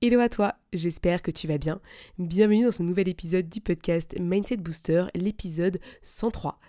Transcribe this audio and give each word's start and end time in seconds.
Hello 0.00 0.20
à 0.20 0.28
toi, 0.28 0.54
j'espère 0.72 1.22
que 1.22 1.32
tu 1.32 1.48
vas 1.48 1.58
bien. 1.58 1.80
Bienvenue 2.18 2.66
dans 2.66 2.70
ce 2.70 2.84
nouvel 2.84 3.08
épisode 3.08 3.48
du 3.48 3.60
podcast 3.60 4.14
Mindset 4.16 4.58
Booster, 4.58 5.06
l'épisode 5.16 5.80
103. 6.02 6.60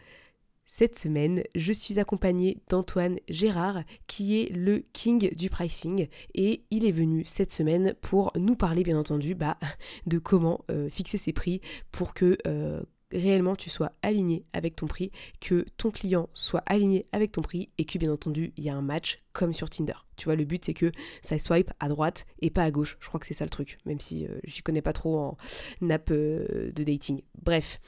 Cette 0.65 0.97
semaine, 0.97 1.43
je 1.53 1.71
suis 1.71 1.99
accompagnée 1.99 2.57
d'Antoine 2.71 3.19
Gérard, 3.29 3.83
qui 4.07 4.41
est 4.41 4.49
le 4.49 4.79
king 4.93 5.31
du 5.35 5.51
pricing, 5.51 6.07
et 6.33 6.63
il 6.71 6.87
est 6.87 6.91
venu 6.91 7.23
cette 7.23 7.51
semaine 7.51 7.93
pour 8.01 8.31
nous 8.35 8.55
parler, 8.55 8.81
bien 8.81 8.97
entendu, 8.97 9.35
bah, 9.35 9.59
de 10.07 10.17
comment 10.17 10.65
euh, 10.71 10.89
fixer 10.89 11.19
ses 11.19 11.31
prix 11.31 11.61
pour 11.91 12.15
que 12.15 12.35
euh, 12.47 12.81
réellement 13.11 13.55
tu 13.55 13.69
sois 13.69 13.91
aligné 14.01 14.45
avec 14.53 14.75
ton 14.75 14.87
prix, 14.87 15.11
que 15.39 15.65
ton 15.77 15.91
client 15.91 16.29
soit 16.33 16.63
aligné 16.65 17.05
avec 17.11 17.31
ton 17.31 17.41
prix, 17.41 17.69
et 17.77 17.85
que 17.85 17.97
bien 17.97 18.11
entendu, 18.11 18.53
il 18.57 18.63
y 18.63 18.69
a 18.69 18.75
un 18.75 18.81
match 18.81 19.21
comme 19.33 19.53
sur 19.53 19.69
Tinder. 19.69 19.93
Tu 20.15 20.25
vois, 20.25 20.35
le 20.35 20.43
but 20.43 20.65
c'est 20.65 20.73
que 20.73 20.91
ça 21.21 21.39
swipe 21.39 21.71
à 21.79 21.87
droite 21.87 22.25
et 22.41 22.49
pas 22.49 22.63
à 22.63 22.71
gauche. 22.71 22.97
Je 22.99 23.07
crois 23.07 23.19
que 23.19 23.25
c'est 23.25 23.33
ça 23.33 23.45
le 23.45 23.49
truc, 23.49 23.77
même 23.85 23.99
si 23.99 24.25
euh, 24.25 24.39
j'y 24.43 24.61
connais 24.61 24.81
pas 24.81 24.93
trop 24.93 25.17
en 25.17 25.37
app 25.89 26.09
euh, 26.11 26.71
de 26.71 26.83
dating. 26.83 27.21
Bref, 27.41 27.79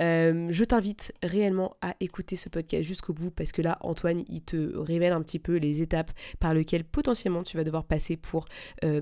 euh, 0.00 0.46
je 0.50 0.64
t'invite 0.64 1.12
réellement 1.22 1.76
à 1.80 1.94
écouter 2.00 2.36
ce 2.36 2.48
podcast 2.48 2.84
jusqu'au 2.84 3.12
bout 3.12 3.30
parce 3.30 3.52
que 3.52 3.62
là, 3.62 3.78
Antoine, 3.80 4.22
il 4.28 4.42
te 4.42 4.76
révèle 4.76 5.12
un 5.12 5.22
petit 5.22 5.38
peu 5.38 5.56
les 5.56 5.82
étapes 5.82 6.10
par 6.38 6.54
lesquelles 6.54 6.84
potentiellement 6.84 7.42
tu 7.42 7.56
vas 7.56 7.64
devoir 7.64 7.84
passer 7.84 8.16
pour 8.16 8.46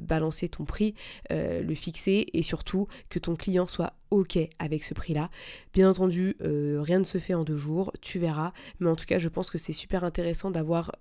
balancer 0.01 0.49
ton 0.49 0.65
prix, 0.65 0.95
le 1.31 1.75
fixer 1.75 2.27
et 2.33 2.43
surtout 2.43 2.87
que 3.09 3.19
ton 3.19 3.37
client 3.37 3.67
soit 3.67 3.95
OK 4.11 4.39
avec 4.59 4.85
ce 4.85 4.95
prix-là. 4.95 5.31
Bien 5.73 5.91
entendu, 5.91 6.37
rien 6.41 6.99
ne 6.99 7.05
se 7.05 7.19
fait 7.19 7.35
en 7.35 7.45
deux 7.45 7.57
jours, 7.57 7.93
tu 8.01 8.19
verras, 8.19 8.53
mais 8.81 8.89
en 8.89 8.97
tout 8.97 9.05
cas, 9.05 9.19
je 9.19 9.29
pense 9.29 9.51
que 9.51 9.59
c'est 9.59 9.73
super 9.73 10.05
intéressant 10.05 10.51
d'avoir 10.51 10.93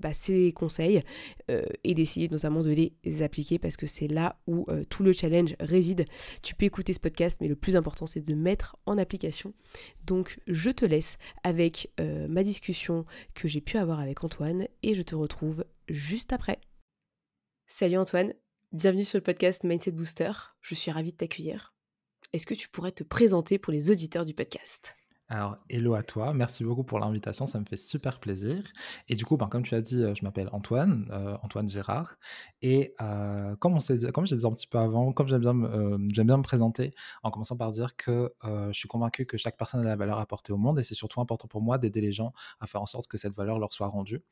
bah, 0.00 0.12
ces 0.12 0.52
conseils 0.52 1.02
euh, 1.50 1.62
et 1.84 1.94
d'essayer 1.94 2.28
notamment 2.28 2.62
de 2.62 2.70
les 2.70 3.22
appliquer 3.22 3.58
parce 3.58 3.76
que 3.76 3.86
c'est 3.86 4.08
là 4.08 4.36
où 4.46 4.64
euh, 4.68 4.84
tout 4.88 5.02
le 5.02 5.12
challenge 5.12 5.54
réside. 5.60 6.04
Tu 6.42 6.54
peux 6.54 6.64
écouter 6.64 6.92
ce 6.92 7.00
podcast, 7.00 7.38
mais 7.40 7.48
le 7.48 7.56
plus 7.56 7.76
important 7.76 8.06
c'est 8.06 8.20
de 8.20 8.34
mettre 8.34 8.76
en 8.86 8.98
application. 8.98 9.33
Donc 10.04 10.38
je 10.46 10.70
te 10.70 10.84
laisse 10.84 11.18
avec 11.42 11.92
euh, 12.00 12.28
ma 12.28 12.42
discussion 12.42 13.04
que 13.34 13.48
j'ai 13.48 13.60
pu 13.60 13.78
avoir 13.78 14.00
avec 14.00 14.22
Antoine 14.24 14.66
et 14.82 14.94
je 14.94 15.02
te 15.02 15.14
retrouve 15.14 15.64
juste 15.88 16.32
après. 16.32 16.60
Salut 17.66 17.96
Antoine, 17.96 18.34
bienvenue 18.72 19.04
sur 19.04 19.18
le 19.18 19.24
podcast 19.24 19.64
Mindset 19.64 19.92
Booster. 19.92 20.32
Je 20.60 20.74
suis 20.74 20.90
ravie 20.90 21.12
de 21.12 21.16
t'accueillir. 21.16 21.74
Est-ce 22.32 22.46
que 22.46 22.54
tu 22.54 22.68
pourrais 22.68 22.92
te 22.92 23.04
présenter 23.04 23.58
pour 23.58 23.72
les 23.72 23.90
auditeurs 23.90 24.24
du 24.24 24.34
podcast? 24.34 24.96
Alors, 25.30 25.56
hello 25.70 25.94
à 25.94 26.02
toi, 26.02 26.34
merci 26.34 26.64
beaucoup 26.64 26.84
pour 26.84 26.98
l'invitation, 26.98 27.46
ça 27.46 27.58
me 27.58 27.64
fait 27.64 27.78
super 27.78 28.20
plaisir. 28.20 28.62
Et 29.08 29.14
du 29.14 29.24
coup, 29.24 29.38
ben, 29.38 29.48
comme 29.48 29.62
tu 29.62 29.74
as 29.74 29.80
dit, 29.80 30.02
euh, 30.02 30.14
je 30.14 30.22
m'appelle 30.22 30.50
Antoine, 30.52 31.08
euh, 31.10 31.38
Antoine 31.42 31.66
Gérard. 31.66 32.16
Et 32.60 32.94
euh, 33.00 33.56
comme, 33.56 33.72
on 33.74 33.78
comme 34.12 34.26
je 34.26 34.34
dit 34.34 34.46
un 34.46 34.52
petit 34.52 34.66
peu 34.66 34.76
avant, 34.78 35.12
comme 35.12 35.26
j'aime 35.26 35.40
bien, 35.40 35.54
j'aime 36.12 36.26
bien 36.26 36.36
me 36.36 36.42
présenter, 36.42 36.92
en 37.22 37.30
commençant 37.30 37.56
par 37.56 37.70
dire 37.70 37.96
que 37.96 38.34
je 38.42 38.72
suis 38.72 38.88
convaincu 38.88 39.24
que 39.24 39.38
chaque 39.38 39.56
personne 39.56 39.80
a 39.80 39.84
la 39.84 39.96
valeur 39.96 40.18
apportée 40.18 40.52
au 40.52 40.58
monde 40.58 40.78
et 40.78 40.82
c'est 40.82 40.94
surtout 40.94 41.20
important 41.22 41.48
pour 41.48 41.62
moi 41.62 41.78
d'aider 41.78 42.02
les 42.02 42.12
gens 42.12 42.32
à 42.60 42.66
faire 42.66 42.82
en 42.82 42.86
sorte 42.86 43.06
que 43.06 43.16
cette 43.16 43.34
valeur 43.34 43.58
leur 43.58 43.72
soit 43.72 43.88
rendue 43.88 44.22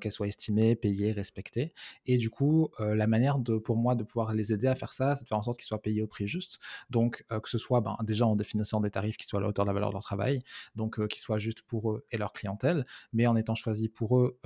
qu'elles 0.00 0.12
soient 0.12 0.26
estimées, 0.26 0.76
payées, 0.76 1.12
respectées. 1.12 1.72
Et 2.06 2.18
du 2.18 2.30
coup, 2.30 2.68
la 2.78 3.06
manière 3.06 3.38
de, 3.38 3.58
pour 3.58 3.76
moi 3.76 3.94
de 3.94 4.04
pouvoir 4.04 4.32
les 4.32 4.52
aider 4.52 4.66
à 4.66 4.74
faire 4.74 4.92
ça, 4.92 5.14
c'est 5.16 5.24
de 5.24 5.28
faire 5.28 5.38
en 5.38 5.42
sorte 5.42 5.58
qu'ils 5.58 5.66
soient 5.66 5.82
payés 5.82 6.02
au 6.02 6.06
prix 6.06 6.28
juste. 6.28 6.60
Donc, 6.90 7.24
que 7.28 7.48
ce 7.48 7.58
soit 7.58 7.80
ben, 7.80 7.96
déjà 8.02 8.26
en 8.26 8.36
définissant 8.36 8.80
des 8.80 8.90
tarifs 8.90 9.16
qui 9.16 9.26
soient 9.26 9.40
à 9.40 9.42
la 9.42 9.48
hauteur 9.48 9.64
de 9.64 9.70
la 9.70 9.74
valeur 9.74 9.90
de 9.90 9.94
leur 9.94 10.02
travail, 10.02 10.40
donc 10.74 11.06
qui 11.08 11.20
soient 11.20 11.38
juste 11.38 11.62
pour 11.62 11.92
eux 11.92 12.04
et 12.10 12.16
leur 12.16 12.32
clientèle, 12.32 12.84
mais 13.12 13.26
en 13.26 13.36
étant 13.36 13.54
choisis 13.54 13.88
pour 13.88 14.18
eux 14.18 14.38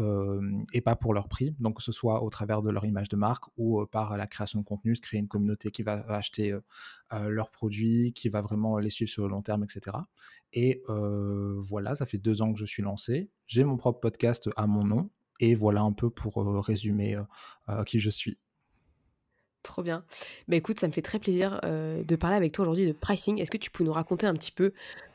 et 0.72 0.80
pas 0.80 0.96
pour 0.96 1.14
leur 1.14 1.28
prix. 1.28 1.54
Donc, 1.60 1.76
que 1.76 1.82
ce 1.82 1.92
soit 1.92 2.22
au 2.22 2.30
travers 2.30 2.62
de 2.62 2.70
leur 2.70 2.84
image 2.84 3.08
de 3.08 3.16
marque 3.16 3.44
ou 3.56 3.84
par 3.86 4.16
la 4.16 4.26
création 4.26 4.60
de 4.60 4.64
contenu, 4.64 4.94
se 4.94 5.00
créer 5.00 5.20
une 5.20 5.28
communauté 5.28 5.70
qui 5.70 5.82
va 5.82 6.04
acheter 6.08 6.54
leurs 7.28 7.50
produits, 7.50 8.12
qui 8.12 8.28
va 8.28 8.40
vraiment 8.40 8.78
les 8.78 8.90
suivre 8.90 9.10
sur 9.10 9.24
le 9.24 9.30
long 9.30 9.42
terme, 9.42 9.64
etc. 9.64 9.96
Et 10.52 10.82
voilà, 10.86 11.94
ça 11.94 12.06
fait 12.06 12.18
deux 12.18 12.42
ans 12.42 12.52
que 12.52 12.58
je 12.58 12.66
suis 12.66 12.82
lancé. 12.82 13.30
J'ai 13.46 13.64
mon 13.64 13.76
propre 13.76 14.00
podcast 14.00 14.48
à 14.56 14.66
mon 14.66 14.84
nom. 14.84 15.10
Et 15.40 15.54
voilà 15.54 15.80
un 15.80 15.92
peu 15.92 16.10
pour 16.10 16.64
résumer 16.64 17.18
qui 17.86 17.98
je 17.98 18.10
suis. 18.10 18.38
Trop 19.64 19.82
bien. 19.82 20.04
Bah 20.46 20.56
écoute, 20.56 20.78
ça 20.78 20.86
me 20.86 20.92
fait 20.92 21.02
très 21.02 21.18
plaisir 21.18 21.60
de 21.62 22.16
parler 22.16 22.36
avec 22.36 22.52
toi 22.52 22.64
aujourd'hui 22.64 22.86
de 22.86 22.92
pricing. 22.92 23.40
Est-ce 23.40 23.50
que 23.50 23.56
tu 23.56 23.70
peux 23.70 23.82
nous 23.82 23.92
raconter 23.92 24.26
un 24.26 24.34
petit 24.34 24.52
peu 24.52 24.72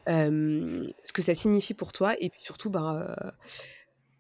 ce 0.08 1.14
que 1.14 1.22
ça 1.22 1.34
signifie 1.34 1.74
pour 1.74 1.94
toi 1.94 2.16
et 2.20 2.30
puis 2.30 2.42
surtout 2.42 2.70
bah, 2.70 3.34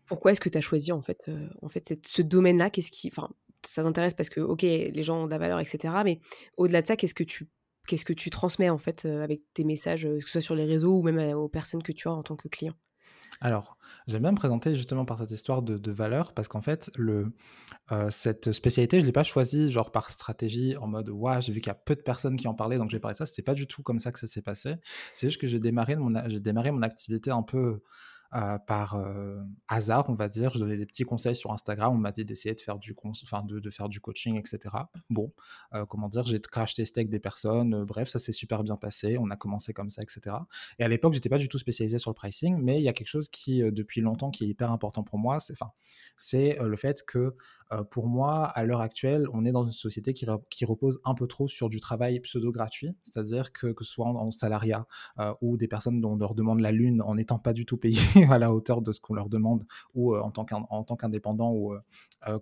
pourquoi 0.06 0.32
est-ce 0.32 0.40
que 0.40 0.50
tu 0.50 0.58
as 0.58 0.62
choisi 0.62 0.92
en 0.94 1.02
fait, 1.02 1.30
en 1.62 1.68
fait 1.68 2.00
ce 2.06 2.22
domaine-là? 2.22 2.70
Qu'est-ce 2.70 2.92
qui, 2.92 3.10
enfin, 3.10 3.30
ça 3.68 3.84
t'intéresse 3.84 4.14
parce 4.14 4.30
que 4.30 4.40
ok, 4.40 4.62
les 4.62 5.04
gens 5.04 5.24
ont 5.24 5.26
de 5.26 5.32
la 5.32 5.38
valeur, 5.38 5.60
etc. 5.60 5.94
Mais 6.06 6.22
au-delà 6.56 6.82
de 6.82 6.88
ça, 6.88 6.96
qu'est-ce 6.96 7.14
que 7.14 7.26
tu 7.26 7.50
qu'est-ce 7.90 8.06
que 8.06 8.14
tu 8.14 8.30
transmets 8.30 8.70
en 8.70 8.78
fait 8.78 9.06
avec 9.06 9.42
tes 9.54 9.64
messages, 9.64 10.04
que 10.04 10.22
ce 10.22 10.32
soit 10.32 10.42
sur 10.42 10.56
les 10.56 10.66
réseaux 10.66 11.00
ou 11.00 11.02
même 11.02 11.36
aux 11.36 11.50
personnes 11.50 11.84
que 11.84 11.92
tu 11.92 12.08
as 12.08 12.12
en 12.12 12.24
tant 12.24 12.36
que 12.36 12.48
client? 12.48 12.76
Alors, 13.42 13.78
j'aime 14.08 14.24
bien 14.24 14.32
me 14.32 14.38
présenter 14.38 14.76
justement 14.76 15.06
par 15.06 15.18
cette 15.18 15.32
histoire 15.32 15.62
de, 15.62 15.92
valeur 15.92 16.34
parce 16.34 16.48
qu'en 16.48 16.62
fait, 16.62 16.92
cette 18.10 18.52
spécialité, 18.52 18.98
je 18.98 19.04
ne 19.04 19.08
l'ai 19.08 19.14
pas 19.14 19.24
choisie 19.24 19.72
genre 19.72 19.92
par 19.92 20.10
stratégie 20.10 20.76
en 20.78 20.88
mode 20.88 21.10
ouais, 21.10 21.42
j'ai 21.42 21.54
vu 21.54 21.62
qu'il 21.62 21.70
y 21.70 21.72
a 21.72 21.76
peu 21.76 21.96
de 21.96 22.02
personnes 22.02 22.36
qui 22.36 22.48
en 22.48 22.54
parlaient 22.54 22.78
donc 22.78 22.90
j'ai 22.90 23.00
parlé 23.00 23.14
de 23.14 23.18
ça. 23.18 23.26
C'était 23.26 23.42
pas 23.42 23.54
du 23.54 23.66
tout 23.66 23.82
comme 23.82 24.00
ça 24.00 24.12
que 24.12 24.20
ça 24.20 24.28
s'est 24.28 24.42
passé. 24.42 24.76
C'est 25.14 25.28
juste 25.28 25.40
que 25.40 25.48
j'ai 25.48 25.60
démarré, 25.60 25.96
démarré 26.40 26.72
mon 26.72 26.82
activité 26.82 27.32
un 27.32 27.44
peu 27.44 27.82
euh, 28.36 28.60
par 28.60 28.94
euh, 28.94 29.42
hasard, 29.68 30.08
on 30.10 30.14
va 30.14 30.28
dire. 30.28 30.52
Je 30.54 30.60
donnais 30.60 30.78
des 30.78 30.86
petits 30.86 31.04
conseils 31.04 31.36
sur 31.36 31.52
Instagram. 31.52 31.94
On 31.94 31.98
m'a 31.98 32.12
dit 32.12 32.26
d'essayer 32.26 32.54
de 32.54 32.62
faire 32.62 32.78
du, 32.78 32.94
coaching, 32.94 34.38
etc. 34.38 34.60
Bon, 35.10 35.34
euh, 35.74 35.86
comment 35.88 36.10
dire, 36.10 36.24
j'ai 36.24 36.40
crash 36.40 36.76
testé 36.76 37.00
avec 37.00 37.10
des 37.10 37.20
personnes. 37.20 37.86
bref, 37.86 38.08
ça 38.10 38.20
s'est 38.20 38.32
super 38.32 38.64
bien 38.64 38.76
passé. 38.76 39.18
On 39.20 39.32
a 39.32 39.36
commencé 39.36 39.74
comme 39.74 39.90
ça, 39.90 40.04
etc. 40.04 40.36
Et 40.78 40.84
à 40.84 40.88
l'époque, 40.88 41.14
j'étais 41.14 41.30
pas 41.30 41.40
du 41.40 41.50
tout 41.50 41.58
spécialisé 41.58 41.98
sur 41.98 42.12
le 42.12 42.16
pricing, 42.16 42.60
mais 42.62 42.78
il 42.78 42.84
y 42.84 42.88
a 42.90 42.94
quelque 42.94 43.08
chose 43.08 43.30
qui, 43.30 43.62
depuis 43.72 44.02
longtemps, 44.02 44.30
qui 44.30 44.44
est 44.44 44.48
hyper 44.48 44.72
important 44.72 45.04
pour 45.04 45.18
moi. 45.18 45.40
C'est 46.18 46.58
le 46.62 46.76
fait 46.76 47.04
que 47.04 47.36
pour 47.92 48.08
moi, 48.08 48.46
à 48.46 48.64
l'heure 48.64 48.82
actuelle, 48.82 49.28
on 49.34 49.46
est 49.46 49.52
dans 49.52 49.64
une 49.64 49.72
société 49.72 50.14
qui, 50.14 50.26
qui 50.50 50.66
repose 50.66 51.00
un 51.06 51.14
peu 51.14 51.28
trop 51.28 51.48
sur 51.48 51.70
du 51.70 51.80
travail 51.80 52.20
pseudo 52.20 52.52
gratuit, 52.52 52.96
c'est-à-dire 53.04 53.52
que, 53.52 53.68
que 53.68 53.84
ce 53.84 53.94
soit 53.94 54.08
en, 54.08 54.32
salariat 54.32 54.86
ou 55.42 55.58
des 55.58 55.68
personnes 55.68 56.02
dont 56.02 56.14
on 56.14 56.18
leur 56.18 56.36
demande 56.36 56.60
la 56.60 56.72
lune 56.72 57.02
en 57.02 57.16
n'étant 57.16 57.40
pas 57.40 57.54
du 57.54 57.66
tout 57.66 57.78
payées 57.78 58.00
à 58.30 58.38
la 58.38 58.54
hauteur 58.54 58.82
de 58.82 58.92
ce 58.92 59.00
qu'on 59.00 59.14
leur 59.14 59.30
demande 59.30 59.66
ou 59.94 60.16
en 60.16 60.32
tant 60.32 60.96
qu'indépendant 60.96 61.52
ou 61.54 61.76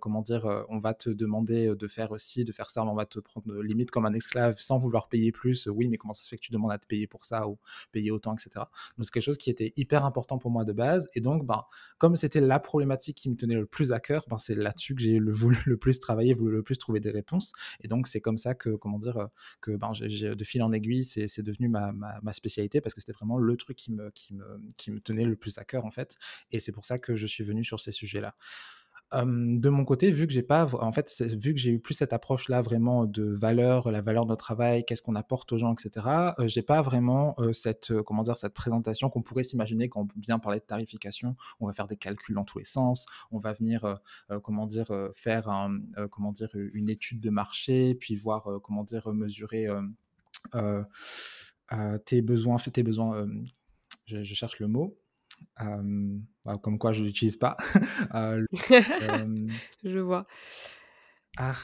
comment 0.00 0.22
dire 0.22 0.46
on 0.68 0.78
va 0.78 0.94
te 0.94 1.10
demander 1.10 1.74
de 1.74 1.86
faire 1.86 2.12
aussi 2.12 2.44
de 2.44 2.52
faire 2.52 2.70
ça 2.70 2.84
mais 2.84 2.90
on 2.90 2.94
va 2.94 3.06
te 3.06 3.18
prendre 3.20 3.62
limite 3.62 3.90
comme 3.90 4.06
un 4.06 4.12
esclave 4.12 4.56
sans 4.58 4.78
vouloir 4.78 5.08
payer 5.08 5.32
plus. 5.32 5.66
Oui 5.66 5.88
mais 5.88 5.96
comment 5.96 6.14
ça 6.14 6.22
se 6.22 6.28
fait 6.28 6.36
que 6.36 6.42
tu 6.42 6.52
demandes 6.52 6.72
à 6.72 6.78
te 6.78 6.86
payer 6.86 7.06
pour 7.06 7.24
ça 7.24 7.48
ou 7.48 7.58
payer 7.92 8.10
autant 8.10 8.34
etc 8.34 8.64
donc 8.96 9.04
c'est 9.04 9.10
quelque 9.10 9.22
chose 9.22 9.38
qui 9.38 9.50
était 9.50 9.72
hyper 9.76 10.04
important 10.04 10.38
pour 10.38 10.50
moi 10.50 10.64
de 10.64 10.72
base. 10.72 11.08
Et 11.14 11.20
donc 11.20 11.46
ben 11.46 11.64
comme 11.98 12.16
c'était 12.16 12.40
la 12.40 12.60
problématique 12.60 13.16
qui 13.16 13.30
me 13.30 13.36
tenait 13.36 13.54
le 13.54 13.66
plus 13.66 13.92
à 13.92 14.00
cœur 14.00 14.24
ben 14.28 14.38
c'est 14.38 14.54
là-dessus 14.54 14.94
que 14.94 15.02
j'ai 15.02 15.17
voulu 15.26 15.58
le 15.66 15.76
plus 15.76 15.98
travailler 15.98 16.34
voulu 16.34 16.56
le 16.56 16.62
plus 16.62 16.78
trouver 16.78 17.00
des 17.00 17.10
réponses 17.10 17.52
et 17.80 17.88
donc 17.88 18.06
c'est 18.06 18.20
comme 18.20 18.38
ça 18.38 18.54
que 18.54 18.70
comment 18.70 18.98
dire 18.98 19.28
que 19.60 19.72
ben 19.76 19.92
de 19.92 20.44
fil 20.44 20.62
en 20.62 20.72
aiguille 20.72 21.04
c'est 21.04 21.42
devenu 21.42 21.68
ma, 21.68 21.92
ma, 21.92 22.18
ma, 22.22 22.32
spécialité 22.32 22.80
parce 22.80 22.94
que 22.94 23.00
c'était 23.00 23.12
vraiment 23.12 23.38
le 23.38 23.56
truc 23.56 23.76
qui 23.76 23.92
me, 23.92 24.10
qui 24.10 24.34
me, 24.34 24.44
qui 24.76 24.90
me 24.90 25.00
tenait 25.00 25.24
le 25.24 25.36
plus 25.36 25.58
à 25.58 25.64
cœur 25.64 25.84
en 25.84 25.90
fait. 25.90 26.16
Et 26.52 26.58
c'est 26.58 26.72
pour 26.72 26.84
ça 26.84 26.98
que 26.98 27.16
je 27.16 27.26
suis 27.26 27.44
venu 27.44 27.64
sur 27.64 27.80
ces 27.80 27.92
sujets-là. 27.92 28.34
De 29.12 29.68
mon 29.70 29.84
côté, 29.84 30.10
vu 30.10 30.26
que 30.26 30.32
j'ai 30.32 30.42
pas, 30.42 30.66
eu 30.66 31.78
plus 31.80 31.94
cette 31.94 32.12
approche-là 32.12 32.60
vraiment 32.60 33.06
de 33.06 33.24
valeur, 33.24 33.90
la 33.90 34.02
valeur 34.02 34.24
de 34.24 34.30
notre 34.30 34.44
travail, 34.44 34.84
qu'est-ce 34.84 35.00
qu'on 35.00 35.14
apporte 35.14 35.50
aux 35.52 35.58
gens, 35.58 35.72
etc. 35.72 36.06
j'ai 36.44 36.62
pas 36.62 36.82
vraiment 36.82 37.34
cette, 37.52 38.02
comment 38.02 38.22
cette 38.34 38.52
présentation 38.52 39.08
qu'on 39.08 39.22
pourrait 39.22 39.44
s'imaginer 39.44 39.88
quand 39.88 40.02
on 40.02 40.20
vient 40.20 40.38
parler 40.38 40.58
de 40.58 40.64
tarification. 40.64 41.36
On 41.58 41.66
va 41.66 41.72
faire 41.72 41.88
des 41.88 41.96
calculs 41.96 42.34
dans 42.34 42.44
tous 42.44 42.58
les 42.58 42.64
sens. 42.64 43.06
On 43.30 43.38
va 43.38 43.54
venir, 43.54 43.98
comment 44.42 44.66
dire, 44.66 44.92
faire 45.14 45.48
une 45.48 46.88
étude 46.90 47.20
de 47.20 47.30
marché, 47.30 47.94
puis 47.94 48.14
voir, 48.14 48.46
comment 48.62 48.84
dire, 48.84 49.08
mesurer 49.14 49.68
tes 52.04 52.22
besoins, 52.22 52.56
tes 52.58 52.82
besoins. 52.82 53.26
je, 54.04 54.22
cherche 54.34 54.58
le 54.60 54.68
mot. 54.68 54.98
Bah, 55.58 56.56
comme 56.62 56.78
quoi 56.78 56.92
je 56.92 57.04
l'utilise 57.04 57.36
pas. 57.36 57.56
je 59.84 59.98
vois. 59.98 60.26
Ah. 61.36 61.54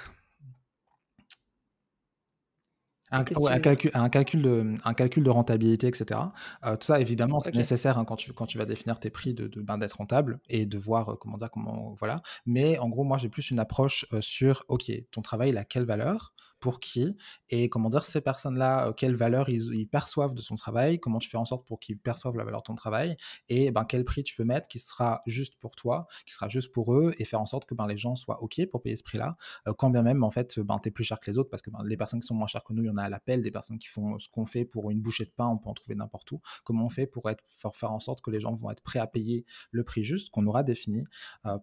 Un, 3.10 3.22
calcul, 3.22 3.90
un, 3.94 4.08
calcul 4.08 4.42
de, 4.42 4.74
un 4.84 4.94
calcul 4.94 5.22
de 5.22 5.30
rentabilité, 5.30 5.86
etc. 5.86 6.20
tout 6.62 6.76
ça, 6.80 6.98
évidemment, 6.98 7.38
c'est 7.38 7.54
nécessaire 7.54 7.96
hein, 7.96 8.04
quand, 8.04 8.16
tu, 8.16 8.32
quand 8.32 8.46
tu 8.46 8.58
vas 8.58 8.64
définir 8.64 8.98
tes 8.98 9.10
prix 9.10 9.34
de, 9.34 9.48
ben, 9.62 9.78
d'être 9.78 9.98
rentable 9.98 10.40
et 10.48 10.66
de 10.66 10.78
voir 10.78 11.16
comment 11.20 11.36
dire 11.36 11.50
comment 11.50 11.94
voilà. 11.96 12.16
Mais 12.44 12.76
en 12.78 12.88
gros, 12.88 13.04
moi, 13.04 13.18
j'ai 13.18 13.28
plus 13.28 13.50
une 13.52 13.60
approche 13.60 14.06
sur 14.20 14.64
OK, 14.68 14.90
ton 15.12 15.22
travail, 15.22 15.50
il 15.50 15.58
a 15.58 15.64
quelle 15.64 15.84
valeur? 15.84 16.34
Pour 16.64 16.80
qui 16.80 17.14
et 17.50 17.68
comment 17.68 17.90
dire 17.90 18.06
ces 18.06 18.22
personnes-là, 18.22 18.94
quelle 18.96 19.14
valeur 19.14 19.50
ils, 19.50 19.86
perçoivent 19.86 20.32
de 20.32 20.40
son 20.40 20.54
travail, 20.54 20.98
comment 20.98 21.18
tu 21.18 21.28
fais 21.28 21.36
en 21.36 21.44
sorte 21.44 21.66
pour 21.66 21.78
qu'ils 21.78 21.98
perçoivent 21.98 22.38
la 22.38 22.44
valeur 22.44 22.62
de 22.62 22.64
ton 22.64 22.74
travail 22.74 23.18
et 23.50 23.70
ben, 23.70 23.84
quel 23.84 24.02
prix 24.06 24.22
tu 24.22 24.34
peux 24.34 24.44
mettre 24.44 24.66
qui 24.66 24.78
sera 24.78 25.20
juste 25.26 25.56
pour 25.56 25.76
toi, 25.76 26.06
qui 26.24 26.32
sera 26.32 26.48
juste 26.48 26.72
pour 26.72 26.94
eux 26.94 27.14
et 27.18 27.26
faire 27.26 27.42
en 27.42 27.44
sorte 27.44 27.66
que 27.66 27.74
ben, 27.74 27.86
les 27.86 27.98
gens 27.98 28.14
soient 28.14 28.42
OK 28.42 28.62
pour 28.70 28.80
payer 28.80 28.96
ce 28.96 29.02
prix-là, 29.02 29.36
quand 29.76 29.90
bien 29.90 30.00
même 30.00 30.24
en 30.24 30.30
fait 30.30 30.58
ben, 30.58 30.78
tu 30.82 30.88
es 30.88 30.90
plus 30.90 31.04
cher 31.04 31.20
que 31.20 31.30
les 31.30 31.36
autres 31.36 31.50
parce 31.50 31.60
que 31.60 31.68
ben, 31.68 31.84
les 31.84 31.98
personnes 31.98 32.20
qui 32.20 32.26
sont 32.26 32.34
moins 32.34 32.46
chères 32.46 32.64
que 32.64 32.72
nous, 32.72 32.82
il 32.82 32.86
y 32.86 32.90
en 32.90 32.96
a 32.96 33.02
à 33.02 33.10
l'appel, 33.10 33.42
des 33.42 33.50
personnes 33.50 33.78
qui 33.78 33.88
font 33.88 34.18
ce 34.18 34.30
qu'on 34.30 34.46
fait 34.46 34.64
pour 34.64 34.90
une 34.90 35.02
bouchée 35.02 35.26
de 35.26 35.32
pain, 35.36 35.46
on 35.46 35.58
peut 35.58 35.68
en 35.68 35.74
trouver 35.74 35.96
n'importe 35.96 36.32
où. 36.32 36.40
Comment 36.64 36.86
on 36.86 36.90
fait 36.90 37.06
pour, 37.06 37.28
être, 37.28 37.44
faire 37.74 37.92
en 37.92 38.00
sorte 38.00 38.22
que 38.22 38.30
les 38.30 38.40
gens 38.40 38.54
vont 38.54 38.70
être 38.70 38.82
prêts 38.82 39.00
à 39.00 39.06
payer 39.06 39.44
le 39.70 39.84
prix 39.84 40.02
juste 40.02 40.30
qu'on 40.30 40.46
aura 40.46 40.62
défini 40.62 41.04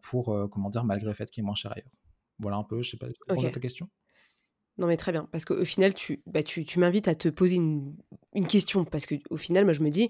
pour, 0.04 0.26
comment 0.52 0.70
dire, 0.70 0.84
malgré 0.84 1.08
le 1.08 1.14
fait 1.14 1.32
qu'il 1.32 1.42
est 1.42 1.46
moins 1.46 1.56
cher 1.56 1.72
ailleurs? 1.72 1.90
Voilà 2.38 2.58
un 2.58 2.64
peu, 2.64 2.84
je 2.84 2.92
sais 2.92 2.98
pas, 2.98 3.08
okay. 3.30 3.52
ta 3.52 3.60
question? 3.60 3.90
Non, 4.82 4.88
mais 4.88 4.98
très 4.98 5.12
bien. 5.12 5.30
Parce 5.32 5.46
qu'au 5.46 5.64
final, 5.64 5.94
tu, 5.94 6.22
bah, 6.26 6.42
tu, 6.44 6.66
tu 6.66 6.80
m'invites 6.80 7.08
à 7.08 7.16
te 7.16 7.30
poser 7.30 7.56
une, 7.56 7.96
une 8.34 8.48
question. 8.48 8.84
Parce 8.84 9.06
qu'au 9.06 9.38
final, 9.38 9.64
moi, 9.64 9.74
je 9.74 9.82
me 9.82 9.90
dis, 9.90 10.10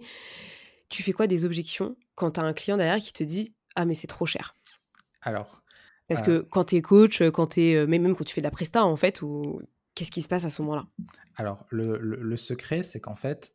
tu 0.89 1.03
fais 1.03 1.11
quoi 1.11 1.27
des 1.27 1.45
objections 1.45 1.97
quand 2.15 2.31
tu 2.31 2.39
as 2.39 2.43
un 2.43 2.53
client 2.53 2.77
derrière 2.77 2.97
qui 2.97 3.11
te 3.11 3.23
dit 3.23 3.53
Ah, 3.75 3.85
mais 3.85 3.93
c'est 3.93 4.07
trop 4.07 4.25
cher? 4.25 4.55
Alors. 5.21 5.61
Parce 6.07 6.21
que 6.23 6.39
quand 6.39 6.65
tu 6.65 6.75
es 6.77 6.81
coach, 6.81 7.21
quand 7.31 7.47
tu 7.47 7.61
es. 7.63 7.85
Même 7.85 8.15
quand 8.15 8.23
tu 8.23 8.33
fais 8.33 8.41
de 8.41 8.45
la 8.45 8.51
presta, 8.51 8.83
en 8.83 8.95
fait, 8.97 9.21
ou 9.21 9.61
qu'est-ce 9.95 10.11
qui 10.11 10.21
se 10.21 10.27
passe 10.27 10.45
à 10.45 10.49
ce 10.49 10.61
moment-là? 10.61 10.87
Alors, 11.35 11.65
le, 11.69 11.97
le, 11.99 12.17
le 12.21 12.37
secret, 12.37 12.83
c'est 12.83 12.99
qu'en 12.99 13.15
fait, 13.15 13.53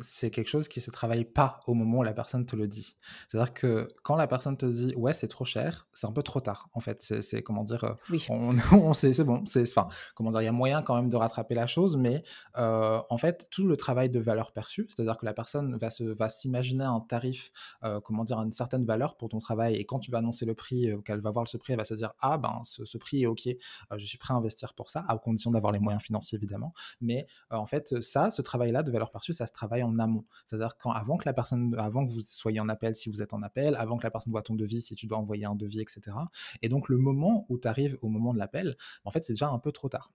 c'est 0.00 0.30
quelque 0.30 0.48
chose 0.48 0.68
qui 0.68 0.80
se 0.80 0.90
travaille 0.90 1.24
pas 1.24 1.60
au 1.66 1.74
moment 1.74 1.98
où 1.98 2.02
la 2.02 2.14
personne 2.14 2.46
te 2.46 2.56
le 2.56 2.66
dit. 2.66 2.96
C'est-à-dire 3.28 3.52
que 3.52 3.88
quand 4.02 4.16
la 4.16 4.26
personne 4.26 4.56
te 4.56 4.66
dit 4.66 4.94
ouais 4.96 5.12
c'est 5.12 5.28
trop 5.28 5.44
cher, 5.44 5.86
c'est 5.92 6.06
un 6.06 6.12
peu 6.12 6.22
trop 6.22 6.40
tard 6.40 6.68
en 6.72 6.80
fait. 6.80 7.02
C'est 7.02 7.42
comment 7.42 7.64
dire, 7.64 7.96
oui. 8.10 8.26
on, 8.30 8.54
c'est 8.94 9.22
bon, 9.24 9.44
c'est 9.44 9.62
enfin 9.62 9.88
comment 10.14 10.30
dire, 10.30 10.40
il 10.40 10.46
y 10.46 10.48
a 10.48 10.52
moyen 10.52 10.82
quand 10.82 10.96
même 10.96 11.08
de 11.08 11.16
rattraper 11.16 11.54
la 11.54 11.66
chose, 11.66 11.96
mais 11.96 12.22
en 12.54 13.16
fait 13.18 13.48
tout 13.50 13.66
le 13.66 13.76
travail 13.76 14.08
de 14.08 14.18
valeur 14.18 14.52
perçue, 14.52 14.86
c'est-à-dire 14.88 15.18
que 15.18 15.26
la 15.26 15.34
personne 15.34 15.76
va 15.76 15.90
se 15.90 16.04
va 16.04 16.28
s'imaginer 16.28 16.84
un 16.84 17.00
tarif, 17.00 17.52
comment 18.04 18.24
dire, 18.24 18.40
une 18.40 18.52
certaine 18.52 18.84
valeur 18.84 19.16
pour 19.16 19.28
ton 19.28 19.38
travail 19.38 19.76
et 19.76 19.84
quand 19.84 19.98
tu 19.98 20.10
vas 20.10 20.18
annoncer 20.18 20.46
le 20.46 20.54
prix, 20.54 20.90
qu'elle 21.04 21.20
va 21.20 21.30
voir 21.30 21.46
ce 21.46 21.56
prix, 21.56 21.74
elle 21.74 21.78
va 21.78 21.84
se 21.84 21.94
dire 21.94 22.12
ah 22.20 22.38
ben 22.38 22.60
ce, 22.62 22.98
prix 22.98 23.24
est 23.24 23.26
ok, 23.26 23.48
je 23.96 24.06
suis 24.06 24.18
prêt 24.18 24.32
à 24.32 24.36
investir 24.38 24.72
pour 24.72 24.88
ça, 24.88 25.04
à 25.06 25.18
condition 25.18 25.50
d'avoir 25.50 25.72
les 25.72 25.78
moyens 25.78 26.02
financiers 26.02 26.36
évidemment, 26.36 26.72
mais 27.00 27.26
en 27.50 27.66
fait 27.66 28.00
ça, 28.00 28.30
ce 28.30 28.40
travail-là 28.40 28.82
de 28.82 28.90
valeur 28.90 29.10
perçue 29.10 29.33
ça 29.34 29.46
se 29.46 29.52
travaille 29.52 29.82
en 29.82 29.98
amont. 29.98 30.24
C'est-à-dire 30.46 30.76
quand, 30.78 30.92
avant 30.92 31.16
que 31.16 31.24
la 31.26 31.34
personne, 31.34 31.74
avant 31.78 32.06
que 32.06 32.10
vous 32.10 32.20
soyez 32.20 32.60
en 32.60 32.68
appel, 32.68 32.94
si 32.94 33.10
vous 33.10 33.22
êtes 33.22 33.34
en 33.34 33.42
appel, 33.42 33.76
avant 33.76 33.98
que 33.98 34.04
la 34.04 34.10
personne 34.10 34.32
voit 34.32 34.42
ton 34.42 34.54
devis, 34.54 34.80
si 34.80 34.94
tu 34.94 35.06
dois 35.06 35.18
envoyer 35.18 35.44
un 35.44 35.54
devis, 35.54 35.80
etc. 35.80 36.16
Et 36.62 36.68
donc 36.68 36.88
le 36.88 36.96
moment 36.96 37.46
où 37.48 37.58
tu 37.58 37.68
arrives 37.68 37.98
au 38.02 38.08
moment 38.08 38.32
de 38.32 38.38
l'appel, 38.38 38.76
en 39.04 39.10
fait, 39.10 39.24
c'est 39.24 39.34
déjà 39.34 39.48
un 39.48 39.58
peu 39.58 39.72
trop 39.72 39.88
tard. 39.88 40.12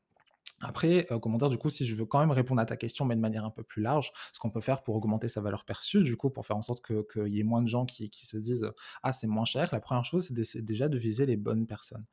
Après, 0.61 1.07
euh, 1.11 1.19
comment 1.19 1.37
dire, 1.37 1.49
du 1.49 1.57
coup, 1.57 1.69
si 1.69 1.85
je 1.85 1.95
veux 1.95 2.05
quand 2.05 2.19
même 2.19 2.31
répondre 2.31 2.61
à 2.61 2.65
ta 2.65 2.75
question, 2.75 3.05
mais 3.05 3.15
de 3.15 3.21
manière 3.21 3.45
un 3.45 3.49
peu 3.49 3.63
plus 3.63 3.81
large, 3.81 4.11
ce 4.33 4.39
qu'on 4.39 4.49
peut 4.49 4.61
faire 4.61 4.81
pour 4.81 4.95
augmenter 4.95 5.27
sa 5.27 5.41
valeur 5.41 5.65
perçue, 5.65 6.03
du 6.03 6.17
coup, 6.17 6.29
pour 6.29 6.45
faire 6.45 6.57
en 6.57 6.61
sorte 6.61 6.85
qu'il 6.85 7.33
y 7.33 7.39
ait 7.39 7.43
moins 7.43 7.61
de 7.61 7.67
gens 7.67 7.85
qui, 7.85 8.09
se 8.13 8.37
disent 8.37 8.69
Ah, 9.03 9.11
c'est 9.11 9.27
moins 9.27 9.45
cher, 9.45 9.69
la 9.71 9.79
première 9.79 10.03
chose, 10.03 10.31
c'est 10.43 10.63
déjà 10.63 10.87
de 10.87 10.97
viser 10.97 11.25
les 11.25 11.37
bonnes 11.37 11.65
personnes. 11.65 12.05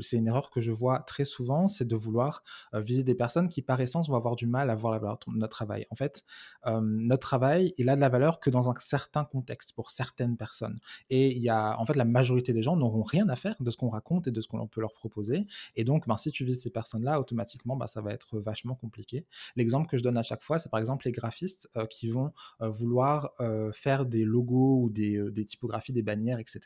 C'est 0.00 0.16
une 0.16 0.28
erreur 0.28 0.50
que 0.50 0.60
je 0.60 0.70
vois 0.70 1.00
très 1.00 1.24
souvent, 1.24 1.68
c'est 1.68 1.86
de 1.86 1.96
vouloir 1.96 2.42
euh, 2.74 2.80
viser 2.80 3.04
des 3.04 3.14
personnes 3.14 3.48
qui, 3.48 3.62
par 3.62 3.80
essence, 3.80 4.08
vont 4.08 4.16
avoir 4.16 4.36
du 4.36 4.46
mal 4.46 4.70
à 4.70 4.74
voir 4.74 4.92
la 4.92 4.98
valeur 4.98 5.18
de 5.26 5.36
notre 5.36 5.56
travail. 5.56 5.86
En 5.90 5.94
fait, 5.94 6.24
euh, 6.66 6.80
notre 6.82 7.26
travail, 7.26 7.74
il 7.78 7.88
a 7.88 7.96
de 7.96 8.00
la 8.00 8.08
valeur 8.08 8.40
que 8.40 8.50
dans 8.50 8.70
un 8.70 8.74
certain 8.78 9.24
contexte, 9.24 9.72
pour 9.74 9.90
certaines 9.90 10.36
personnes. 10.36 10.78
Et 11.10 11.34
il 11.34 11.42
y 11.42 11.48
a, 11.48 11.78
en 11.78 11.86
fait, 11.86 11.96
la 11.96 12.04
majorité 12.04 12.52
des 12.52 12.62
gens 12.62 12.76
n'auront 12.76 13.02
rien 13.02 13.28
à 13.28 13.36
faire 13.36 13.56
de 13.60 13.70
ce 13.70 13.76
qu'on 13.76 13.90
raconte 13.90 14.26
et 14.28 14.30
de 14.30 14.40
ce 14.40 14.48
qu'on 14.48 14.66
peut 14.66 14.80
leur 14.80 14.94
proposer. 14.94 15.46
Et 15.76 15.84
donc, 15.84 16.06
ben, 16.06 16.16
si 16.16 16.30
tu 16.30 16.44
vises 16.44 16.62
ces 16.62 16.70
personnes-là, 16.70 17.20
automatiquement, 17.20 17.71
bah, 17.76 17.86
ça 17.86 18.00
va 18.00 18.12
être 18.12 18.38
vachement 18.38 18.74
compliqué. 18.74 19.26
L'exemple 19.56 19.88
que 19.88 19.96
je 19.96 20.02
donne 20.02 20.18
à 20.18 20.22
chaque 20.22 20.42
fois, 20.42 20.58
c'est 20.58 20.70
par 20.70 20.80
exemple 20.80 21.06
les 21.06 21.12
graphistes 21.12 21.70
euh, 21.76 21.86
qui 21.86 22.08
vont 22.08 22.32
euh, 22.60 22.68
vouloir 22.68 23.32
euh, 23.40 23.72
faire 23.72 24.06
des 24.06 24.24
logos 24.24 24.82
ou 24.82 24.90
des, 24.90 25.30
des, 25.30 25.44
typographies, 25.44 25.92
des 25.92 26.02
bannières, 26.02 26.38
etc. 26.38 26.60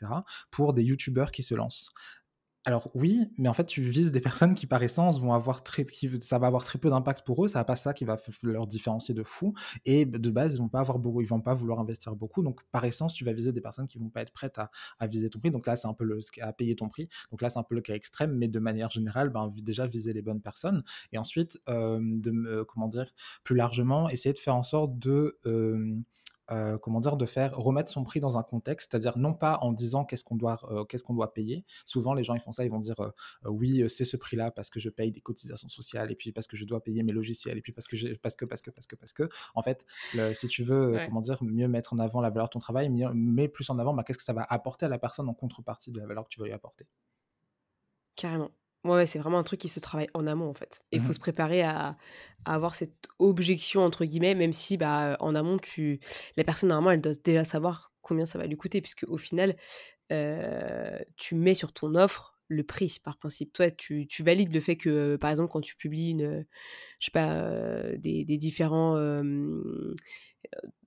pour 0.51 0.73
des 0.73 0.83
youtubeurs 0.83 1.31
qui 1.31 1.43
se 1.43 1.55
lancent. 1.55 1.91
Alors 2.67 2.91
oui, 2.93 3.31
mais 3.37 3.47
en 3.47 3.53
fait, 3.53 3.65
tu 3.65 3.79
vises 3.79 4.11
des 4.11 4.19
personnes 4.19 4.53
qui, 4.53 4.67
par 4.67 4.83
essence, 4.83 5.21
vont 5.21 5.31
avoir 5.31 5.63
très, 5.63 5.85
qui, 5.85 6.09
ça 6.19 6.37
va 6.37 6.47
avoir 6.47 6.65
très 6.65 6.77
peu 6.77 6.89
d'impact 6.89 7.25
pour 7.25 7.45
eux. 7.45 7.47
Ça 7.47 7.59
va 7.59 7.63
pas 7.63 7.77
ça 7.77 7.93
qui 7.93 8.03
va 8.03 8.17
leur 8.43 8.67
différencier 8.67 9.15
de 9.15 9.23
fou. 9.23 9.53
Et 9.85 10.05
de 10.05 10.29
base, 10.29 10.55
ils 10.55 10.57
vont 10.57 10.67
pas 10.67 10.81
avoir 10.81 10.99
beaucoup, 10.99 11.21
ils 11.21 11.27
vont 11.27 11.39
pas 11.39 11.53
vouloir 11.53 11.79
investir 11.79 12.13
beaucoup. 12.17 12.43
Donc, 12.43 12.59
par 12.73 12.83
essence, 12.83 13.13
tu 13.13 13.23
vas 13.23 13.31
viser 13.31 13.53
des 13.53 13.61
personnes 13.61 13.87
qui 13.87 13.97
vont 13.97 14.09
pas 14.09 14.21
être 14.21 14.33
prêtes 14.33 14.59
à, 14.99 15.07
viser 15.07 15.29
ton 15.29 15.39
prix. 15.39 15.49
Donc 15.49 15.65
là, 15.65 15.77
c'est 15.77 15.87
un 15.87 15.93
peu 15.93 16.03
le, 16.03 16.19
à 16.41 16.51
payer 16.51 16.75
ton 16.75 16.89
prix. 16.89 17.07
Donc 17.31 17.41
là, 17.41 17.47
c'est 17.47 17.57
un 17.57 17.63
peu 17.63 17.73
le 17.73 17.79
cas 17.79 17.93
extrême, 17.93 18.33
mais 18.35 18.49
de 18.49 18.59
manière 18.59 18.89
générale, 18.89 19.29
ben, 19.29 19.49
déjà 19.55 19.87
viser 19.87 20.11
les 20.11 20.21
bonnes 20.21 20.41
personnes. 20.41 20.81
Et 21.13 21.17
ensuite, 21.17 21.61
euh, 21.69 22.01
de, 22.01 22.63
comment 22.63 22.89
dire, 22.89 23.13
plus 23.45 23.55
largement, 23.55 24.09
essayer 24.09 24.33
de 24.33 24.39
faire 24.39 24.57
en 24.57 24.63
sorte 24.63 24.99
de 24.99 25.39
euh, 25.45 25.95
euh, 26.51 26.77
comment 26.77 26.99
dire, 26.99 27.17
de 27.17 27.25
faire 27.25 27.55
remettre 27.55 27.91
son 27.91 28.03
prix 28.03 28.19
dans 28.19 28.37
un 28.37 28.43
contexte, 28.43 28.91
c'est-à-dire 28.91 29.17
non 29.17 29.33
pas 29.33 29.59
en 29.61 29.71
disant 29.71 30.05
qu'est-ce 30.05 30.23
qu'on 30.23 30.35
doit, 30.35 30.59
euh, 30.71 30.85
qu'est-ce 30.85 31.03
qu'on 31.03 31.13
doit 31.13 31.33
payer. 31.33 31.65
Souvent, 31.85 32.13
les 32.13 32.23
gens 32.23 32.33
ils 32.35 32.39
font 32.39 32.51
ça, 32.51 32.63
ils 32.63 32.71
vont 32.71 32.79
dire 32.79 32.99
euh, 32.99 33.11
oui, 33.45 33.83
c'est 33.89 34.05
ce 34.05 34.17
prix-là 34.17 34.51
parce 34.51 34.69
que 34.69 34.79
je 34.79 34.89
paye 34.89 35.11
des 35.11 35.21
cotisations 35.21 35.69
sociales 35.69 36.11
et 36.11 36.15
puis 36.15 36.31
parce 36.31 36.47
que 36.47 36.55
je 36.57 36.65
dois 36.65 36.81
payer 36.81 37.03
mes 37.03 37.13
logiciels 37.13 37.57
et 37.57 37.61
puis 37.61 37.71
parce 37.73 37.87
que 37.87 38.15
parce 38.17 38.35
que 38.35 38.45
parce 38.45 38.61
que 38.61 38.71
parce 38.71 38.87
que 38.87 38.95
parce 38.95 39.13
que. 39.13 39.23
En 39.55 39.61
fait, 39.61 39.85
si 40.33 40.47
tu 40.47 40.63
veux, 40.63 40.97
comment 41.07 41.21
dire, 41.21 41.43
mieux 41.43 41.67
mettre 41.67 41.93
en 41.93 41.99
avant 41.99 42.21
la 42.21 42.29
valeur 42.29 42.45
de 42.47 42.51
ton 42.51 42.59
travail, 42.59 42.89
mieux, 42.89 43.09
mais 43.13 43.47
plus 43.47 43.69
en 43.69 43.79
avant, 43.79 43.93
bah, 43.93 44.03
qu'est-ce 44.03 44.17
que 44.17 44.23
ça 44.23 44.33
va 44.33 44.45
apporter 44.49 44.85
à 44.85 44.89
la 44.89 44.99
personne 44.99 45.27
en 45.29 45.33
contrepartie 45.33 45.91
de 45.91 45.99
la 45.99 46.07
valeur 46.07 46.23
que 46.23 46.29
tu 46.29 46.39
veux 46.39 46.47
lui 46.47 46.53
apporter. 46.53 46.87
Carrément. 48.15 48.51
Ouais, 48.87 49.05
c'est 49.05 49.19
vraiment 49.19 49.39
un 49.39 49.43
truc 49.43 49.59
qui 49.59 49.69
se 49.69 49.79
travaille 49.79 50.09
en 50.13 50.27
amont 50.27 50.49
en 50.49 50.53
fait. 50.53 50.81
Et 50.91 50.97
il 50.97 51.01
faut 51.01 51.09
mmh 51.09 51.13
se 51.13 51.19
préparer 51.19 51.63
à, 51.63 51.97
avoir 52.45 52.75
cette 52.75 53.07
objection 53.19 53.83
entre 53.83 54.05
guillemets, 54.05 54.35
même 54.35 54.53
si 54.53 54.77
bah, 54.77 55.17
en 55.19 55.35
amont, 55.35 55.57
tu... 55.57 55.99
la 56.37 56.43
personne 56.43 56.69
normalement 56.69 56.91
elle 56.91 57.01
doit 57.01 57.13
déjà 57.23 57.43
savoir 57.43 57.91
combien 58.01 58.25
ça 58.25 58.37
va 58.37 58.47
lui 58.47 58.55
coûter, 58.55 58.81
puisque 58.81 59.05
au 59.07 59.17
final, 59.17 59.55
tu 60.09 61.35
mets 61.35 61.53
sur 61.53 61.73
ton 61.73 61.95
offre 61.95 62.39
le 62.47 62.63
prix 62.63 62.99
par 63.03 63.17
principe. 63.17 63.51
Toi, 63.53 63.69
tu, 63.71 64.07
valides 64.19 64.53
le 64.53 64.61
fait 64.61 64.77
que, 64.77 65.17
par 65.17 65.29
exemple, 65.29 65.51
quand 65.51 65.61
tu 65.61 65.75
publies 65.75 66.11
une, 66.11 66.45
je 66.99 67.05
sais 67.05 67.11
pas, 67.11 67.43
des, 67.97 68.23
différents, 68.37 68.95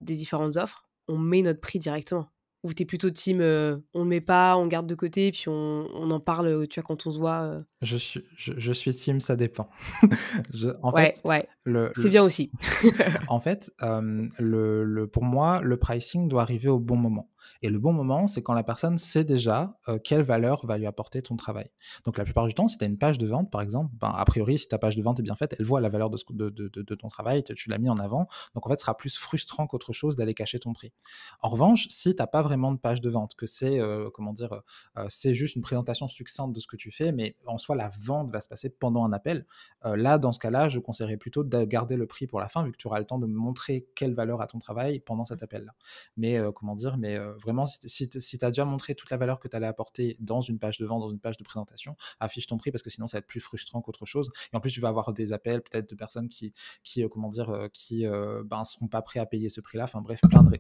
des 0.00 0.16
différentes 0.16 0.56
offres, 0.56 0.88
on 1.08 1.18
met 1.18 1.42
notre 1.42 1.60
prix 1.60 1.78
directement. 1.78 2.30
Ou 2.62 2.74
t'es 2.74 2.84
plutôt 2.84 3.08
team, 3.08 3.40
euh, 3.40 3.78
on 3.94 4.04
ne 4.04 4.10
met 4.10 4.20
pas, 4.20 4.56
on 4.56 4.66
garde 4.66 4.86
de 4.86 4.94
côté, 4.94 5.32
puis 5.32 5.48
on, 5.48 5.88
on, 5.94 6.10
en 6.10 6.20
parle, 6.20 6.68
tu 6.68 6.78
vois, 6.78 6.86
quand 6.86 7.06
on 7.06 7.10
se 7.10 7.18
voit. 7.18 7.40
Euh. 7.40 7.62
Je 7.80 7.96
suis, 7.96 8.22
je, 8.36 8.72
suis 8.72 8.94
team, 8.94 9.20
ça 9.22 9.34
dépend. 9.34 9.70
en 10.82 10.92
ouais, 10.92 11.14
fait, 11.14 11.22
ouais. 11.26 11.48
C'est 11.94 12.08
bien 12.08 12.22
aussi. 12.22 12.50
en 13.28 13.40
fait, 13.40 13.72
le, 13.80 14.84
le, 14.84 15.06
pour 15.06 15.24
moi, 15.24 15.60
le 15.60 15.76
pricing 15.76 16.28
doit 16.28 16.42
arriver 16.42 16.68
au 16.68 16.78
bon 16.78 16.96
moment. 16.96 17.28
Et 17.62 17.70
le 17.70 17.78
bon 17.78 17.92
moment, 17.92 18.26
c'est 18.26 18.42
quand 18.42 18.54
la 18.54 18.62
personne 18.62 18.98
sait 18.98 19.24
déjà 19.24 19.78
quelle 20.04 20.22
valeur 20.22 20.64
va 20.66 20.78
lui 20.78 20.86
apporter 20.86 21.22
ton 21.22 21.36
travail. 21.36 21.70
Donc 22.04 22.18
la 22.18 22.24
plupart 22.24 22.46
du 22.46 22.54
temps, 22.54 22.68
si 22.68 22.78
tu 22.78 22.84
as 22.84 22.86
une 22.86 22.98
page 22.98 23.18
de 23.18 23.26
vente, 23.26 23.50
par 23.50 23.62
exemple, 23.62 23.94
ben, 23.98 24.12
a 24.14 24.24
priori, 24.24 24.58
si 24.58 24.68
ta 24.68 24.78
page 24.78 24.96
de 24.96 25.02
vente 25.02 25.20
est 25.20 25.22
bien 25.22 25.34
faite, 25.34 25.54
elle 25.58 25.64
voit 25.64 25.80
la 25.80 25.88
valeur 25.88 26.10
de, 26.10 26.18
de, 26.30 26.50
de, 26.50 26.82
de 26.82 26.94
ton 26.94 27.08
travail, 27.08 27.42
tu 27.42 27.68
l'as 27.68 27.78
mis 27.78 27.88
en 27.88 27.96
avant. 27.96 28.26
Donc 28.54 28.66
en 28.66 28.70
fait, 28.70 28.76
ce 28.76 28.82
sera 28.82 28.96
plus 28.96 29.16
frustrant 29.16 29.66
qu'autre 29.66 29.92
chose 29.92 30.16
d'aller 30.16 30.34
cacher 30.34 30.58
ton 30.58 30.72
prix. 30.72 30.92
En 31.40 31.48
revanche, 31.48 31.86
si 31.88 32.14
tu 32.14 32.20
n'as 32.20 32.26
pas 32.26 32.42
vraiment 32.42 32.72
de 32.72 32.78
page 32.78 33.00
de 33.00 33.10
vente, 33.10 33.34
que 33.34 33.46
c'est 33.46 33.80
comment 34.14 34.32
dire, 34.32 34.62
c'est 35.08 35.34
juste 35.34 35.56
une 35.56 35.62
présentation 35.62 36.08
succincte 36.08 36.54
de 36.54 36.60
ce 36.60 36.66
que 36.66 36.76
tu 36.76 36.90
fais, 36.90 37.12
mais 37.12 37.36
en 37.46 37.58
soi, 37.58 37.76
la 37.76 37.90
vente 37.98 38.30
va 38.30 38.40
se 38.40 38.48
passer 38.48 38.70
pendant 38.70 39.04
un 39.04 39.12
appel, 39.12 39.46
là, 39.84 40.18
dans 40.18 40.32
ce 40.32 40.38
cas-là, 40.38 40.68
je 40.68 40.78
conseillerais 40.78 41.16
plutôt 41.16 41.44
de 41.60 41.68
garder 41.68 41.96
le 41.96 42.06
prix 42.06 42.26
pour 42.26 42.40
la 42.40 42.48
fin, 42.48 42.64
vu 42.64 42.72
que 42.72 42.76
tu 42.76 42.86
auras 42.86 42.98
le 42.98 43.04
temps 43.04 43.18
de 43.18 43.26
montrer 43.26 43.86
quelle 43.94 44.14
valeur 44.14 44.40
a 44.40 44.46
ton 44.46 44.58
travail 44.58 45.00
pendant 45.00 45.24
cet 45.24 45.42
appel-là. 45.42 45.74
Mais 46.16 46.38
comment 46.54 46.74
dire, 46.74 46.96
mais 46.96 47.18
vraiment, 47.18 47.66
si, 47.66 48.08
tu 48.08 48.18
as 48.44 48.48
déjà 48.48 48.64
montré 48.64 48.94
toute 48.94 49.10
la 49.10 49.16
valeur 49.16 49.38
que 49.38 49.48
tu 49.48 49.56
allais 49.56 49.66
apporter 49.66 50.16
dans 50.20 50.40
une 50.40 50.58
page 50.58 50.78
de 50.78 50.86
vente, 50.86 51.00
dans 51.00 51.08
une 51.08 51.20
page 51.20 51.36
de 51.36 51.44
présentation, 51.44 51.96
affiche 52.18 52.46
ton 52.46 52.58
prix 52.58 52.70
parce 52.70 52.82
que 52.82 52.90
sinon 52.90 53.06
ça 53.06 53.16
va 53.16 53.20
être 53.20 53.26
plus 53.26 53.40
frustrant 53.40 53.80
qu'autre 53.80 54.06
chose. 54.06 54.30
Et 54.52 54.56
en 54.56 54.60
plus, 54.60 54.70
tu 54.70 54.80
vas 54.80 54.88
avoir 54.88 55.12
des 55.12 55.32
appels 55.32 55.62
peut-être 55.62 55.88
de 55.88 55.94
personnes 55.94 56.28
qui, 56.28 56.52
qui 56.82 57.02
euh, 57.02 57.08
comment 57.08 57.28
dire, 57.28 57.50
euh, 57.50 57.68
qui 57.72 58.06
euh, 58.06 58.42
ben, 58.44 58.64
seront 58.64 58.88
pas 58.88 59.02
prêts 59.02 59.20
à 59.20 59.26
payer 59.26 59.48
ce 59.48 59.60
prix-là. 59.60 59.84
Enfin 59.84 60.00
bref, 60.00 60.20
plein 60.30 60.42
de, 60.42 60.58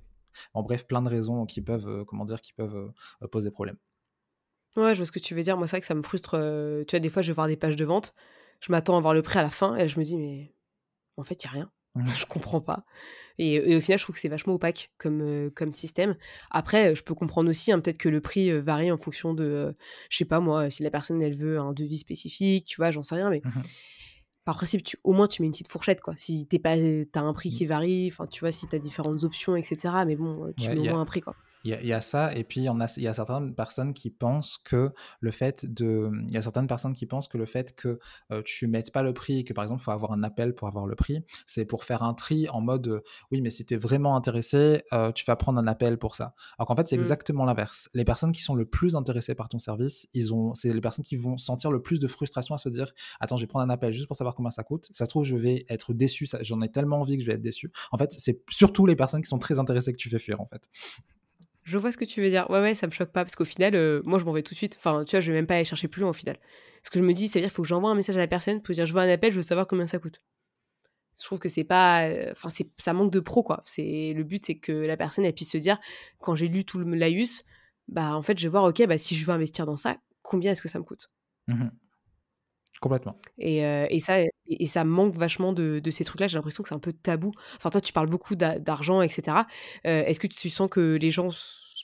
en 0.54 0.62
bref, 0.62 0.86
plein 0.86 1.02
de 1.02 1.08
raisons 1.08 1.46
qui 1.46 1.60
peuvent, 1.60 2.04
comment 2.04 2.24
dire, 2.24 2.40
qui 2.40 2.52
peuvent 2.52 2.92
poser 3.30 3.50
problème. 3.50 3.76
Ouais, 4.76 4.94
je 4.94 5.00
vois 5.00 5.06
ce 5.06 5.12
que 5.12 5.18
tu 5.18 5.34
veux 5.34 5.42
dire. 5.42 5.56
Moi, 5.56 5.66
c'est 5.66 5.72
vrai 5.72 5.80
que 5.80 5.86
ça 5.86 5.94
me 5.94 6.02
frustre. 6.02 6.32
tu 6.86 6.96
vois, 6.96 7.00
des 7.00 7.08
fois, 7.08 7.22
je 7.22 7.28
vais 7.28 7.34
voir 7.34 7.48
des 7.48 7.56
pages 7.56 7.76
de 7.76 7.84
vente, 7.84 8.14
je 8.60 8.70
m'attends 8.70 8.96
à 8.96 9.00
voir 9.00 9.14
le 9.14 9.22
prix 9.22 9.38
à 9.38 9.42
la 9.42 9.50
fin 9.50 9.76
et 9.76 9.88
je 9.88 9.98
me 9.98 10.04
dis, 10.04 10.16
mais 10.16 10.54
en 11.16 11.24
fait, 11.24 11.42
il 11.42 11.46
n'y 11.46 11.50
a 11.50 11.52
rien. 11.54 11.70
Mmh. 11.94 12.06
je 12.20 12.26
comprends 12.26 12.60
pas. 12.60 12.84
Et, 13.38 13.76
au 13.76 13.80
final, 13.80 13.98
je 13.98 14.04
trouve 14.04 14.14
que 14.14 14.20
c'est 14.20 14.28
vachement 14.28 14.54
opaque 14.54 14.92
comme, 14.98 15.20
euh, 15.22 15.50
comme 15.50 15.72
système. 15.72 16.16
Après, 16.50 16.94
je 16.94 17.02
peux 17.02 17.14
comprendre 17.14 17.50
aussi, 17.50 17.72
hein, 17.72 17.80
peut-être 17.80 17.98
que 17.98 18.08
le 18.08 18.20
prix 18.20 18.50
euh, 18.50 18.60
varie 18.60 18.92
en 18.92 18.96
fonction 18.98 19.34
de, 19.34 19.74
je 20.08 20.16
sais 20.16 20.24
pas 20.24 20.40
moi, 20.40 20.70
si 20.70 20.82
la 20.82 20.90
personne 20.90 21.22
elle 21.22 21.34
veut 21.34 21.58
un 21.58 21.72
devis 21.72 21.98
spécifique, 21.98 22.66
tu 22.66 22.76
vois, 22.76 22.90
j'en 22.90 23.02
sais 23.02 23.16
rien, 23.16 23.30
mais. 23.30 23.42
Mmh 23.44 23.62
par 24.44 24.56
principe, 24.56 24.82
tu, 24.82 24.96
au 25.04 25.12
moins 25.12 25.28
tu 25.28 25.42
mets 25.42 25.46
une 25.46 25.52
petite 25.52 25.68
fourchette, 25.68 26.00
quoi. 26.00 26.14
Si 26.16 26.46
t'es 26.46 26.58
pas, 26.58 26.74
t'as 27.12 27.20
un 27.20 27.32
prix 27.32 27.50
Mmh. 27.50 27.52
qui 27.52 27.66
varie, 27.66 28.08
enfin, 28.10 28.26
tu 28.26 28.40
vois, 28.40 28.50
si 28.52 28.66
t'as 28.66 28.78
différentes 28.78 29.22
options, 29.22 29.54
etc. 29.54 30.04
Mais 30.06 30.16
bon, 30.16 30.46
euh, 30.46 30.52
tu 30.58 30.68
Ouais, 30.68 30.74
mets 30.74 30.80
au 30.80 30.86
a 30.86 30.90
moins 30.90 31.00
un 31.02 31.04
prix, 31.04 31.20
quoi. 31.20 31.36
Il 31.64 31.70
y, 31.70 31.74
a, 31.74 31.80
il 31.80 31.86
y 31.86 31.92
a 31.92 32.00
ça, 32.00 32.34
et 32.34 32.44
puis 32.44 32.60
il 32.62 33.02
y 33.02 33.08
a 33.08 33.12
certaines 33.12 33.54
personnes 33.54 33.92
qui 33.92 34.10
pensent 34.10 34.56
que 34.58 34.92
le 35.20 35.30
fait 35.30 35.66
de. 35.66 36.10
Il 36.28 36.34
y 36.34 36.36
a 36.36 36.42
certaines 36.42 36.66
personnes 36.66 36.92
qui 36.92 37.06
pensent 37.06 37.28
que 37.28 37.38
le 37.38 37.46
fait 37.46 37.74
que 37.74 37.98
euh, 38.30 38.42
tu 38.44 38.66
mettes 38.66 38.92
pas 38.92 39.02
le 39.02 39.12
prix, 39.12 39.44
que 39.44 39.52
par 39.52 39.64
exemple, 39.64 39.82
il 39.82 39.84
faut 39.84 39.90
avoir 39.90 40.12
un 40.12 40.22
appel 40.22 40.54
pour 40.54 40.68
avoir 40.68 40.86
le 40.86 40.94
prix, 40.94 41.24
c'est 41.46 41.64
pour 41.64 41.84
faire 41.84 42.02
un 42.02 42.14
tri 42.14 42.48
en 42.48 42.60
mode 42.60 42.88
euh, 42.88 43.00
oui, 43.30 43.40
mais 43.40 43.50
si 43.50 43.64
tu 43.66 43.74
es 43.74 43.76
vraiment 43.76 44.16
intéressé, 44.16 44.82
euh, 44.92 45.12
tu 45.12 45.24
vas 45.24 45.36
prendre 45.36 45.58
un 45.58 45.66
appel 45.66 45.98
pour 45.98 46.14
ça. 46.14 46.34
Alors 46.58 46.68
qu'en 46.68 46.76
fait, 46.76 46.86
c'est 46.86 46.96
Mm. 46.96 47.00
exactement 47.00 47.44
l'inverse. 47.44 47.88
Les 47.94 48.04
personnes 48.04 48.32
qui 48.32 48.42
sont 48.42 48.54
le 48.54 48.64
plus 48.64 48.94
intéressées 48.96 49.34
par 49.34 49.48
ton 49.48 49.58
service, 49.58 50.06
ils 50.12 50.34
ont, 50.34 50.54
c'est 50.54 50.72
les 50.72 50.80
personnes 50.80 51.04
qui 51.04 51.16
vont 51.16 51.36
sentir 51.36 51.70
le 51.70 51.82
plus 51.82 51.98
de 51.98 52.06
frustration 52.06 52.54
à 52.54 52.58
se 52.58 52.68
dire 52.68 52.92
attends, 53.20 53.36
je 53.36 53.42
vais 53.42 53.46
prendre 53.46 53.64
un 53.64 53.70
appel 53.70 53.92
juste 53.92 54.06
pour 54.06 54.16
savoir 54.16 54.34
combien 54.34 54.50
ça 54.50 54.62
coûte. 54.62 54.88
Ça 54.92 55.04
se 55.06 55.10
trouve, 55.10 55.24
je 55.24 55.36
vais 55.36 55.64
être 55.68 55.92
déçu, 55.94 56.28
j'en 56.42 56.60
ai 56.62 56.70
tellement 56.70 57.00
envie 57.00 57.16
que 57.16 57.22
je 57.22 57.26
vais 57.26 57.34
être 57.34 57.42
déçu. 57.42 57.72
En 57.92 57.98
fait, 57.98 58.12
c'est 58.12 58.42
surtout 58.50 58.86
les 58.86 58.96
personnes 58.96 59.22
qui 59.22 59.28
sont 59.28 59.38
très 59.38 59.58
intéressées 59.58 59.92
que 59.92 59.98
tu 59.98 60.08
fais 60.08 60.18
fuir, 60.18 60.40
en 60.40 60.46
fait. 60.46 60.68
Je 61.62 61.78
vois 61.78 61.92
ce 61.92 61.96
que 61.96 62.04
tu 62.04 62.20
veux 62.22 62.28
dire. 62.30 62.48
Ouais, 62.50 62.60
ouais, 62.60 62.74
ça 62.74 62.86
me 62.86 62.92
choque 62.92 63.10
pas 63.12 63.22
parce 63.24 63.36
qu'au 63.36 63.44
final, 63.44 63.74
euh, 63.74 64.00
moi, 64.04 64.18
je 64.18 64.24
m'en 64.24 64.32
vais 64.32 64.42
tout 64.42 64.54
de 64.54 64.58
suite. 64.58 64.76
Enfin, 64.78 65.04
tu 65.04 65.12
vois, 65.16 65.20
je 65.20 65.30
vais 65.30 65.38
même 65.38 65.46
pas 65.46 65.54
aller 65.56 65.64
chercher 65.64 65.88
plus 65.88 66.00
loin 66.00 66.10
au 66.10 66.14
final. 66.14 66.38
Ce 66.82 66.90
que 66.90 66.98
je 66.98 67.04
me 67.04 67.12
dis, 67.12 67.28
c'est-à-dire 67.28 67.48
qu'il 67.50 67.54
faut 67.56 67.62
que 67.62 67.68
j'envoie 67.68 67.90
un 67.90 67.94
message 67.94 68.16
à 68.16 68.18
la 68.18 68.26
personne 68.26 68.62
pour 68.62 68.74
dire 68.74 68.86
je 68.86 68.92
veux 68.94 69.00
un 69.00 69.08
appel, 69.08 69.30
je 69.30 69.36
veux 69.36 69.42
savoir 69.42 69.66
combien 69.66 69.86
ça 69.86 69.98
coûte. 69.98 70.22
Je 71.18 71.24
trouve 71.24 71.38
que 71.38 71.48
c'est 71.48 71.64
pas. 71.64 72.04
euh, 72.08 72.32
Enfin, 72.32 72.48
ça 72.78 72.92
manque 72.94 73.12
de 73.12 73.20
pro, 73.20 73.42
quoi. 73.42 73.62
Le 73.76 74.22
but, 74.22 74.44
c'est 74.46 74.56
que 74.56 74.72
la 74.72 74.96
personne, 74.96 75.24
elle 75.24 75.34
puisse 75.34 75.50
se 75.52 75.58
dire 75.58 75.78
quand 76.18 76.34
j'ai 76.34 76.48
lu 76.48 76.64
tout 76.64 76.78
le 76.78 76.94
laïus, 76.94 77.44
bah, 77.88 78.14
en 78.14 78.22
fait, 78.22 78.38
je 78.38 78.44
vais 78.44 78.50
voir, 78.50 78.64
ok, 78.64 78.86
bah, 78.86 78.96
si 78.96 79.14
je 79.14 79.26
veux 79.26 79.32
investir 79.32 79.66
dans 79.66 79.76
ça, 79.76 79.96
combien 80.22 80.52
est-ce 80.52 80.62
que 80.62 80.68
ça 80.68 80.78
me 80.78 80.84
coûte? 80.84 81.10
Mhm. 81.48 81.70
Complètement. 82.80 83.16
et, 83.38 83.64
euh, 83.64 83.86
et 83.90 84.00
ça, 84.00 84.20
et, 84.46 84.66
ça 84.66 84.84
manque 84.84 85.14
vachement 85.14 85.52
de, 85.52 85.78
de 85.80 85.90
ces 85.90 86.04
trucs-là. 86.04 86.26
J'ai 86.26 86.36
l'impression 86.38 86.62
que 86.62 86.68
c'est 86.68 86.74
un 86.74 86.78
peu 86.80 86.92
tabou. 86.92 87.32
Enfin, 87.56 87.70
toi, 87.70 87.80
tu 87.80 87.92
parles 87.92 88.08
beaucoup 88.08 88.36
d'a- 88.36 88.58
d'argent, 88.58 89.02
etc. 89.02 89.46
Euh, 89.86 90.04
Est-ce 90.04 90.20
que 90.20 90.26
tu 90.26 90.50
sens 90.50 90.68
que 90.70 90.96
les 90.96 91.10
gens 91.10 91.28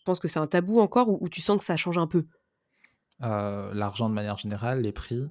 pensent 0.05 0.21
que 0.21 0.29
c'est 0.29 0.39
un 0.39 0.47
tabou 0.47 0.81
encore 0.81 1.09
ou, 1.09 1.19
ou 1.21 1.29
tu 1.29 1.41
sens 1.41 1.59
que 1.59 1.65
ça 1.65 1.77
change 1.77 1.99
un 1.99 2.07
peu? 2.07 2.27
Euh, 3.23 3.73
l'argent 3.75 4.09
de 4.09 4.15
manière 4.15 4.39
générale, 4.39 4.81
les 4.81 4.93
prix? 4.93 5.29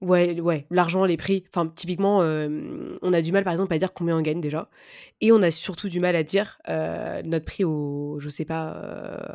Ouais, 0.00 0.40
ouais, 0.40 0.66
l'argent, 0.70 1.04
les 1.04 1.16
prix. 1.16 1.44
Enfin, 1.54 1.68
typiquement, 1.68 2.18
on 2.18 3.12
a 3.12 3.22
du 3.22 3.30
mal, 3.30 3.44
par 3.44 3.52
exemple, 3.52 3.72
à 3.72 3.78
dire 3.78 3.92
combien 3.92 4.16
on 4.18 4.20
gagne 4.20 4.40
déjà. 4.40 4.68
Et 5.20 5.30
on 5.30 5.40
a 5.42 5.50
surtout 5.52 5.88
du 5.88 6.00
mal 6.00 6.16
à 6.16 6.24
dire 6.24 6.58
notre 6.68 7.44
prix 7.44 7.62
au, 7.64 8.18
je 8.18 8.28
sais 8.28 8.44
pas, 8.44 8.70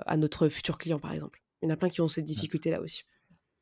à 0.06 0.18
notre 0.18 0.50
futur 0.50 0.78
client, 0.78 1.00
par 1.00 1.14
exemple. 1.14 1.42
Il 1.62 1.70
y 1.70 1.72
en 1.72 1.74
a 1.74 1.78
plein 1.78 1.90
qui 1.90 2.02
ont 2.02 2.08
cette 2.10 2.26
difficulté-là 2.26 2.82
aussi. 2.82 3.04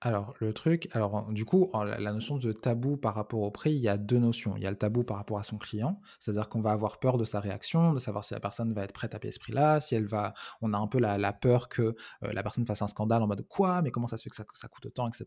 Alors, 0.06 0.36
le 0.40 0.54
truc, 0.54 0.88
alors 0.92 1.26
du 1.32 1.46
coup, 1.46 1.72
la 1.74 2.12
notion 2.12 2.38
de 2.38 2.52
tabou 2.52 2.96
par 2.96 3.16
rapport 3.16 3.40
au 3.40 3.50
prix, 3.50 3.72
il 3.72 3.80
y 3.80 3.90
a 3.90 3.98
deux 3.98 4.20
notions. 4.20 4.56
Il 4.56 4.62
y 4.62 4.68
a 4.68 4.70
le 4.70 4.78
tabou 4.78 5.04
par 5.04 5.18
rapport 5.18 5.40
à 5.40 5.42
son 5.42 5.58
client, 5.58 6.00
c'est-à-dire 6.20 6.48
qu'on 6.48 6.62
va 6.62 6.74
avoir 6.74 7.00
peur 7.00 7.18
de 7.18 7.24
sa 7.24 7.40
réaction, 7.40 7.92
de 7.92 7.98
savoir 7.98 8.24
si 8.24 8.36
la 8.36 8.40
personne 8.40 8.72
va 8.72 8.84
être 8.84 8.94
prête 8.94 9.16
à 9.16 9.20
payer 9.20 9.32
ce 9.32 9.40
prix-là, 9.40 9.80
si 9.80 9.96
elle 9.96 10.06
va, 10.06 10.36
on 10.62 10.74
a 10.74 10.78
un 10.78 10.86
peu 10.86 11.00
la, 11.00 11.34
peur 11.34 11.70
que 11.70 11.82
euh, 11.82 11.96
la 12.22 12.44
personne 12.44 12.68
fasse 12.68 12.84
un 12.84 12.88
scandale 12.88 13.24
en 13.24 13.28
mode 13.28 13.48
quoi, 13.48 13.82
mais 13.82 13.90
comment 13.90 14.06
ça 14.06 14.18
se 14.18 14.22
fait 14.22 14.30
que 14.30 14.36
ça, 14.36 14.68
coûte 14.68 14.86
autant, 14.86 15.08
etc. 15.08 15.26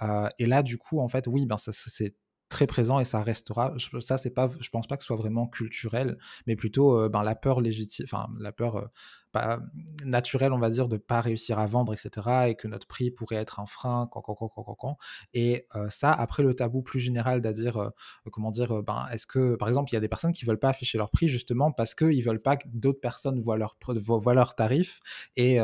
Euh, 0.00 0.30
et 0.38 0.46
là, 0.46 0.62
du 0.62 0.78
coup, 0.78 1.00
en 1.00 1.08
fait, 1.08 1.26
oui, 1.26 1.44
ben 1.44 1.56
c'est 1.58 2.14
très 2.48 2.66
présent 2.66 2.98
et 3.00 3.04
ça 3.04 3.22
restera. 3.22 3.74
Je, 3.76 4.00
ça, 4.00 4.16
c'est 4.16 4.30
pas, 4.30 4.48
je 4.58 4.70
pense 4.70 4.86
pas 4.86 4.96
que 4.96 5.02
ce 5.02 5.08
soit 5.08 5.16
vraiment 5.16 5.46
culturel, 5.46 6.16
mais 6.46 6.56
plutôt 6.56 6.98
euh, 6.98 7.10
ben, 7.10 7.22
la 7.22 7.34
peur 7.34 7.60
légitime, 7.60 8.06
enfin 8.10 8.28
la 8.38 8.52
peur 8.52 8.88
pas 9.32 9.60
naturelle, 10.04 10.52
on 10.52 10.58
va 10.58 10.70
dire, 10.70 10.88
de 10.88 10.96
pas 10.96 11.20
réussir 11.20 11.58
à 11.58 11.66
vendre, 11.66 11.92
etc. 11.92 12.48
Et 12.48 12.54
que 12.54 12.68
notre 12.68 12.86
prix 12.86 13.10
pourrait 13.10 13.36
être 13.36 13.60
un 13.60 13.66
frein, 13.66 14.08
quand, 14.10 14.20
quand, 14.20 14.34
quand, 14.34 14.74
quand. 14.74 14.96
Et 15.34 15.66
ça, 15.88 16.12
après 16.12 16.42
le 16.42 16.54
tabou 16.54 16.82
plus 16.82 17.00
général, 17.00 17.40
c'est-à-dire, 17.42 17.90
comment 18.32 18.50
dire, 18.50 18.82
ben, 18.82 19.06
est-ce 19.12 19.26
que, 19.26 19.56
par 19.56 19.68
exemple, 19.68 19.90
il 19.92 19.94
y 19.94 19.96
a 19.96 20.00
des 20.00 20.08
personnes 20.08 20.32
qui 20.32 20.44
veulent 20.44 20.58
pas 20.58 20.70
afficher 20.70 20.98
leur 20.98 21.10
prix 21.10 21.28
justement 21.28 21.72
parce 21.72 21.94
qu'ils 21.94 22.22
veulent 22.22 22.42
pas 22.42 22.56
que 22.56 22.66
d'autres 22.68 23.00
personnes 23.00 23.40
voient 23.40 23.56
leur, 23.56 23.76
voient 23.86 24.34
leur 24.34 24.54
tarif 24.54 25.00
et, 25.36 25.58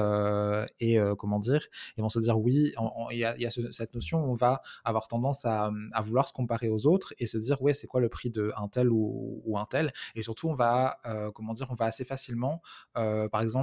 et 0.80 0.98
comment 1.18 1.38
dire, 1.38 1.66
ils 1.96 2.02
vont 2.02 2.08
se 2.08 2.18
dire 2.18 2.38
oui, 2.38 2.72
il 3.10 3.18
y 3.18 3.24
a, 3.24 3.50
cette 3.50 3.94
notion, 3.94 4.24
on 4.24 4.34
va 4.34 4.62
avoir 4.84 5.08
tendance 5.08 5.44
à, 5.44 5.70
à, 5.92 6.00
vouloir 6.02 6.28
se 6.28 6.32
comparer 6.32 6.68
aux 6.68 6.86
autres 6.86 7.14
et 7.18 7.26
se 7.26 7.38
dire 7.38 7.60
ouais, 7.62 7.74
c'est 7.74 7.86
quoi 7.86 8.00
le 8.00 8.08
prix 8.08 8.30
de 8.30 8.52
un 8.56 8.68
tel 8.68 8.90
ou, 8.90 9.42
ou 9.44 9.58
un 9.58 9.66
tel? 9.66 9.92
Et 10.14 10.22
surtout, 10.22 10.48
on 10.48 10.54
va, 10.54 10.98
comment 11.34 11.54
dire, 11.54 11.68
on 11.70 11.74
va 11.74 11.86
assez 11.86 12.04
facilement, 12.04 12.62
par 12.94 13.40
exemple, 13.42 13.53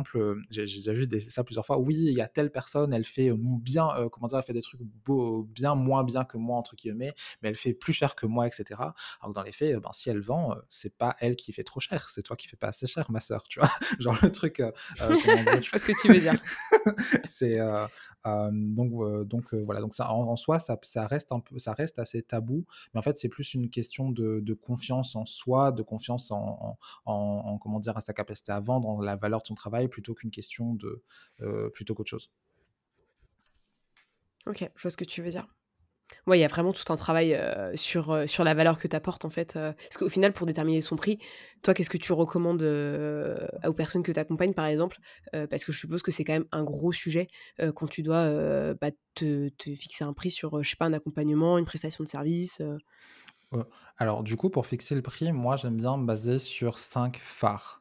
j'ai 0.50 0.64
déjà 0.64 0.94
vu 0.94 1.08
des, 1.08 1.20
ça 1.20 1.44
plusieurs 1.44 1.66
fois. 1.66 1.78
Oui, 1.78 1.96
il 1.96 2.14
y 2.14 2.22
a 2.22 2.28
telle 2.28 2.52
personne, 2.52 2.94
elle 2.94 3.06
fait 3.06 3.32
bien, 3.36 3.90
euh, 3.98 4.10
comment 4.10 4.28
dire, 4.28 4.38
elle 4.38 4.44
fait 4.44 4.54
des 4.54 4.62
trucs 4.62 4.82
beau, 5.06 5.44
bien 5.44 5.76
moins 5.76 6.04
bien 6.04 6.24
que 6.24 6.38
moi 6.38 6.58
entre 6.58 6.76
guillemets, 6.76 7.14
mais 7.42 7.50
elle 7.50 7.56
fait 7.56 7.74
plus 7.74 7.94
cher 7.94 8.16
que 8.16 8.26
moi, 8.26 8.48
etc. 8.48 8.66
Alors 8.80 9.30
que 9.30 9.34
dans 9.34 9.44
les 9.44 9.52
faits, 9.52 9.76
ben, 9.78 9.92
si 9.92 10.10
elle 10.10 10.22
vend, 10.22 10.56
c'est 10.70 10.96
pas 10.98 11.16
elle 11.20 11.36
qui 11.36 11.54
fait 11.54 11.64
trop 11.64 11.80
cher, 11.80 12.10
c'est 12.10 12.24
toi 12.24 12.36
qui 12.36 12.48
fais 12.48 12.58
pas 12.58 12.68
assez 12.68 12.88
cher, 12.88 13.10
ma 13.12 13.20
sœur, 13.20 13.44
tu 13.48 13.60
vois. 13.60 13.70
Genre 14.00 14.18
le 14.22 14.32
truc. 14.32 14.60
Euh, 14.60 14.72
dire, 15.00 15.16
Je 15.64 15.70
vois 15.70 15.80
ce 15.80 15.86
que 15.86 16.02
tu 16.02 16.08
veux 16.08 16.20
dire. 16.20 16.34
c'est 17.24 17.60
euh, 17.60 17.88
donc 18.52 19.28
donc 19.28 19.54
voilà. 19.54 19.82
Donc 19.82 19.94
ça, 19.94 20.12
en, 20.12 20.28
en 20.28 20.36
soi, 20.36 20.60
ça, 20.60 20.78
ça, 20.84 21.06
reste 21.06 21.32
un 21.32 21.40
peu, 21.40 21.58
ça 21.58 21.74
reste 21.74 22.00
assez 22.00 22.22
tabou, 22.22 22.66
mais 22.94 23.00
en 23.00 23.02
fait, 23.02 23.18
c'est 23.18 23.30
plus 23.30 23.54
une 23.54 23.70
question 23.70 24.10
de, 24.10 24.40
de, 24.42 24.54
confiance 24.54 25.16
en 25.16 25.26
soi, 25.26 25.72
de 25.72 25.84
confiance 25.84 26.32
en, 26.32 26.78
en, 27.06 27.14
en, 27.14 27.58
comment 27.58 27.80
dire, 27.80 27.98
à 27.98 28.02
sa 28.02 28.14
capacité 28.14 28.52
à 28.52 28.60
vendre, 28.60 28.90
en 28.90 29.02
la 29.02 29.16
valeur 29.16 29.42
de 29.42 29.48
son 29.48 29.56
travail, 29.56 29.81
plutôt 29.88 30.14
qu'une 30.14 30.32
question 30.32 30.74
de 30.76 31.04
euh, 31.42 31.70
plutôt 31.70 31.96
qu'autre 31.96 32.10
chose. 32.10 32.32
Ok, 34.48 34.70
je 34.76 34.82
vois 34.82 34.92
ce 34.92 34.98
que 34.98 35.06
tu 35.06 35.22
veux 35.22 35.30
dire. 35.30 35.48
Ouais, 36.28 36.38
il 36.38 36.42
y 36.42 36.46
a 36.46 36.48
vraiment 36.48 36.72
tout 36.72 36.92
un 36.92 36.96
travail 36.96 37.34
euh, 37.34 37.76
sur, 37.76 38.12
euh, 38.12 38.28
sur 38.28 38.44
la 38.44 38.54
valeur 38.54 38.78
que 38.78 38.88
tu 38.88 38.96
apportes 38.96 39.26
en 39.26 39.30
fait. 39.30 39.56
Euh, 39.56 39.74
parce 39.74 39.98
qu'au 39.98 40.10
final, 40.10 40.34
pour 40.34 40.46
déterminer 40.46 40.82
son 40.82 40.96
prix, 40.96 41.20
toi, 41.64 41.74
qu'est-ce 41.74 41.90
que 41.90 41.98
tu 41.98 42.14
recommandes 42.14 42.62
aux 42.62 43.74
personnes 43.74 44.04
que 44.04 44.12
tu 44.12 44.20
accompagnes 44.20 44.54
par 44.54 44.66
exemple? 44.66 44.98
Parce 45.32 45.66
que 45.66 45.72
je 45.72 45.80
suppose 45.80 46.02
que 46.02 46.12
c'est 46.12 46.24
quand 46.24 46.34
même 46.34 46.48
un 46.52 46.64
gros 46.64 46.92
sujet 46.92 47.28
quand 47.76 47.88
tu 47.88 48.02
dois 48.02 48.74
bah, 48.76 48.92
te, 49.16 49.50
te, 49.50 49.74
fixer 49.76 50.04
un 50.04 50.14
prix 50.14 50.32
sur, 50.32 50.64
je 50.64 50.70
sais 50.70 50.76
pas, 50.76 50.86
un 50.86 50.94
accompagnement, 50.94 51.58
une 51.58 51.66
prestation 51.66 52.04
de 52.04 52.10
service. 52.10 52.62
Alors, 53.98 54.24
du 54.24 54.38
coup, 54.38 54.50
pour 54.50 54.66
fixer 54.66 54.96
le 54.96 55.02
prix, 55.02 55.32
moi, 55.32 55.56
j'aime 55.56 55.78
bien 55.78 55.98
me 55.98 56.06
baser 56.06 56.40
sur 56.40 56.78
cinq 56.78 57.18
phares. 57.18 57.81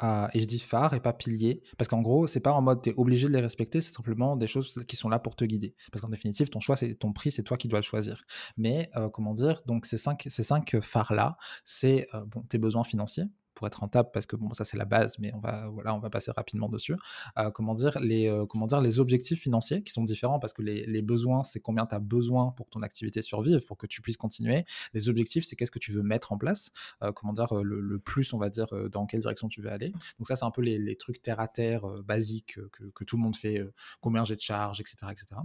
Uh, 0.00 0.28
et 0.32 0.40
je 0.40 0.46
dis 0.46 0.58
phare 0.60 0.94
et 0.94 1.00
pas 1.00 1.12
pilier, 1.12 1.62
parce 1.76 1.88
qu'en 1.88 2.02
gros, 2.02 2.26
c'est 2.26 2.40
pas 2.40 2.52
en 2.52 2.62
mode 2.62 2.82
tu 2.82 2.90
es 2.90 2.94
obligé 2.96 3.26
de 3.26 3.32
les 3.32 3.40
respecter, 3.40 3.80
c'est 3.80 3.92
simplement 3.92 4.36
des 4.36 4.46
choses 4.46 4.78
qui 4.86 4.94
sont 4.94 5.08
là 5.08 5.18
pour 5.18 5.34
te 5.34 5.44
guider. 5.44 5.74
Parce 5.90 6.02
qu'en 6.02 6.08
définitive, 6.08 6.50
ton 6.50 6.60
choix, 6.60 6.76
c'est 6.76 6.94
ton 6.94 7.12
prix, 7.12 7.30
c'est 7.30 7.42
toi 7.42 7.56
qui 7.56 7.66
dois 7.66 7.80
le 7.80 7.84
choisir. 7.84 8.22
Mais 8.56 8.90
euh, 8.96 9.08
comment 9.08 9.34
dire, 9.34 9.60
donc 9.66 9.86
ces 9.86 9.98
cinq, 9.98 10.24
ces 10.28 10.42
cinq 10.42 10.76
phares-là, 10.80 11.36
c'est 11.64 12.08
euh, 12.14 12.24
bon, 12.26 12.42
tes 12.42 12.58
besoins 12.58 12.84
financiers 12.84 13.24
pour 13.58 13.66
être 13.66 13.80
rentable, 13.80 14.10
parce 14.12 14.24
que 14.24 14.36
bon, 14.36 14.52
ça 14.54 14.62
c'est 14.62 14.76
la 14.76 14.84
base, 14.84 15.18
mais 15.18 15.32
on 15.34 15.40
va, 15.40 15.66
voilà, 15.66 15.92
on 15.92 15.98
va 15.98 16.10
passer 16.10 16.30
rapidement 16.30 16.68
dessus. 16.68 16.94
Euh, 17.38 17.50
comment, 17.50 17.74
dire, 17.74 17.98
les, 18.00 18.28
euh, 18.28 18.46
comment 18.46 18.68
dire, 18.68 18.80
les 18.80 19.00
objectifs 19.00 19.40
financiers 19.40 19.82
qui 19.82 19.92
sont 19.92 20.04
différents, 20.04 20.38
parce 20.38 20.52
que 20.52 20.62
les, 20.62 21.02
besoins, 21.02 21.42
c'est 21.42 21.58
combien 21.58 21.84
tu 21.84 21.94
as 21.94 21.98
besoin 21.98 22.52
pour 22.52 22.66
que 22.66 22.70
ton 22.70 22.82
activité 22.82 23.20
survive, 23.20 23.66
pour 23.66 23.76
que 23.76 23.88
tu 23.88 24.00
puisses 24.00 24.16
continuer. 24.16 24.64
Les 24.94 25.08
objectifs, 25.08 25.44
c'est 25.44 25.56
qu'est-ce 25.56 25.72
que 25.72 25.80
tu 25.80 25.90
veux 25.90 26.04
mettre 26.04 26.30
en 26.30 26.38
place, 26.38 26.70
euh, 27.02 27.10
comment 27.10 27.32
dire, 27.32 27.52
le, 27.52 27.98
plus, 27.98 28.32
on 28.32 28.38
va 28.38 28.48
dire, 28.48 28.68
dans 28.92 29.06
quelle 29.06 29.20
direction 29.20 29.48
tu 29.48 29.60
veux 29.60 29.72
aller. 29.72 29.90
Donc 30.18 30.28
ça, 30.28 30.36
c'est 30.36 30.44
un 30.44 30.52
peu 30.52 30.62
les, 30.62 30.78
les, 30.78 30.94
trucs 30.94 31.20
terre 31.20 31.40
à 31.40 31.48
terre, 31.48 31.84
basiques, 32.04 32.60
que, 32.70 32.84
que, 32.94 33.04
tout 33.04 33.16
le 33.16 33.22
monde 33.22 33.34
fait, 33.34 33.60
combien 34.00 34.24
j'ai 34.24 34.36
de 34.36 34.40
charges, 34.40 34.80
etc. 34.80 34.96
etc. 35.10 35.40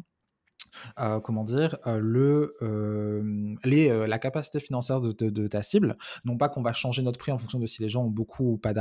Euh, 1.00 1.20
comment 1.20 1.44
dire, 1.44 1.78
euh, 1.88 2.00
le, 2.00 2.54
euh, 2.62 3.56
les, 3.64 4.08
la 4.08 4.20
capacité 4.20 4.60
financière 4.60 5.02
de, 5.02 5.12
de, 5.12 5.48
ta 5.48 5.62
cible. 5.62 5.96
Non 6.26 6.38
pas 6.38 6.50
qu'on 6.50 6.62
va 6.62 6.74
changer 6.74 7.02
notre 7.02 7.20
prix 7.20 7.32
en 7.32 7.38
fonction 7.38 7.60
de 7.60 7.66
si 7.66 7.82
les 7.82 7.90
gens 7.90 8.04
ont 8.06 8.10
beaucoup 8.10 8.54
ou 8.54 8.58
pas, 8.58 8.74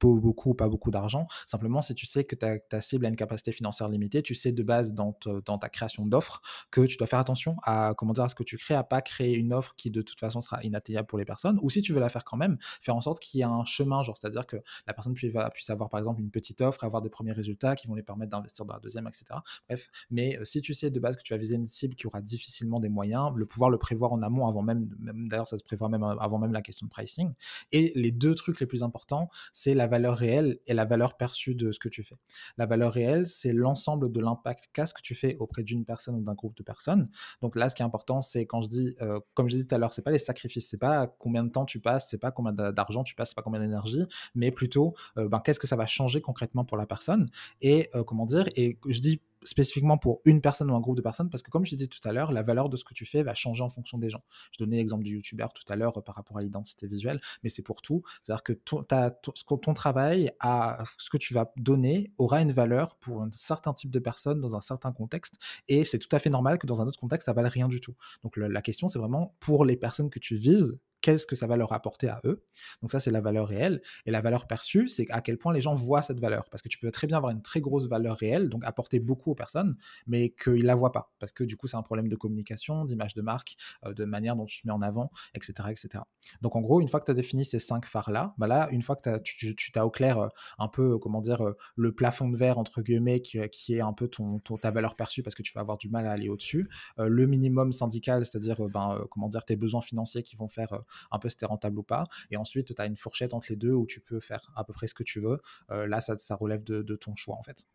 beaucoup, 0.00 0.50
ou 0.50 0.54
pas 0.54 0.68
beaucoup 0.68 0.90
d'argent. 0.90 1.26
Simplement, 1.46 1.82
si 1.82 1.94
tu 1.94 2.06
sais 2.06 2.24
que 2.24 2.34
ta, 2.34 2.58
ta, 2.58 2.80
cible 2.80 3.06
a 3.06 3.08
une 3.08 3.16
capacité 3.16 3.52
financière 3.52 3.88
limitée, 3.88 4.22
tu 4.22 4.34
sais 4.34 4.52
de 4.52 4.62
base 4.62 4.92
dans, 4.92 5.16
dans 5.44 5.58
ta 5.58 5.68
création 5.68 6.06
d'offres 6.06 6.40
que 6.70 6.82
tu 6.82 6.96
dois 6.96 7.06
faire 7.06 7.18
attention 7.18 7.56
à, 7.62 7.94
comment 7.96 8.12
dire, 8.12 8.24
à 8.24 8.28
ce 8.28 8.34
que 8.34 8.42
tu 8.42 8.56
crées, 8.56 8.74
à 8.74 8.84
pas 8.84 9.00
créer 9.00 9.34
une 9.34 9.52
offre 9.52 9.74
qui 9.76 9.90
de 9.90 10.02
toute 10.02 10.18
façon 10.18 10.40
sera 10.40 10.60
inatteignable 10.62 11.06
pour 11.06 11.18
les 11.18 11.24
personnes. 11.24 11.58
Ou 11.62 11.70
si 11.70 11.82
tu 11.82 11.92
veux 11.92 12.00
la 12.00 12.08
faire 12.08 12.24
quand 12.24 12.36
même, 12.36 12.56
faire 12.80 12.96
en 12.96 13.00
sorte 13.00 13.20
qu'il 13.20 13.38
y 13.38 13.42
ait 13.42 13.46
un 13.46 13.64
chemin, 13.64 14.02
genre 14.02 14.16
c'est-à-dire 14.16 14.46
que 14.46 14.56
la 14.86 14.94
personne 14.94 15.14
puisse, 15.14 15.32
puisse 15.54 15.70
avoir 15.70 15.88
par 15.88 15.98
exemple 15.98 16.20
une 16.20 16.30
petite 16.30 16.60
offre, 16.60 16.84
avoir 16.84 17.02
des 17.02 17.10
premiers 17.10 17.32
résultats 17.32 17.76
qui 17.76 17.86
vont 17.86 17.94
les 17.94 18.02
permettre 18.02 18.30
d'investir 18.30 18.64
dans 18.64 18.74
la 18.74 18.80
deuxième, 18.80 19.06
etc. 19.06 19.24
Bref, 19.68 19.88
mais 20.10 20.38
si 20.44 20.60
tu 20.60 20.74
sais 20.74 20.90
de 20.90 21.00
base 21.00 21.16
que 21.16 21.22
tu 21.22 21.31
viser 21.36 21.56
une 21.56 21.66
cible 21.66 21.94
qui 21.94 22.06
aura 22.06 22.20
difficilement 22.20 22.80
des 22.80 22.88
moyens, 22.88 23.32
le 23.34 23.46
pouvoir 23.46 23.70
le 23.70 23.78
prévoir 23.78 24.12
en 24.12 24.22
amont 24.22 24.46
avant 24.46 24.62
même, 24.62 24.88
même 24.98 25.28
d'ailleurs 25.28 25.48
ça 25.48 25.56
se 25.56 25.64
prévoit 25.64 25.88
même 25.88 26.02
avant 26.02 26.38
même 26.38 26.52
la 26.52 26.62
question 26.62 26.86
de 26.86 26.90
pricing. 26.90 27.32
Et 27.72 27.92
les 27.94 28.10
deux 28.10 28.34
trucs 28.34 28.60
les 28.60 28.66
plus 28.66 28.82
importants, 28.82 29.28
c'est 29.52 29.74
la 29.74 29.86
valeur 29.86 30.16
réelle 30.16 30.58
et 30.66 30.74
la 30.74 30.84
valeur 30.84 31.16
perçue 31.16 31.54
de 31.54 31.72
ce 31.72 31.78
que 31.78 31.88
tu 31.88 32.02
fais. 32.02 32.16
La 32.58 32.66
valeur 32.66 32.92
réelle, 32.92 33.26
c'est 33.26 33.52
l'ensemble 33.52 34.10
de 34.10 34.20
l'impact 34.20 34.70
qu'a 34.72 34.86
ce 34.86 34.94
que 34.94 35.02
tu 35.02 35.14
fais 35.14 35.36
auprès 35.38 35.62
d'une 35.62 35.84
personne 35.84 36.16
ou 36.16 36.22
d'un 36.22 36.34
groupe 36.34 36.56
de 36.56 36.62
personnes. 36.62 37.08
Donc 37.40 37.56
là, 37.56 37.68
ce 37.68 37.74
qui 37.74 37.82
est 37.82 37.84
important, 37.84 38.20
c'est 38.20 38.46
quand 38.46 38.60
je 38.62 38.68
dis, 38.68 38.96
euh, 39.00 39.20
comme 39.34 39.48
je 39.48 39.54
disais 39.54 39.66
tout 39.66 39.74
à 39.74 39.78
l'heure, 39.78 39.92
c'est 39.92 40.02
pas 40.02 40.10
les 40.10 40.18
sacrifices, 40.18 40.68
c'est 40.68 40.78
pas 40.78 41.06
combien 41.18 41.44
de 41.44 41.50
temps 41.50 41.64
tu 41.64 41.80
passes, 41.80 42.08
c'est 42.10 42.18
pas 42.18 42.30
combien 42.30 42.52
d'argent 42.52 43.02
tu 43.02 43.14
passes, 43.14 43.30
c'est 43.30 43.36
pas 43.36 43.42
combien 43.42 43.60
d'énergie, 43.60 44.04
mais 44.34 44.50
plutôt 44.50 44.94
euh, 45.16 45.28
ben, 45.28 45.40
qu'est-ce 45.40 45.60
que 45.60 45.66
ça 45.66 45.76
va 45.76 45.86
changer 45.86 46.20
concrètement 46.20 46.64
pour 46.64 46.76
la 46.76 46.86
personne 46.86 47.28
et 47.60 47.88
euh, 47.94 48.04
comment 48.04 48.26
dire. 48.26 48.48
Et 48.56 48.78
je 48.86 49.00
dis 49.00 49.20
spécifiquement 49.44 49.98
pour 49.98 50.20
une 50.24 50.40
personne 50.40 50.70
ou 50.70 50.74
un 50.74 50.80
groupe 50.80 50.96
de 50.96 51.02
personnes, 51.02 51.30
parce 51.30 51.42
que 51.42 51.50
comme 51.50 51.64
je 51.64 51.74
dit 51.76 51.88
tout 51.88 52.06
à 52.08 52.12
l'heure, 52.12 52.32
la 52.32 52.42
valeur 52.42 52.68
de 52.68 52.76
ce 52.76 52.84
que 52.84 52.94
tu 52.94 53.04
fais 53.04 53.22
va 53.22 53.34
changer 53.34 53.62
en 53.62 53.68
fonction 53.68 53.98
des 53.98 54.08
gens. 54.08 54.22
Je 54.52 54.58
donnais 54.58 54.76
l'exemple 54.76 55.04
du 55.04 55.14
youtubeur 55.14 55.52
tout 55.52 55.64
à 55.68 55.76
l'heure 55.76 55.98
euh, 55.98 56.02
par 56.02 56.14
rapport 56.14 56.38
à 56.38 56.42
l'identité 56.42 56.86
visuelle, 56.86 57.20
mais 57.42 57.48
c'est 57.48 57.62
pour 57.62 57.82
tout. 57.82 58.02
C'est-à-dire 58.20 58.42
que 58.42 58.52
ton, 58.52 59.74
travail, 59.74 60.32
à, 60.40 60.82
ce 60.98 61.10
que 61.10 61.16
tu 61.16 61.34
vas 61.34 61.52
donner, 61.56 62.12
aura 62.18 62.40
une 62.40 62.52
valeur 62.52 62.96
pour 62.96 63.22
un 63.22 63.30
certain 63.32 63.72
type 63.72 63.90
de 63.90 63.98
personnes 63.98 64.40
dans 64.40 64.56
un 64.56 64.60
certain 64.60 64.92
contexte, 64.92 65.38
et 65.68 65.84
c'est 65.84 65.98
tout 65.98 66.14
à 66.14 66.18
fait 66.18 66.30
normal 66.30 66.58
que 66.58 66.66
dans 66.66 66.80
un 66.80 66.86
autre 66.86 66.98
contexte, 66.98 67.26
ça 67.26 67.32
vale 67.32 67.46
rien 67.46 67.68
du 67.68 67.80
tout. 67.80 67.94
Donc 68.22 68.36
la 68.36 68.62
question, 68.62 68.88
c'est 68.88 68.98
vraiment 68.98 69.34
pour 69.40 69.64
les 69.64 69.76
personnes 69.76 70.10
que 70.10 70.18
tu 70.18 70.34
vises, 70.34 70.78
qu'est-ce 71.02 71.26
que 71.26 71.36
ça 71.36 71.46
va 71.46 71.56
leur 71.56 71.72
apporter 71.72 72.08
à 72.08 72.20
eux. 72.24 72.42
Donc 72.80 72.90
ça, 72.90 73.00
c'est 73.00 73.10
la 73.10 73.20
valeur 73.20 73.48
réelle. 73.48 73.82
Et 74.06 74.10
la 74.10 74.20
valeur 74.20 74.46
perçue, 74.46 74.88
c'est 74.88 75.10
à 75.10 75.20
quel 75.20 75.36
point 75.36 75.52
les 75.52 75.60
gens 75.60 75.74
voient 75.74 76.00
cette 76.00 76.20
valeur. 76.20 76.48
Parce 76.50 76.62
que 76.62 76.68
tu 76.68 76.78
peux 76.78 76.90
très 76.90 77.06
bien 77.06 77.18
avoir 77.18 77.32
une 77.32 77.42
très 77.42 77.60
grosse 77.60 77.86
valeur 77.86 78.16
réelle, 78.16 78.48
donc 78.48 78.64
apporter 78.64 79.00
beaucoup 79.00 79.32
aux 79.32 79.34
personnes, 79.34 79.76
mais 80.06 80.30
qu'ils 80.30 80.62
ne 80.62 80.66
la 80.66 80.74
voient 80.74 80.92
pas. 80.92 81.12
Parce 81.18 81.32
que 81.32 81.44
du 81.44 81.56
coup, 81.56 81.66
c'est 81.66 81.76
un 81.76 81.82
problème 81.82 82.08
de 82.08 82.16
communication, 82.16 82.84
d'image 82.84 83.14
de 83.14 83.22
marque, 83.22 83.56
euh, 83.84 83.92
de 83.92 84.04
manière 84.04 84.36
dont 84.36 84.44
tu 84.44 84.62
te 84.62 84.66
mets 84.66 84.72
en 84.72 84.82
avant, 84.82 85.10
etc. 85.34 85.68
etc. 85.70 86.04
Donc 86.40 86.56
en 86.56 86.60
gros, 86.60 86.80
une 86.80 86.88
fois 86.88 87.00
que 87.00 87.06
tu 87.06 87.10
as 87.10 87.14
défini 87.14 87.44
ces 87.44 87.58
cinq 87.58 87.84
phares-là, 87.84 88.34
bah 88.38 88.46
là, 88.46 88.68
une 88.70 88.82
fois 88.82 88.96
que 88.96 89.18
tu, 89.18 89.54
tu 89.54 89.72
as 89.74 89.84
au 89.84 89.90
clair 89.90 90.18
euh, 90.18 90.28
un 90.58 90.68
peu, 90.68 90.98
comment 90.98 91.20
dire, 91.20 91.44
euh, 91.44 91.56
le 91.76 91.92
plafond 91.92 92.28
de 92.28 92.36
verre, 92.36 92.58
entre 92.58 92.80
guillemets, 92.80 93.20
qui, 93.20 93.38
qui 93.50 93.74
est 93.74 93.80
un 93.80 93.92
peu 93.92 94.08
ton, 94.08 94.38
ta 94.38 94.70
valeur 94.70 94.94
perçue 94.94 95.22
parce 95.22 95.34
que 95.34 95.42
tu 95.42 95.52
vas 95.52 95.60
avoir 95.60 95.78
du 95.78 95.88
mal 95.88 96.06
à 96.06 96.12
aller 96.12 96.28
au-dessus, 96.28 96.68
le 96.98 97.26
minimum 97.26 97.72
syndical, 97.72 98.24
c'est-à-dire, 98.24 98.68
ben, 98.68 99.04
comment 99.10 99.28
dire, 99.28 99.44
tes 99.44 99.56
besoins 99.56 99.80
financiers 99.80 100.22
qui 100.22 100.36
vont 100.36 100.48
faire 100.48 100.82
un 101.10 101.18
peu 101.18 101.28
si 101.28 101.34
c'était 101.34 101.46
rentable 101.46 101.78
ou 101.78 101.82
pas. 101.82 102.04
Et 102.30 102.36
ensuite, 102.36 102.74
tu 102.74 102.82
as 102.82 102.86
une 102.86 102.96
fourchette 102.96 103.34
entre 103.34 103.46
les 103.50 103.56
deux 103.56 103.72
où 103.72 103.86
tu 103.86 104.00
peux 104.00 104.20
faire 104.20 104.50
à 104.56 104.64
peu 104.64 104.72
près 104.72 104.86
ce 104.86 104.94
que 104.94 105.02
tu 105.02 105.20
veux. 105.20 105.40
Euh, 105.70 105.86
là, 105.86 106.00
ça, 106.00 106.16
ça 106.18 106.34
relève 106.34 106.62
de, 106.64 106.96
ton 106.96 107.14
choix, 107.14 107.36
en 107.36 107.42
fait. 107.42 107.66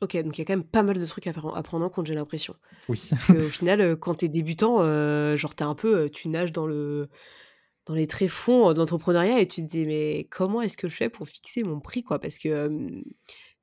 Ok, 0.00 0.16
donc 0.16 0.38
il 0.38 0.40
y 0.40 0.42
a 0.42 0.44
quand 0.46 0.54
même 0.54 0.64
pas 0.64 0.82
mal 0.82 0.98
de 0.98 1.04
trucs 1.04 1.26
à, 1.26 1.32
faire, 1.32 1.54
à 1.54 1.62
prendre 1.62 1.84
en 1.84 1.90
compte, 1.90 2.06
j'ai 2.06 2.14
l'impression. 2.14 2.56
Oui. 2.88 3.10
Au 3.28 3.48
final, 3.48 3.80
euh, 3.82 3.96
quand 3.96 4.14
tu 4.14 4.24
es 4.24 4.28
débutant, 4.28 4.78
euh, 4.80 5.36
genre 5.36 5.54
t'es 5.54 5.64
un 5.64 5.74
peu, 5.74 6.08
tu 6.08 6.28
nages 6.28 6.52
dans 6.52 6.66
le 6.66 7.10
dans 7.86 7.94
les 7.94 8.06
tréfonds 8.06 8.72
de 8.72 8.78
l'entrepreneuriat 8.78 9.40
et 9.40 9.46
tu 9.46 9.62
te 9.62 9.66
dis 9.66 9.84
mais 9.84 10.26
comment 10.30 10.62
est-ce 10.62 10.76
que 10.76 10.88
je 10.88 10.94
fais 10.94 11.10
pour 11.10 11.28
fixer 11.28 11.64
mon 11.64 11.80
prix 11.80 12.02
quoi? 12.02 12.18
Parce 12.18 12.38
que 12.38 13.02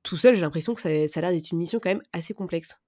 tout 0.02 0.16
seul, 0.16 0.34
j'ai 0.34 0.42
l'impression 0.42 0.74
que 0.74 0.80
ça, 0.80 1.08
ça 1.08 1.18
a 1.18 1.22
l'air 1.22 1.32
d'être 1.32 1.50
une 1.50 1.58
mission 1.58 1.80
quand 1.80 1.90
même 1.90 2.02
assez 2.12 2.34
complexe. 2.34 2.78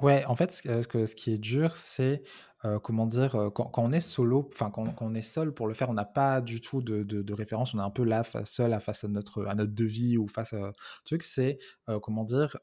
Ouais, 0.00 0.24
en 0.26 0.36
fait, 0.36 0.52
ce, 0.52 0.86
que, 0.86 1.06
ce 1.06 1.14
qui 1.14 1.32
est 1.32 1.38
dur, 1.38 1.76
c'est 1.76 2.22
euh, 2.64 2.78
comment 2.78 3.06
dire, 3.06 3.34
euh, 3.34 3.50
quand, 3.50 3.70
on 3.76 3.92
est 3.92 4.00
solo, 4.00 4.48
enfin 4.52 4.70
quand, 4.70 4.94
on 5.02 5.14
est 5.14 5.22
seul 5.22 5.52
pour 5.52 5.66
le 5.66 5.74
faire, 5.74 5.90
on 5.90 5.94
n'a 5.94 6.04
pas 6.04 6.40
du 6.40 6.60
tout 6.60 6.80
de, 6.82 7.32
référence, 7.32 7.74
on 7.74 7.78
est 7.78 7.82
un 7.82 7.90
peu 7.90 8.04
là, 8.04 8.22
seul 8.44 8.78
face 8.80 9.04
à 9.04 9.08
notre, 9.08 9.44
à 9.46 9.54
notre 9.54 9.74
devis 9.74 10.16
ou 10.16 10.28
face 10.28 10.52
à 10.54 10.72
truc, 11.04 11.22
c'est 11.22 11.58
euh, 11.88 12.00
comment 12.00 12.24
dire, 12.24 12.56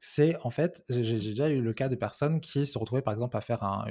c'est 0.00 0.36
en 0.42 0.50
fait, 0.50 0.84
j'ai 0.88 1.14
déjà 1.14 1.48
eu 1.48 1.60
le 1.60 1.72
cas 1.72 1.88
de 1.88 1.96
personnes 1.96 2.40
qui 2.40 2.66
se 2.66 2.78
retrouvaient 2.78 3.02
par 3.02 3.14
exemple 3.14 3.36
à 3.36 3.40
faire 3.40 3.62
un, 3.62 3.84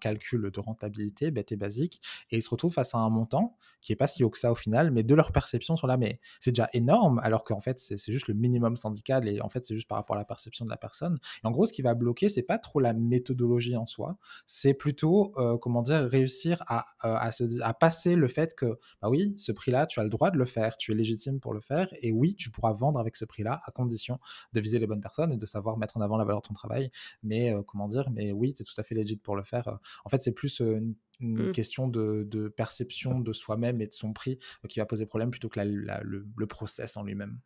calcul 0.00 0.50
de 0.50 0.60
rentabilité 0.60 1.30
bête 1.30 1.52
et 1.52 1.56
basique, 1.56 2.00
et 2.30 2.36
ils 2.36 2.42
se 2.42 2.50
retrouvent 2.50 2.72
face 2.72 2.94
à 2.94 2.98
un 2.98 3.10
montant 3.10 3.56
qui 3.80 3.92
est 3.92 3.96
pas 3.96 4.06
si 4.06 4.22
haut 4.24 4.30
que 4.30 4.38
ça 4.38 4.52
au 4.52 4.54
final, 4.54 4.90
mais 4.90 5.02
de 5.02 5.14
leur 5.14 5.32
perception 5.32 5.76
sur 5.76 5.86
là, 5.86 5.96
mais 5.96 6.20
c'est 6.40 6.52
déjà 6.52 6.68
énorme, 6.72 7.20
alors 7.22 7.44
qu'en 7.44 7.60
fait 7.60 7.78
c'est 7.78 8.12
juste 8.12 8.28
le 8.28 8.34
minimum 8.34 8.76
syndical, 8.76 9.28
et 9.28 9.40
en 9.40 9.48
fait 9.48 9.64
c'est 9.64 9.74
juste 9.74 9.88
par 9.88 9.98
rapport 9.98 10.16
à 10.16 10.18
la 10.18 10.24
perception 10.24 10.64
de 10.64 10.70
la 10.70 10.76
personne. 10.76 11.18
Et 11.42 11.46
en 11.46 11.50
gros, 11.50 11.66
ce 11.66 11.72
qui 11.72 11.82
va 11.82 11.94
bloquer, 11.94 12.28
c'est 12.28 12.42
pas 12.42 12.58
trop 12.58 12.80
la 12.80 12.92
méthodologie 12.92 13.76
en 13.76 13.86
soi, 13.86 14.16
c'est 14.46 14.74
plutôt, 14.74 15.32
comment 15.60 15.82
dire, 15.82 16.04
réussir 16.04 16.62
à, 16.66 16.84
à 17.00 17.74
passer 17.74 18.14
le 18.14 18.28
fait 18.28 18.54
que, 18.54 18.78
bah 19.00 19.08
oui, 19.08 19.34
ce 19.36 19.52
prix-là, 19.52 19.86
tu 19.86 20.00
as 20.00 20.04
le 20.04 20.10
droit 20.10 20.30
de 20.30 20.38
le 20.38 20.44
faire, 20.44 20.76
tu 20.76 20.92
es 20.92 20.94
légitime 20.94 21.40
pour 21.40 21.52
le 21.52 21.60
faire, 21.60 21.88
et 22.00 22.12
oui, 22.12 22.34
tu 22.36 22.50
pourras 22.50 22.72
vendre 22.72 23.00
avec 23.00 23.16
ce 23.16 23.24
prix-là 23.24 23.60
à 23.64 23.70
condition 23.70 24.18
de 24.52 24.60
viser 24.60 24.78
les 24.78 24.86
bonne 24.92 25.00
personne 25.00 25.32
et 25.32 25.36
de 25.36 25.46
savoir 25.46 25.76
mettre 25.76 25.96
en 25.96 26.00
avant 26.00 26.16
la 26.16 26.24
valeur 26.24 26.40
de 26.40 26.46
ton 26.46 26.54
travail. 26.54 26.90
Mais 27.22 27.52
euh, 27.52 27.62
comment 27.62 27.88
dire, 27.88 28.10
mais 28.10 28.32
oui, 28.32 28.54
tu 28.54 28.62
es 28.62 28.64
tout 28.64 28.74
à 28.78 28.82
fait 28.82 28.94
legit 28.94 29.16
pour 29.16 29.36
le 29.36 29.42
faire. 29.42 29.78
En 30.04 30.08
fait, 30.08 30.22
c'est 30.22 30.32
plus 30.32 30.60
une, 30.60 30.94
mmh. 31.20 31.52
question 31.52 31.88
de, 31.88 32.52
perception 32.56 33.20
de 33.20 33.32
soi-même 33.32 33.80
et 33.80 33.86
de 33.86 33.92
son 33.92 34.12
prix 34.12 34.38
qui 34.68 34.78
va 34.78 34.86
poser 34.86 35.06
problème 35.06 35.30
plutôt 35.30 35.48
que 35.48 35.60
le, 35.60 36.46
process 36.46 36.96
en 36.96 37.02
lui-même. 37.02 37.38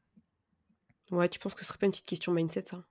Ouais, 1.11 1.29
tu 1.29 1.38
penses 1.38 1.55
que 1.55 1.61
ce 1.61 1.66
serait 1.66 1.79
pas 1.79 1.87
une 1.87 1.92
petite 1.92 2.07
question 2.07 2.33
mindset, 2.33 2.64
ça? 2.66 2.85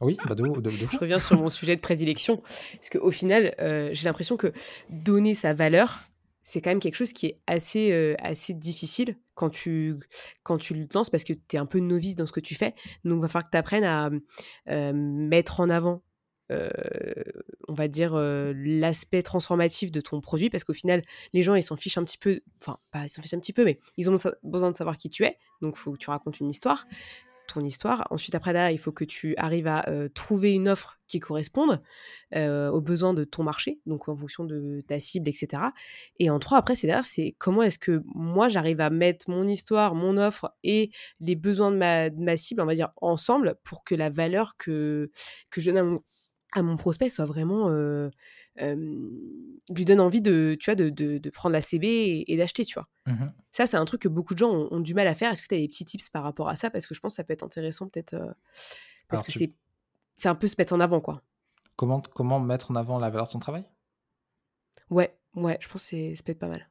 Oui, 0.00 0.16
bah 0.26 0.34
de, 0.34 0.60
de, 0.60 0.70
Je 0.70 0.98
reviens 0.98 1.18
sur 1.18 1.38
mon 1.38 1.50
sujet 1.50 1.76
de 1.76 1.80
prédilection. 1.80 2.38
Parce 2.38 2.90
qu'au 2.90 3.10
final, 3.10 3.54
j'ai 3.92 4.04
l'impression 4.04 4.36
que 4.36 4.52
donner 4.90 5.34
sa 5.34 5.52
valeur, 5.54 6.05
c'est 6.48 6.60
quand 6.60 6.70
même 6.70 6.78
quelque 6.80 6.94
chose 6.94 7.12
qui 7.12 7.26
est 7.26 7.40
assez, 7.48 8.14
assez 8.20 8.54
difficile 8.54 9.18
quand 9.34 9.50
tu, 9.50 9.96
quand 10.44 10.58
tu 10.58 10.74
le 10.74 10.86
lances 10.94 11.10
parce 11.10 11.24
que 11.24 11.32
tu 11.32 11.56
es 11.56 11.58
un 11.58 11.66
peu 11.66 11.80
novice 11.80 12.14
dans 12.14 12.26
ce 12.26 12.32
que 12.32 12.38
tu 12.38 12.54
fais. 12.54 12.72
Donc, 13.04 13.18
il 13.18 13.22
va 13.22 13.26
falloir 13.28 13.44
que 13.44 13.50
tu 13.50 13.56
apprennes 13.56 13.84
à 13.84 14.10
mettre 14.92 15.58
en 15.58 15.68
avant, 15.68 16.04
on 16.48 17.74
va 17.74 17.88
dire, 17.88 18.14
l'aspect 18.14 19.24
transformatif 19.24 19.90
de 19.90 20.00
ton 20.00 20.20
produit 20.20 20.48
parce 20.48 20.62
qu'au 20.62 20.72
final, 20.72 21.02
les 21.32 21.42
gens, 21.42 21.56
ils 21.56 21.64
s'en 21.64 21.74
fichent 21.74 21.98
un 21.98 22.04
petit 22.04 22.18
peu, 22.18 22.40
enfin, 22.62 22.78
pas 22.92 23.06
ils 23.06 23.08
s'en 23.08 23.22
fichent 23.22 23.34
un 23.34 23.40
petit 23.40 23.52
peu, 23.52 23.64
mais 23.64 23.80
ils 23.96 24.08
ont 24.08 24.14
besoin 24.44 24.70
de 24.70 24.76
savoir 24.76 24.96
qui 24.98 25.10
tu 25.10 25.24
es. 25.24 25.36
Donc, 25.60 25.74
il 25.76 25.80
faut 25.80 25.92
que 25.94 25.98
tu 25.98 26.10
racontes 26.10 26.38
une 26.38 26.48
histoire 26.48 26.86
ton 27.46 27.64
histoire. 27.64 28.06
Ensuite, 28.10 28.34
après 28.34 28.52
là, 28.52 28.72
il 28.72 28.78
faut 28.78 28.92
que 28.92 29.04
tu 29.04 29.34
arrives 29.36 29.66
à 29.66 29.88
euh, 29.88 30.08
trouver 30.08 30.52
une 30.52 30.68
offre 30.68 30.98
qui 31.06 31.20
corresponde 31.20 31.80
euh, 32.34 32.70
aux 32.70 32.80
besoins 32.80 33.14
de 33.14 33.24
ton 33.24 33.42
marché, 33.42 33.80
donc 33.86 34.08
en 34.08 34.16
fonction 34.16 34.44
de 34.44 34.82
ta 34.86 35.00
cible, 35.00 35.28
etc. 35.28 35.62
Et 36.18 36.30
en 36.30 36.38
trois, 36.38 36.58
après, 36.58 36.76
c'est 36.76 36.86
derrière, 36.86 37.06
c'est 37.06 37.34
comment 37.38 37.62
est-ce 37.62 37.78
que 37.78 38.02
moi, 38.14 38.48
j'arrive 38.48 38.80
à 38.80 38.90
mettre 38.90 39.30
mon 39.30 39.46
histoire, 39.46 39.94
mon 39.94 40.16
offre 40.16 40.52
et 40.64 40.90
les 41.20 41.36
besoins 41.36 41.70
de 41.70 41.76
ma, 42.22 42.36
cible, 42.36 42.60
on 42.60 42.66
va 42.66 42.74
dire, 42.74 42.90
ensemble 42.96 43.56
pour 43.64 43.84
que 43.84 43.94
la 43.94 44.10
valeur 44.10 44.56
que, 44.56 45.10
je 45.56 45.70
donne 45.70 45.78
à 45.78 45.82
mon, 45.84 46.00
à 46.54 46.62
mon 46.62 46.76
prospect 46.76 47.08
soit 47.08 47.26
vraiment... 47.26 47.70
Euh, 47.70 48.10
lui 48.58 49.84
donne 49.84 50.00
envie 50.00 50.20
de, 50.20 50.56
tu 50.58 50.70
vois, 50.70 50.74
de, 50.74 50.88
de, 50.88 51.30
prendre 51.30 51.52
la 51.52 51.60
CB 51.60 52.24
et, 52.26 52.36
d'acheter, 52.36 52.64
tu 52.64 52.74
vois. 52.74 52.88
Mmh 53.06 53.26
ça, 53.50 53.66
c'est 53.66 53.78
un 53.78 53.84
truc 53.86 54.02
que 54.02 54.08
beaucoup 54.08 54.34
de 54.34 54.38
gens 54.38 54.50
ont, 54.50 54.80
du 54.80 54.92
mal 54.92 55.06
à 55.06 55.14
faire. 55.14 55.32
Est-ce 55.32 55.40
que 55.40 55.46
tu 55.46 55.54
as 55.54 55.58
des 55.58 55.68
petits 55.68 55.86
tips 55.86 56.10
par 56.10 56.22
rapport 56.22 56.50
à 56.50 56.56
ça? 56.56 56.68
Parce 56.68 56.86
que 56.86 56.94
je 56.94 57.00
pense 57.00 57.14
que 57.14 57.16
ça 57.16 57.24
peut 57.24 57.32
être 57.32 57.42
intéressant, 57.42 57.88
peut-être, 57.88 58.36
parce 59.08 59.22
que 59.22 59.32
c'est, 59.32 59.52
c'est 60.14 60.28
un 60.28 60.34
peu 60.34 60.46
se 60.46 60.56
mettre 60.58 60.74
en 60.74 60.80
avant, 60.80 61.00
quoi. 61.00 61.22
Comment, 61.76 62.02
comment 62.14 62.38
mettre 62.38 62.70
en 62.70 62.74
avant 62.74 62.98
la 62.98 63.08
valeur 63.08 63.24
de 63.26 63.30
son 63.30 63.38
travail? 63.38 63.64
Ouais, 64.90 65.16
ouais, 65.34 65.56
je 65.60 65.68
pense 65.68 65.82
que 65.82 65.88
c'est, 65.88 66.14
ça 66.16 66.22
peut 66.22 66.32
être 66.32 66.38
pas 66.38 66.48
mal. 66.48 66.68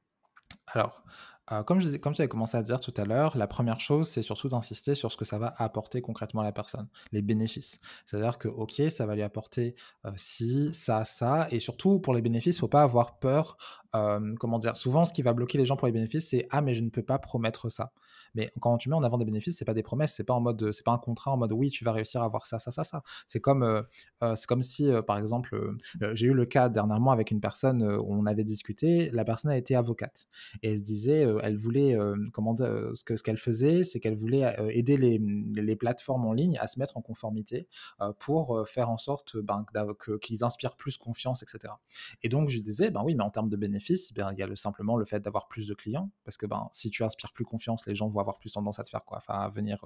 Alors, 0.68 1.04
euh, 1.52 1.64
comme, 1.64 1.80
je, 1.80 1.96
comme 1.98 2.16
j'avais 2.16 2.28
commencé 2.28 2.58
à 2.58 2.64
dire 2.64 2.80
tout 2.80 2.94
à 2.98 3.06
l'heure, 3.06 3.38
la 3.38 3.48
première 3.48 3.80
chose, 3.80 4.08
c'est 4.08 4.24
surtout 4.24 4.50
d'insister 4.50 4.96
sur 4.96 5.12
ce 5.12 5.18
que 5.18 5.26
ça 5.26 5.38
va 5.38 5.54
apporter 5.58 6.02
concrètement 6.02 6.42
à 6.42 6.44
la 6.44 6.52
personne, 6.52 6.88
les 7.12 7.22
bénéfices. 7.22 7.80
C'est-à-dire 8.06 8.40
que, 8.40 8.48
ok, 8.48 8.82
ça 8.90 9.06
va 9.06 9.16
lui 9.16 9.22
apporter 9.22 9.76
euh, 10.06 10.12
ci, 10.16 10.74
ça, 10.74 11.06
ça, 11.06 11.48
et 11.52 11.60
surtout 11.60 12.00
pour 12.00 12.16
les 12.16 12.22
bénéfices, 12.22 12.56
il 12.56 12.60
ne 12.60 12.62
faut 12.62 12.68
pas 12.68 12.82
avoir 12.82 13.20
peur. 13.20 13.58
Euh, 13.96 14.34
comment 14.40 14.58
dire 14.60 14.76
Souvent, 14.76 15.06
ce 15.06 15.14
qui 15.14 15.22
va 15.22 15.34
bloquer 15.34 15.58
les 15.58 15.66
gens 15.66 15.76
pour 15.76 15.86
les 15.86 15.94
bénéfices, 15.94 16.30
c'est 16.30 16.48
ah 16.50 16.62
mais 16.62 16.74
je 16.74 16.82
ne 16.82 16.90
peux 16.90 17.04
pas 17.04 17.20
promettre 17.20 17.70
ça. 17.70 17.92
Mais 18.34 18.52
quand 18.60 18.76
tu 18.78 18.90
mets 18.90 18.96
en 18.96 19.04
avant 19.04 19.18
des 19.18 19.24
bénéfices, 19.24 19.58
c'est 19.58 19.66
pas 19.66 19.74
des 19.74 19.84
promesses, 19.84 20.14
c'est 20.14 20.26
pas 20.26 20.36
pas 20.84 20.92
un 20.92 20.98
contrat 20.98 21.32
en 21.32 21.38
mode 21.38 21.54
oui, 21.54 21.70
tu 21.70 21.86
vas 21.86 21.94
réussir 21.94 22.22
à 22.22 22.26
avoir 22.26 22.46
ça, 22.46 22.60
ça, 22.60 22.72
ça, 22.72 22.84
ça. 22.84 23.02
C'est 23.28 23.40
comme, 23.40 23.84
c'est 24.22 24.46
comme 24.46 24.62
si, 24.62 24.90
par 25.08 25.18
exemple, 25.18 25.78
j'ai 26.12 26.28
eu 26.28 26.34
le 26.34 26.46
cas 26.46 26.68
dernièrement 26.68 27.12
avec 27.12 27.32
une 27.32 27.40
personne 27.40 27.82
où 27.84 28.14
on 28.14 28.26
avait 28.26 28.44
discuté. 28.44 29.10
La 29.12 29.24
personne 29.24 29.52
a 29.52 29.58
été 29.58 29.76
avocate 29.76 30.26
et 30.62 30.72
elle 30.72 30.78
se 30.78 30.84
disait 30.84 31.26
elle 31.44 31.58
voulait, 31.58 31.98
comment 32.34 32.54
dire, 32.54 32.92
ce 32.94 33.04
que 33.04 33.16
ce 33.16 33.24
qu'elle 33.24 33.38
faisait, 33.38 33.84
c'est 33.84 34.00
qu'elle 34.00 34.16
voulait 34.16 34.56
aider 34.70 34.98
les, 34.98 35.76
plateformes 35.76 36.26
en 36.26 36.34
ligne 36.34 36.58
à 36.60 36.68
se 36.68 36.80
mettre 36.80 36.98
en 36.98 37.02
conformité 37.02 37.68
pour 38.20 38.68
faire 38.68 38.90
en 38.90 38.98
sorte 38.98 39.38
ben, 39.38 39.66
qu'ils 40.22 40.44
inspirent 40.44 40.76
plus 40.76 40.98
confiance, 40.98 41.44
etc. 41.44 41.74
Et 42.24 42.30
donc 42.30 42.50
je 42.50 42.60
disais, 42.60 42.92
ben 42.92 43.04
oui, 43.04 43.16
mais 43.16 43.24
en 43.24 43.30
termes 43.30 43.50
de 43.50 43.58
bénéfices, 43.58 44.14
ben, 44.14 44.32
il 44.34 44.40
y 44.40 44.44
a 44.44 44.48
le, 44.48 44.56
simplement 44.56 44.98
le 44.98 45.06
fait 45.06 45.20
d'avoir 45.20 45.48
plus 45.48 45.68
de 45.68 45.74
clients, 45.74 46.12
parce 46.24 46.38
que 46.38 46.46
ben, 46.46 46.68
si 46.72 46.90
tu 46.90 47.04
inspires 47.04 47.34
plus 47.34 47.46
confiance, 47.46 47.86
les 47.86 47.96
gens 47.96 48.08
vont 48.08 48.20
avoir 48.20 48.40
plus 48.40 48.52
tendance 48.52 48.80
à 48.80 48.84
te 48.84 48.90
faire 48.90 49.04
quoi, 49.04 49.22
à 49.28 49.50
venir, 49.50 49.84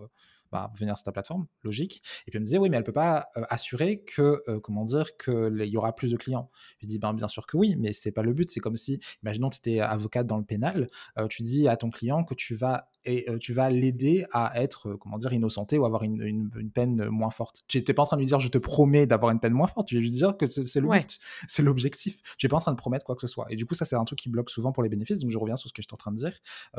bah, 0.51 0.69
venir 0.77 0.97
sur 0.97 1.05
ta 1.05 1.11
plateforme, 1.11 1.47
logique. 1.63 2.01
Et 2.27 2.31
puis 2.31 2.37
elle 2.37 2.41
me 2.41 2.45
disait, 2.45 2.57
oui, 2.57 2.69
mais 2.69 2.77
elle 2.77 2.83
peut 2.83 2.91
pas 2.91 3.29
assurer 3.49 4.01
que, 4.03 4.43
comment 4.59 4.85
dire, 4.85 5.17
qu'il 5.17 5.65
y 5.65 5.77
aura 5.77 5.93
plus 5.93 6.11
de 6.11 6.17
clients. 6.17 6.49
Je 6.81 6.87
dis, 6.87 6.99
ben 6.99 7.13
bien 7.13 7.27
sûr 7.27 7.47
que 7.47 7.57
oui, 7.57 7.75
mais 7.77 7.93
c'est 7.93 8.11
pas 8.11 8.23
le 8.23 8.33
but. 8.33 8.51
C'est 8.51 8.59
comme 8.59 8.77
si, 8.77 8.99
imaginons, 9.23 9.49
tu 9.49 9.57
étais 9.57 9.79
avocate 9.79 10.27
dans 10.27 10.37
le 10.37 10.45
pénal, 10.45 10.87
tu 11.29 11.38
dis 11.43 11.67
à 11.67 11.77
ton 11.77 11.89
client 11.89 12.23
que 12.23 12.33
tu 12.33 12.55
vas 12.55 12.89
et 13.05 13.25
tu 13.39 13.53
vas 13.53 13.69
l'aider 13.69 14.25
à 14.31 14.61
être, 14.61 14.93
comment 14.95 15.17
dire, 15.17 15.31
innocenté 15.31 15.77
ou 15.77 15.85
avoir 15.85 16.03
une, 16.03 16.21
une, 16.21 16.71
peine 16.71 17.07
moins 17.07 17.29
forte. 17.29 17.61
Tu 17.67 17.79
n'es 17.79 17.93
pas 17.93 18.03
en 18.03 18.05
train 18.05 18.17
de 18.17 18.21
lui 18.21 18.27
dire, 18.27 18.39
je 18.39 18.49
te 18.49 18.57
promets 18.57 19.07
d'avoir 19.07 19.31
une 19.31 19.39
peine 19.39 19.53
moins 19.53 19.67
forte. 19.67 19.87
Tu 19.87 19.95
vas 19.95 20.01
lui 20.01 20.09
dire 20.09 20.35
que 20.37 20.45
c'est 20.47 20.81
le 20.81 20.89
but, 20.89 21.19
c'est 21.47 21.63
l'objectif. 21.63 22.21
Tu 22.37 22.45
n'es 22.45 22.49
pas 22.49 22.57
en 22.57 22.61
train 22.61 22.71
de 22.71 22.77
promettre 22.77 23.05
quoi 23.05 23.15
que 23.15 23.21
ce 23.21 23.27
soit. 23.27 23.45
Et 23.49 23.55
du 23.55 23.65
coup, 23.65 23.73
ça, 23.73 23.85
c'est 23.85 23.95
un 23.95 24.03
truc 24.03 24.19
qui 24.19 24.29
bloque 24.29 24.49
souvent 24.49 24.71
pour 24.71 24.83
les 24.83 24.89
bénéfices. 24.89 25.19
Donc, 25.19 25.31
je 25.31 25.37
reviens 25.37 25.55
sur 25.55 25.69
ce 25.69 25.73
que 25.73 25.81
je 25.81 25.87
suis 25.87 25.93
en 25.93 25.97
train 25.97 26.11
de 26.11 26.17
dire. 26.17 26.33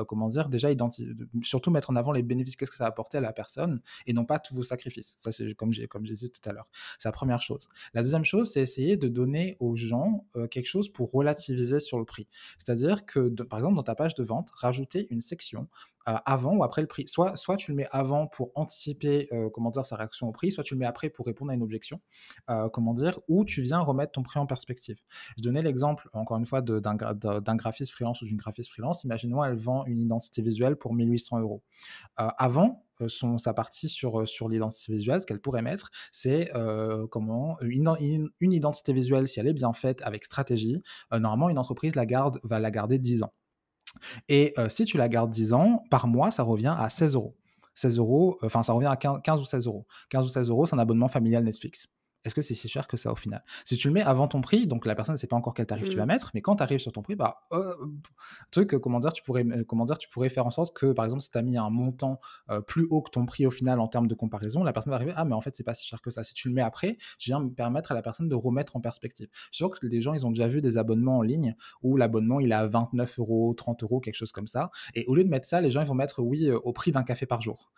comment 0.06 0.28
dire, 0.28 0.48
déjà, 0.48 0.68
surtout 1.42 1.70
mettre 1.70 1.90
en 1.90 1.96
avant 1.96 2.12
les 2.12 2.22
bénéfices, 2.22 2.56
qu'est-ce 2.56 2.70
que 2.70 2.76
ça 2.76 2.84
va 2.84 2.88
apporter 2.88 3.18
à 3.18 3.22
la 3.22 3.32
personne 3.32 3.80
et 4.06 4.12
non 4.12 4.24
pas 4.24 4.38
tous 4.38 4.54
vos 4.54 4.62
sacrifices. 4.62 5.14
Ça, 5.16 5.32
c'est 5.32 5.54
comme 5.54 5.72
j'ai 5.72 5.88
comme 5.88 6.02
dit 6.02 6.30
tout 6.30 6.48
à 6.48 6.52
l'heure. 6.52 6.68
C'est 6.98 7.08
la 7.08 7.12
première 7.12 7.40
chose. 7.40 7.68
La 7.94 8.02
deuxième 8.02 8.24
chose, 8.24 8.50
c'est 8.50 8.60
essayer 8.60 8.96
de 8.96 9.08
donner 9.08 9.56
aux 9.58 9.74
gens 9.74 10.26
quelque 10.50 10.66
chose 10.66 10.90
pour 10.90 11.10
relativiser 11.10 11.80
sur 11.80 11.98
le 11.98 12.04
prix. 12.04 12.28
C'est-à-dire 12.58 13.06
que, 13.06 13.28
par 13.44 13.58
exemple, 13.58 13.76
dans 13.76 13.82
ta 13.82 13.94
page 13.94 14.14
de 14.14 14.22
vente, 14.22 14.49
rajouter 14.54 15.06
une 15.10 15.20
section 15.20 15.68
avant 16.06 16.56
ou 16.56 16.64
après 16.64 16.82
le 16.82 16.88
prix. 16.88 17.06
Soit, 17.06 17.36
soit 17.36 17.56
tu 17.56 17.70
le 17.70 17.76
mets 17.76 17.88
avant 17.90 18.26
pour 18.26 18.50
anticiper, 18.54 19.28
comment 19.52 19.70
dire, 19.70 19.84
sa 19.84 19.96
réaction 19.96 20.28
au 20.28 20.32
prix, 20.32 20.50
soit 20.50 20.64
tu 20.64 20.74
le 20.74 20.80
mets 20.80 20.86
après 20.86 21.10
pour 21.10 21.26
répondre 21.26 21.50
à 21.50 21.54
une 21.54 21.62
objection, 21.62 22.00
comment 22.72 22.92
dire, 22.94 23.20
ou 23.28 23.44
tu 23.44 23.62
viens 23.62 23.80
remettre 23.80 24.12
ton 24.12 24.22
prix 24.22 24.40
en 24.40 24.46
perspective. 24.46 25.00
Je 25.36 25.42
donnais 25.42 25.62
l'exemple, 25.62 26.08
encore 26.12 26.38
une 26.38 26.46
fois, 26.46 26.62
d'un 26.62 27.56
graphiste 27.56 27.92
freelance 27.92 28.22
ou 28.22 28.26
d'une 28.26 28.36
graphiste 28.36 28.70
freelance. 28.70 29.04
Imaginons, 29.04 29.44
elle 29.44 29.56
vend 29.56 29.84
une 29.86 29.98
identité 29.98 30.42
visuelle 30.42 30.76
pour 30.76 30.94
1800 30.94 31.40
euros. 31.40 31.62
avant, 32.16 32.84
son, 33.06 33.38
sa 33.38 33.54
partie 33.54 33.88
sur, 33.88 34.28
sur 34.28 34.48
l'identité 34.48 34.92
visuelle, 34.92 35.22
ce 35.22 35.26
qu'elle 35.26 35.40
pourrait 35.40 35.62
mettre, 35.62 35.90
c'est 36.10 36.50
comment 37.10 37.58
une, 37.60 38.30
une, 38.40 38.52
identité 38.52 38.92
visuelle, 38.92 39.28
si 39.28 39.40
elle 39.40 39.48
est 39.48 39.52
bien 39.52 39.72
faite 39.72 40.02
avec 40.02 40.24
stratégie, 40.24 40.82
normalement 41.12 41.50
une 41.50 41.58
entreprise 41.58 41.94
la 41.94 42.06
garde, 42.06 42.40
va 42.42 42.58
la 42.58 42.70
garder 42.70 42.98
10 42.98 43.22
ans. 43.24 43.32
Et 44.28 44.54
si 44.68 44.84
tu 44.84 44.96
la 44.96 45.08
gardes 45.08 45.30
10 45.30 45.52
ans, 45.52 45.82
par 45.90 46.06
mois, 46.06 46.30
ça 46.30 46.42
revient 46.42 46.74
à 46.78 46.88
16 46.88 47.14
euros. 47.14 47.36
16 47.74 47.98
euros, 47.98 48.38
enfin 48.42 48.62
ça 48.62 48.72
revient 48.72 48.90
à 48.90 48.96
15, 48.96 49.40
ou 49.40 49.44
16 49.44 49.66
euros. 49.66 49.86
15 50.10 50.26
ou 50.26 50.28
16 50.28 50.50
euros, 50.50 50.66
c'est 50.66 50.74
un 50.74 50.78
abonnement 50.78 51.08
familial 51.08 51.44
Netflix. 51.44 51.88
Est-ce 52.24 52.34
que 52.34 52.42
c'est 52.42 52.54
si 52.54 52.68
cher 52.68 52.86
que 52.86 52.96
ça 52.96 53.12
au 53.12 53.16
final? 53.16 53.42
Si 53.64 53.76
tu 53.76 53.88
le 53.88 53.94
mets 53.94 54.02
avant 54.02 54.28
ton 54.28 54.40
prix, 54.40 54.66
donc 54.66 54.86
la 54.86 54.94
personne 54.94 55.14
ne 55.14 55.18
sait 55.18 55.26
pas 55.26 55.36
encore 55.36 55.54
quel 55.54 55.66
tarif 55.66 55.88
tu 55.88 55.96
vas 55.96 56.04
mmh. 56.04 56.08
mettre, 56.08 56.30
mais 56.34 56.42
quand 56.42 56.56
tu 56.56 56.62
arrives 56.62 56.78
sur 56.78 56.92
ton 56.92 57.02
prix, 57.02 57.14
bah, 57.14 57.46
euh, 57.52 57.74
truc, 58.50 58.76
comment 58.78 59.00
dire, 59.00 59.12
tu 59.12 59.22
pourrais, 59.22 59.44
comment 59.66 59.84
dire, 59.84 59.98
tu 59.98 60.08
pourrais 60.08 60.28
faire 60.28 60.46
en 60.46 60.50
sorte 60.50 60.76
que, 60.76 60.92
par 60.92 61.04
exemple, 61.04 61.22
si 61.22 61.30
tu 61.30 61.38
as 61.38 61.42
mis 61.42 61.56
un 61.56 61.70
montant 61.70 62.20
plus 62.66 62.86
haut 62.90 63.02
que 63.02 63.10
ton 63.10 63.26
prix 63.26 63.46
au 63.46 63.50
final 63.50 63.80
en 63.80 63.88
termes 63.88 64.06
de 64.06 64.14
comparaison, 64.14 64.62
la 64.62 64.72
personne 64.72 64.90
va 64.90 64.96
arriver, 64.96 65.12
ah, 65.16 65.24
mais 65.24 65.34
en 65.34 65.40
fait, 65.40 65.56
c'est 65.56 65.64
pas 65.64 65.74
si 65.74 65.84
cher 65.84 66.00
que 66.00 66.10
ça. 66.10 66.22
Si 66.22 66.34
tu 66.34 66.48
le 66.48 66.54
mets 66.54 66.62
après, 66.62 66.98
tu 67.18 67.30
viens 67.30 67.40
permettre 67.48 67.92
à 67.92 67.94
la 67.94 68.02
personne 68.02 68.28
de 68.28 68.34
remettre 68.34 68.76
en 68.76 68.80
perspective. 68.80 69.28
Je 69.32 69.38
suis 69.38 69.56
sûr 69.56 69.70
que 69.70 69.86
les 69.86 70.00
gens, 70.00 70.14
ils 70.14 70.26
ont 70.26 70.30
déjà 70.30 70.46
vu 70.46 70.60
des 70.60 70.78
abonnements 70.78 71.18
en 71.18 71.22
ligne 71.22 71.54
où 71.82 71.96
l'abonnement, 71.96 72.40
il 72.40 72.52
est 72.52 72.54
à 72.54 72.66
29 72.66 73.18
euros, 73.18 73.54
30 73.54 73.82
euros, 73.82 74.00
quelque 74.00 74.14
chose 74.14 74.32
comme 74.32 74.46
ça. 74.46 74.70
Et 74.94 75.04
au 75.06 75.14
lieu 75.14 75.24
de 75.24 75.28
mettre 75.28 75.46
ça, 75.46 75.60
les 75.60 75.70
gens, 75.70 75.80
ils 75.80 75.86
vont 75.86 75.94
mettre, 75.94 76.22
oui, 76.22 76.50
au 76.50 76.72
prix 76.72 76.92
d'un 76.92 77.02
café 77.02 77.26
par 77.26 77.42
jour. 77.42 77.72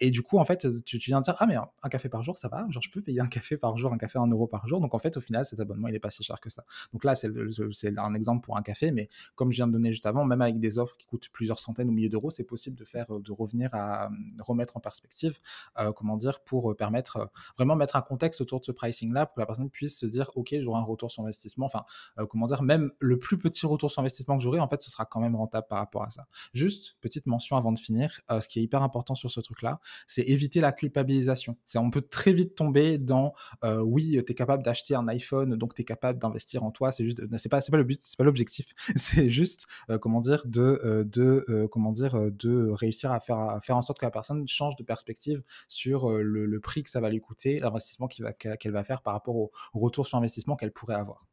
et 0.00 0.10
du 0.10 0.22
coup, 0.22 0.38
en 0.38 0.44
fait, 0.44 0.66
tu, 0.84 0.98
tu, 0.98 1.10
viens 1.10 1.20
de 1.20 1.24
dire, 1.24 1.36
ah, 1.38 1.46
mais 1.46 1.56
un, 1.56 1.88
café 1.88 2.08
par 2.08 2.22
jour, 2.22 2.36
ça 2.36 2.48
va, 2.48 2.66
genre, 2.70 2.82
je 2.82 2.90
peux 2.90 3.02
payer 3.02 3.20
un 3.20 3.26
café 3.26 3.56
par 3.56 3.69
jour, 3.76 3.92
un 3.92 3.98
café 3.98 4.18
en 4.18 4.26
euro 4.26 4.46
par 4.46 4.66
jour. 4.66 4.80
Donc 4.80 4.94
en 4.94 4.98
fait, 4.98 5.16
au 5.16 5.20
final, 5.20 5.44
cet 5.44 5.60
abonnement, 5.60 5.88
il 5.88 5.92
n'est 5.92 5.98
pas 5.98 6.10
si 6.10 6.22
cher 6.22 6.40
que 6.40 6.50
ça. 6.50 6.64
Donc 6.92 7.04
là, 7.04 7.14
c'est 7.14 7.98
un 7.98 8.14
exemple 8.14 8.44
pour 8.44 8.56
un 8.56 8.62
café, 8.62 8.90
mais 8.90 9.08
comme 9.34 9.50
je 9.50 9.56
viens 9.56 9.66
de 9.66 9.72
donner 9.72 9.92
juste 9.92 10.06
avant, 10.06 10.24
même 10.24 10.42
avec 10.42 10.58
des 10.60 10.78
offres 10.78 10.96
qui 10.96 11.06
coûtent 11.06 11.28
plusieurs 11.32 11.58
centaines 11.58 11.88
ou 11.88 11.92
milliers 11.92 12.08
d'euros, 12.08 12.30
c'est 12.30 12.44
possible 12.44 12.76
de 12.76 12.84
faire, 12.84 13.06
de 13.08 13.32
revenir 13.32 13.74
à 13.74 14.06
euh, 14.06 14.08
remettre 14.40 14.76
en 14.76 14.80
perspective, 14.80 15.38
euh, 15.78 15.92
comment 15.92 16.16
dire, 16.16 16.40
pour 16.40 16.70
euh, 16.70 16.74
permettre 16.74 17.30
vraiment 17.56 17.76
mettre 17.76 17.96
un 17.96 18.02
contexte 18.02 18.40
autour 18.40 18.60
de 18.60 18.64
ce 18.64 18.72
pricing-là, 18.72 19.26
pour 19.26 19.36
que 19.36 19.40
la 19.40 19.46
personne 19.46 19.70
puisse 19.70 19.98
se 19.98 20.06
dire, 20.06 20.30
ok, 20.34 20.54
j'aurai 20.60 20.80
un 20.80 20.84
retour 20.84 21.10
sur 21.10 21.22
investissement. 21.22 21.66
Enfin, 21.66 21.84
comment 22.28 22.46
dire, 22.46 22.62
même 22.62 22.90
le 22.98 23.18
plus 23.18 23.38
petit 23.38 23.66
retour 23.66 23.90
sur 23.90 24.00
investissement 24.00 24.36
que 24.36 24.42
j'aurai, 24.42 24.60
en 24.60 24.68
fait, 24.68 24.82
ce 24.82 24.90
sera 24.90 25.04
quand 25.04 25.20
même 25.20 25.36
rentable 25.36 25.66
par 25.68 25.78
rapport 25.78 26.02
à 26.02 26.10
ça. 26.10 26.26
Juste 26.52 26.96
petite 27.00 27.26
mention 27.26 27.56
avant 27.56 27.72
de 27.72 27.78
finir, 27.78 28.20
ce 28.28 28.48
qui 28.48 28.60
est 28.60 28.62
hyper 28.62 28.82
important 28.82 29.14
sur 29.14 29.30
ce 29.30 29.40
truc-là, 29.40 29.80
c'est 30.06 30.22
éviter 30.22 30.60
la 30.60 30.72
culpabilisation. 30.72 31.56
C'est 31.66 31.78
on 31.78 31.90
peut 31.90 32.02
très 32.02 32.32
vite 32.32 32.54
tomber 32.54 32.98
dans, 32.98 33.32
oui, 33.62 34.22
tu 34.24 34.32
es 34.32 34.34
capable 34.34 34.62
d'acheter 34.62 34.94
un 34.94 35.06
iPhone, 35.08 35.56
donc 35.56 35.74
tu 35.74 35.82
es 35.82 35.84
capable 35.84 36.18
d'investir 36.18 36.62
en 36.62 36.70
toi. 36.70 36.90
C'est 36.90 37.04
juste, 37.04 37.22
c'est 37.36 37.48
pas, 37.48 37.60
pas 37.60 37.76
le 37.76 37.84
but, 37.84 38.00
c'est 38.02 38.16
pas 38.16 38.24
l'objectif. 38.24 38.66
c'est 38.96 39.30
juste, 39.30 39.66
euh, 39.88 39.98
comment 39.98 40.20
dire, 40.20 40.42
de, 40.46 40.80
euh, 40.84 41.04
de 41.04 41.44
euh, 41.48 41.68
comment 41.68 41.92
dire, 41.92 42.30
de 42.30 42.70
réussir 42.70 43.12
à 43.12 43.20
faire, 43.20 43.38
à 43.38 43.60
faire 43.60 43.76
en 43.76 43.82
sorte 43.82 43.98
que 43.98 44.06
la 44.06 44.10
personne 44.10 44.46
change 44.46 44.76
de 44.76 44.82
perspective 44.82 45.42
sur 45.68 46.10
le, 46.10 46.60
prix 46.60 46.82
que 46.82 46.90
ça 46.90 47.00
va 47.00 47.08
lui 47.08 47.20
coûter, 47.20 47.58
l'investissement 47.58 48.06
qu'elle 48.06 48.72
va, 48.72 48.84
faire 48.84 49.00
par 49.02 49.14
rapport 49.14 49.36
au, 49.36 49.50
retour 49.72 50.06
sur 50.06 50.18
investissement 50.18 50.56
qu'elle 50.56 50.72
pourrait 50.72 50.94
avoir. 50.94 51.26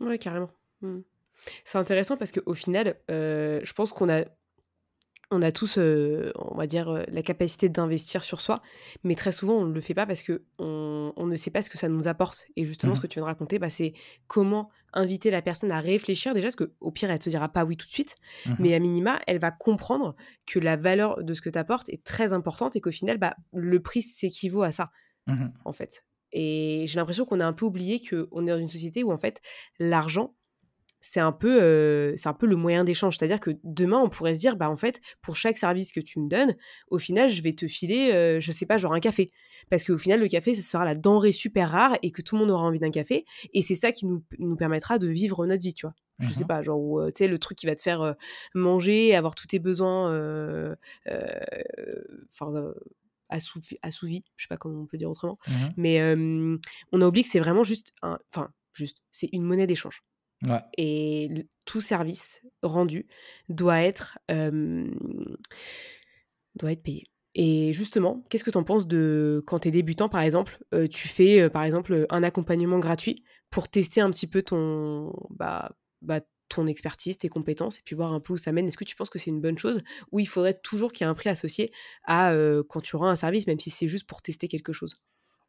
Ouais, 0.00 0.18
carrément. 0.18 0.50
Mmh. 0.82 1.00
C'est 1.64 1.78
intéressant 1.78 2.16
parce 2.16 2.30
qu'au 2.30 2.54
final, 2.54 2.96
je 3.08 3.72
pense 3.72 3.92
qu'on 3.92 4.08
a 4.08 4.24
on 5.34 5.42
a 5.42 5.52
tous, 5.52 5.76
euh, 5.78 6.32
on 6.36 6.56
va 6.56 6.66
dire, 6.66 6.88
euh, 6.88 7.02
la 7.08 7.22
capacité 7.22 7.68
d'investir 7.68 8.24
sur 8.24 8.40
soi, 8.40 8.62
mais 9.02 9.14
très 9.14 9.32
souvent, 9.32 9.54
on 9.54 9.66
ne 9.66 9.72
le 9.72 9.80
fait 9.80 9.94
pas 9.94 10.06
parce 10.06 10.22
que 10.22 10.44
on, 10.58 11.12
ne 11.26 11.36
sait 11.36 11.50
pas 11.50 11.62
ce 11.62 11.70
que 11.70 11.78
ça 11.78 11.88
nous 11.88 12.06
apporte. 12.06 12.46
Et 12.56 12.64
justement, 12.64 12.92
mmh 12.92 12.96
ce 12.96 13.00
que 13.00 13.06
tu 13.06 13.18
viens 13.18 13.24
de 13.24 13.28
raconter, 13.28 13.58
bah, 13.58 13.70
c'est 13.70 13.92
comment 14.26 14.70
inviter 14.92 15.30
la 15.30 15.42
personne 15.42 15.72
à 15.72 15.80
réfléchir 15.80 16.34
déjà, 16.34 16.48
parce 16.48 16.56
qu'au 16.56 16.90
pire, 16.92 17.10
elle 17.10 17.18
te 17.18 17.28
dira 17.28 17.48
pas 17.48 17.64
oui 17.64 17.76
tout 17.76 17.86
de 17.86 17.92
suite, 17.92 18.16
mmh 18.46 18.52
mais 18.58 18.74
à 18.74 18.78
minima, 18.78 19.20
elle 19.26 19.38
va 19.38 19.50
comprendre 19.50 20.14
que 20.46 20.58
la 20.58 20.76
valeur 20.76 21.22
de 21.22 21.34
ce 21.34 21.40
que 21.40 21.50
tu 21.50 21.58
apportes 21.58 21.88
est 21.88 22.04
très 22.04 22.32
importante 22.32 22.76
et 22.76 22.80
qu'au 22.80 22.92
final, 22.92 23.18
bah, 23.18 23.34
le 23.52 23.80
prix 23.80 24.02
s'équivaut 24.02 24.62
à 24.62 24.72
ça, 24.72 24.90
mmh 25.26 25.46
en 25.64 25.72
fait. 25.72 26.04
Et 26.34 26.84
j'ai 26.88 26.96
l'impression 26.98 27.24
qu'on 27.24 27.40
a 27.40 27.46
un 27.46 27.52
peu 27.52 27.64
oublié 27.64 28.00
qu'on 28.00 28.46
est 28.46 28.50
dans 28.50 28.58
une 28.58 28.68
société 28.68 29.04
où, 29.04 29.12
en 29.12 29.16
fait, 29.16 29.40
l'argent, 29.78 30.34
c'est 31.06 31.20
un 31.20 31.32
peu 31.32 32.14
c'est 32.16 32.30
un 32.30 32.32
peu 32.32 32.46
le 32.46 32.56
moyen 32.56 32.82
d'échange. 32.82 33.18
C'est 33.18 33.26
à 33.26 33.28
dire 33.28 33.38
que 33.38 33.50
demain 33.62 33.98
on 33.98 34.08
pourrait 34.08 34.34
se 34.34 34.40
dire 34.40 34.56
bah 34.56 34.70
en 34.70 34.76
fait 34.76 35.02
pour 35.20 35.36
chaque 35.36 35.58
service 35.58 35.92
que 35.92 36.00
tu 36.00 36.18
me 36.18 36.30
donnes 36.30 36.56
au 36.88 36.98
final 36.98 37.28
je 37.28 37.42
vais 37.42 37.52
te 37.52 37.68
filer 37.68 38.38
je 38.40 38.52
sais 38.52 38.64
pas 38.64 38.78
genre 38.78 38.94
un 38.94 39.00
café. 39.00 39.30
Parce 39.68 39.84
qu'au 39.84 39.98
final 39.98 40.20
le 40.20 40.28
café 40.28 40.54
ça 40.54 40.62
sera 40.62 40.86
la 40.86 40.94
denrée 40.94 41.32
super 41.32 41.70
rare 41.70 41.98
et 42.02 42.10
que 42.10 42.22
tout 42.22 42.36
le 42.36 42.40
monde 42.40 42.50
aura 42.50 42.64
envie 42.64 42.78
d'un 42.78 42.90
café. 42.90 43.26
Et 43.52 43.60
c'est 43.60 43.74
ça 43.74 43.92
qui 43.92 44.06
nous, 44.06 44.24
nous 44.38 44.56
permettra 44.56 44.98
de 44.98 45.06
vivre 45.06 45.44
notre 45.44 45.62
vie 45.62 45.74
tu 45.74 45.84
vois. 45.84 45.94
Je 46.20 46.32
sais 46.32 46.44
mmh 46.44 46.46
pas 46.46 46.62
genre 46.62 47.06
tu 47.08 47.12
sais 47.18 47.28
le 47.28 47.38
truc 47.38 47.58
qui 47.58 47.66
va 47.66 47.74
te 47.74 47.82
faire 47.82 48.14
manger 48.54 49.14
avoir 49.14 49.34
tous 49.34 49.46
tes 49.46 49.58
besoins 49.58 50.74
enfin 52.32 52.72
assouvis, 53.28 53.76
assouvi, 53.82 54.24
je 54.36 54.44
sais 54.44 54.48
pas 54.48 54.56
comment 54.56 54.80
on 54.80 54.86
peut 54.86 54.96
dire 54.96 55.10
autrement. 55.10 55.38
Mmh 55.48 55.52
mais 55.76 56.00
on 56.92 57.00
a 57.02 57.06
oublié 57.06 57.24
que 57.24 57.30
c'est 57.30 57.40
vraiment 57.40 57.62
juste 57.62 57.92
enfin 58.00 58.48
juste 58.72 59.02
c'est 59.12 59.28
une 59.32 59.42
monnaie 59.42 59.66
d'échange 59.66 60.02
et 60.76 61.48
tout 61.64 61.80
service 61.80 62.42
rendu 62.62 63.06
doit 63.48 63.82
être, 63.82 64.18
payé. 66.82 67.04
Et 67.36 67.72
justement, 67.72 68.24
qu'est-ce 68.30 68.44
que 68.44 68.50
tu 68.50 68.58
en 68.58 68.64
penses 68.64 68.86
de 68.86 69.42
quand 69.46 69.58
tu 69.60 69.68
es 69.68 69.70
débutant, 69.70 70.08
par 70.08 70.20
exemple, 70.20 70.58
tu 70.90 71.08
fais, 71.08 71.50
par 71.50 71.64
exemple, 71.64 72.06
un 72.10 72.22
accompagnement 72.22 72.78
gratuit 72.78 73.24
pour 73.50 73.68
tester 73.68 74.00
un 74.00 74.10
petit 74.10 74.26
peu 74.26 74.42
ton, 74.42 75.12
bah, 75.30 75.72
bah, 76.02 76.20
ton 76.48 76.66
expertise, 76.66 77.18
tes 77.18 77.28
compétences, 77.28 77.78
et 77.78 77.82
puis 77.84 77.96
voir 77.96 78.12
un 78.12 78.20
peu 78.20 78.34
où 78.34 78.36
ça 78.36 78.52
mène? 78.52 78.68
Est-ce 78.68 78.76
que 78.76 78.84
tu 78.84 78.94
penses 78.94 79.10
que 79.10 79.18
c'est 79.18 79.30
une 79.30 79.40
bonne 79.40 79.58
chose 79.58 79.82
ou 80.12 80.20
il 80.20 80.26
faudrait 80.26 80.54
toujours 80.62 80.92
qu'il 80.92 81.04
y 81.04 81.08
ait 81.08 81.10
un 81.10 81.14
prix 81.14 81.30
associé 81.30 81.72
à 82.04 82.32
quand 82.68 82.80
tu 82.80 82.94
auras 82.94 83.08
un 83.08 83.16
service, 83.16 83.46
même 83.46 83.58
si 83.58 83.70
c'est 83.70 83.88
juste 83.88 84.06
pour 84.06 84.22
tester 84.22 84.46
quelque 84.46 84.72
chose? 84.72 85.02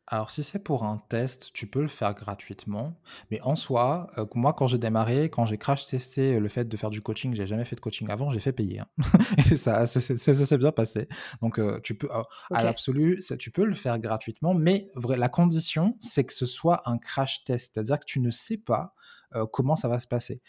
Alors, 0.08 0.30
si 0.30 0.44
c'est 0.44 0.60
pour 0.60 0.84
un 0.84 1.02
test, 1.10 1.52
tu 1.54 1.66
peux 1.66 1.82
le 1.82 1.88
faire 1.88 2.14
gratuitement. 2.14 2.94
Mais 3.32 3.42
en 3.42 3.56
soi, 3.56 4.08
euh, 4.20 4.26
moi, 4.36 4.54
quand 4.54 4.68
j'ai 4.68 4.78
démarré, 4.78 5.32
quand 5.32 5.46
j'ai 5.48 5.58
crash 5.58 5.88
testé 5.88 6.40
le 6.40 6.48
fait 6.48 6.66
de 6.66 6.78
faire 6.78 6.92
du 6.92 7.02
coaching, 7.02 7.34
j'ai 7.34 7.48
jamais 7.48 7.66
fait 7.66 7.76
de 7.76 7.82
coaching 7.82 8.10
avant, 8.12 8.30
j'ai 8.30 8.40
fait 8.40 8.52
payer. 8.52 8.82
Hein. 8.82 8.88
Et 9.52 9.58
ça, 9.58 9.88
ça, 9.88 10.00
s'est 10.00 10.58
bien 10.58 10.72
passé. 10.72 11.08
Donc, 11.42 11.58
euh, 11.58 11.80
tu 11.82 11.96
peux, 11.96 12.10
à 12.12 12.64
l'absolu, 12.64 13.20
tu 13.40 13.50
peux 13.50 13.66
le 13.66 13.74
faire 13.74 13.98
gratuitement. 13.98 14.54
Mais 14.54 14.92
la 14.96 15.30
condition, 15.30 15.98
c'est 16.00 16.24
que 16.24 16.34
ce 16.34 16.46
soit 16.46 16.88
un 16.88 17.00
crash 17.00 17.44
test. 17.44 17.72
C'est-à-dire 17.74 17.98
que 17.98 18.06
tu 18.06 18.20
ne 18.20 18.30
sais 18.30 18.58
pas 18.58 18.94
euh, 19.34 19.46
comment 19.46 19.76
ça 19.76 19.88
va 19.88 20.00
se 20.00 20.08
passer. 20.08 20.40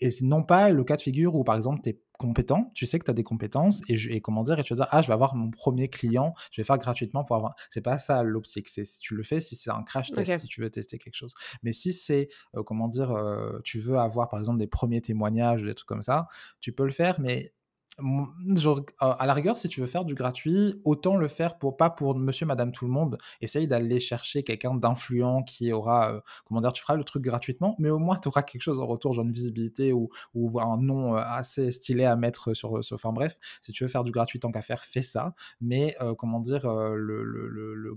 Et 0.00 0.08
non 0.22 0.42
pas 0.42 0.70
le 0.70 0.84
cas 0.84 0.96
de 0.96 1.00
figure 1.00 1.34
où, 1.34 1.44
par 1.44 1.56
exemple, 1.56 1.80
tu 1.82 1.90
es 1.90 2.00
compétent, 2.18 2.70
tu 2.74 2.86
sais 2.86 2.98
que 2.98 3.04
tu 3.04 3.10
as 3.10 3.14
des 3.14 3.24
compétences 3.24 3.82
et, 3.88 3.96
je, 3.96 4.16
comment 4.18 4.42
dire, 4.42 4.58
et 4.58 4.62
tu 4.62 4.74
vas 4.74 4.84
dire, 4.84 4.88
ah, 4.90 5.02
je 5.02 5.08
vais 5.08 5.12
avoir 5.12 5.34
mon 5.34 5.50
premier 5.50 5.88
client, 5.88 6.34
je 6.52 6.60
vais 6.60 6.64
faire 6.64 6.78
gratuitement 6.78 7.24
pour 7.24 7.36
avoir. 7.36 7.54
C'est 7.70 7.80
pas 7.80 7.98
ça 7.98 8.22
l'optique. 8.22 8.68
C'est 8.68 8.84
si 8.84 9.00
tu 9.00 9.14
le 9.14 9.22
fais, 9.22 9.40
si 9.40 9.56
c'est 9.56 9.70
un 9.70 9.82
crash 9.82 10.12
test, 10.12 10.38
si 10.38 10.46
tu 10.46 10.60
veux 10.60 10.70
tester 10.70 10.98
quelque 10.98 11.16
chose. 11.16 11.34
Mais 11.62 11.72
si 11.72 11.92
c'est, 11.92 12.28
euh, 12.56 12.62
comment 12.62 12.88
dire, 12.88 13.10
euh, 13.10 13.58
tu 13.64 13.78
veux 13.78 13.98
avoir, 13.98 14.28
par 14.28 14.38
exemple, 14.38 14.58
des 14.58 14.66
premiers 14.66 15.00
témoignages, 15.00 15.62
des 15.62 15.74
trucs 15.74 15.88
comme 15.88 16.02
ça, 16.02 16.28
tu 16.60 16.72
peux 16.72 16.84
le 16.84 16.90
faire, 16.90 17.20
mais 17.20 17.52
Genre, 18.56 18.86
à 19.00 19.26
la 19.26 19.34
rigueur, 19.34 19.56
si 19.56 19.68
tu 19.68 19.80
veux 19.80 19.86
faire 19.86 20.04
du 20.06 20.14
gratuit, 20.14 20.80
autant 20.84 21.16
le 21.16 21.28
faire 21.28 21.58
pour 21.58 21.76
pas 21.76 21.90
pour 21.90 22.14
monsieur, 22.16 22.46
madame, 22.46 22.72
tout 22.72 22.86
le 22.86 22.90
monde. 22.90 23.18
Essaye 23.42 23.68
d'aller 23.68 24.00
chercher 24.00 24.42
quelqu'un 24.42 24.74
d'influent 24.74 25.42
qui 25.44 25.72
aura, 25.72 26.14
euh, 26.14 26.20
comment 26.46 26.60
dire, 26.60 26.72
tu 26.72 26.80
feras 26.80 26.96
le 26.96 27.04
truc 27.04 27.22
gratuitement, 27.22 27.76
mais 27.78 27.90
au 27.90 27.98
moins 27.98 28.16
tu 28.18 28.28
auras 28.28 28.42
quelque 28.42 28.62
chose 28.62 28.80
en 28.80 28.86
retour, 28.86 29.12
genre 29.12 29.24
une 29.26 29.32
visibilité 29.32 29.92
ou, 29.92 30.08
ou 30.34 30.58
un 30.58 30.78
nom 30.78 31.16
euh, 31.16 31.20
assez 31.22 31.70
stylé 31.70 32.04
à 32.04 32.16
mettre 32.16 32.54
sur, 32.54 32.82
sur. 32.82 32.94
Enfin 32.94 33.12
bref, 33.12 33.36
si 33.60 33.72
tu 33.72 33.84
veux 33.84 33.88
faire 33.88 34.04
du 34.04 34.10
gratuit 34.10 34.40
tant 34.40 34.50
qu'à 34.50 34.62
faire, 34.62 34.84
fais 34.84 35.02
ça. 35.02 35.34
Mais 35.60 35.94
euh, 36.00 36.14
comment 36.14 36.40
dire, 36.40 36.66
le, 36.66 37.22
le, 37.24 37.48
le, 37.48 37.74
le 37.74 37.94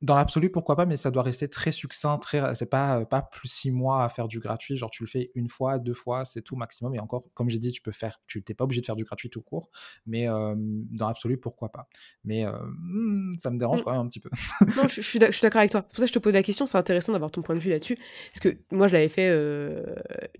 dans 0.00 0.14
l'absolu, 0.14 0.50
pourquoi 0.50 0.76
pas, 0.76 0.86
mais 0.86 0.96
ça 0.96 1.10
doit 1.10 1.22
rester 1.22 1.48
très 1.48 1.72
succinct, 1.72 2.18
très, 2.18 2.54
c'est 2.54 2.70
pas, 2.70 3.04
pas 3.04 3.22
plus 3.22 3.48
six 3.48 3.70
mois 3.70 4.04
à 4.04 4.08
faire 4.08 4.28
du 4.28 4.38
gratuit, 4.38 4.76
genre 4.76 4.90
tu 4.90 5.02
le 5.02 5.08
fais 5.08 5.30
une 5.34 5.48
fois, 5.48 5.78
deux 5.78 5.94
fois, 5.94 6.24
c'est 6.24 6.42
tout 6.42 6.56
maximum, 6.56 6.94
et 6.94 7.00
encore, 7.00 7.24
comme 7.34 7.48
j'ai 7.50 7.58
dit, 7.58 7.72
tu 7.72 7.82
peux 7.82 7.90
faire, 7.90 8.20
tu 8.26 8.44
n'es 8.48 8.54
pas 8.54 8.64
obligé 8.64 8.80
de 8.80 8.86
faire 8.86 8.96
du 8.96 9.04
gratuit 9.04 9.28
tout 9.28 9.42
court, 9.42 9.70
mais 10.06 10.26
dans 10.26 11.08
l'absolu, 11.08 11.36
pourquoi 11.36 11.70
pas. 11.70 11.88
Mais 12.24 12.46
mmh, 12.46 13.38
ça 13.38 13.50
me 13.50 13.58
dérange 13.58 13.80
mmh. 13.80 13.84
quand 13.84 13.92
même 13.92 14.00
un 14.02 14.06
petit 14.06 14.20
peu. 14.20 14.30
non, 14.76 14.86
je, 14.88 15.00
suis 15.00 15.18
d'accord 15.18 15.58
avec 15.58 15.72
toi. 15.72 15.82
Pour 15.82 15.98
ça, 15.98 16.06
je 16.06 16.12
te 16.12 16.18
pose 16.18 16.32
la 16.32 16.42
question, 16.42 16.66
c'est 16.66 16.78
intéressant 16.78 17.12
d'avoir 17.12 17.30
ton 17.30 17.42
point 17.42 17.54
de 17.54 17.60
vue 17.60 17.70
là-dessus, 17.70 17.96
parce 17.96 18.40
que 18.40 18.56
moi, 18.70 18.86
je 18.86 18.92
l'avais 18.92 19.08
fait 19.08 19.28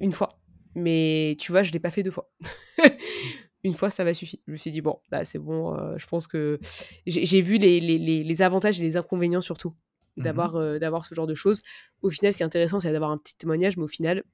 une 0.01 0.13
fois, 0.13 0.29
mais 0.75 1.37
tu 1.41 1.53
vois, 1.53 1.63
je 1.63 1.73
l'ai 1.73 1.81
pas 1.81 1.91
fait 1.91 2.03
deux 2.03 2.11
fois 2.11 2.31
une 3.65 3.73
fois, 3.73 3.91
ça 3.91 4.05
va 4.05 4.15
suffire. 4.15 4.41
Je 4.47 4.53
me 4.53 4.57
suis 4.57 4.71
dit, 4.71 4.81
bon, 4.81 4.99
là, 5.11 5.25
c'est 5.25 5.39
bon, 5.39 5.75
euh, 5.77 5.97
je 5.97 6.07
pense 6.07 6.27
que 6.27 6.59
j'ai 7.07 7.41
vu 7.43 7.59
les, 7.59 7.81
les, 7.81 7.99
les, 7.99 8.43
avantages 8.43 8.81
et 8.81 8.83
les 8.83 8.97
inconvénients 8.97 9.41
surtout 9.41 9.71
mmh 9.71 10.23
d'avoir 10.23 10.57
euh, 10.57 10.79
d'avoir 10.81 11.07
ce 11.07 11.15
genre 11.15 11.27
de 11.29 11.35
choses. 11.35 11.63
Au 12.03 12.11
final, 12.11 12.33
ce 12.33 12.39
qui 12.39 12.43
est 12.43 12.47
intéressant, 12.47 12.81
c'est 12.81 12.93
d'avoir 12.93 13.11
un 13.13 13.19
petit 13.19 13.37
témoignage, 13.37 13.77
mais 13.77 13.85
au 13.85 13.89
final, 13.89 14.25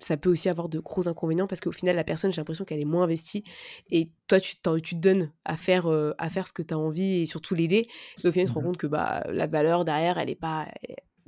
ça 0.00 0.16
peut 0.16 0.30
aussi 0.30 0.48
avoir 0.48 0.68
de 0.68 0.78
gros 0.78 1.08
inconvénients 1.08 1.46
parce 1.48 1.60
qu'au 1.60 1.72
final, 1.72 1.96
la 1.96 2.04
personne, 2.04 2.32
j'ai 2.32 2.40
l'impression 2.40 2.64
qu'elle 2.64 2.80
est 2.80 2.84
moins 2.84 3.04
investie 3.04 3.42
et 3.90 4.06
toi, 4.28 4.38
tu, 4.40 4.56
tu 4.82 4.94
te 4.94 5.00
donnes 5.00 5.32
à 5.44 5.56
faire, 5.56 5.86
euh, 5.86 6.12
à 6.18 6.30
faire 6.30 6.46
ce 6.46 6.52
que 6.52 6.62
tu 6.62 6.72
as 6.74 6.78
envie 6.78 7.22
et 7.22 7.26
surtout 7.26 7.54
l'aider. 7.54 7.88
Et 8.22 8.28
au 8.28 8.32
final, 8.32 8.46
tu 8.46 8.52
te 8.52 8.54
rends 8.54 8.62
Mmh 8.62 8.64
compte 8.64 8.76
que 8.76 8.86
bah, 8.86 9.24
la 9.28 9.46
valeur 9.46 9.84
derrière, 9.84 10.18
elle 10.18 10.30
est 10.30 10.36
pas. 10.36 10.68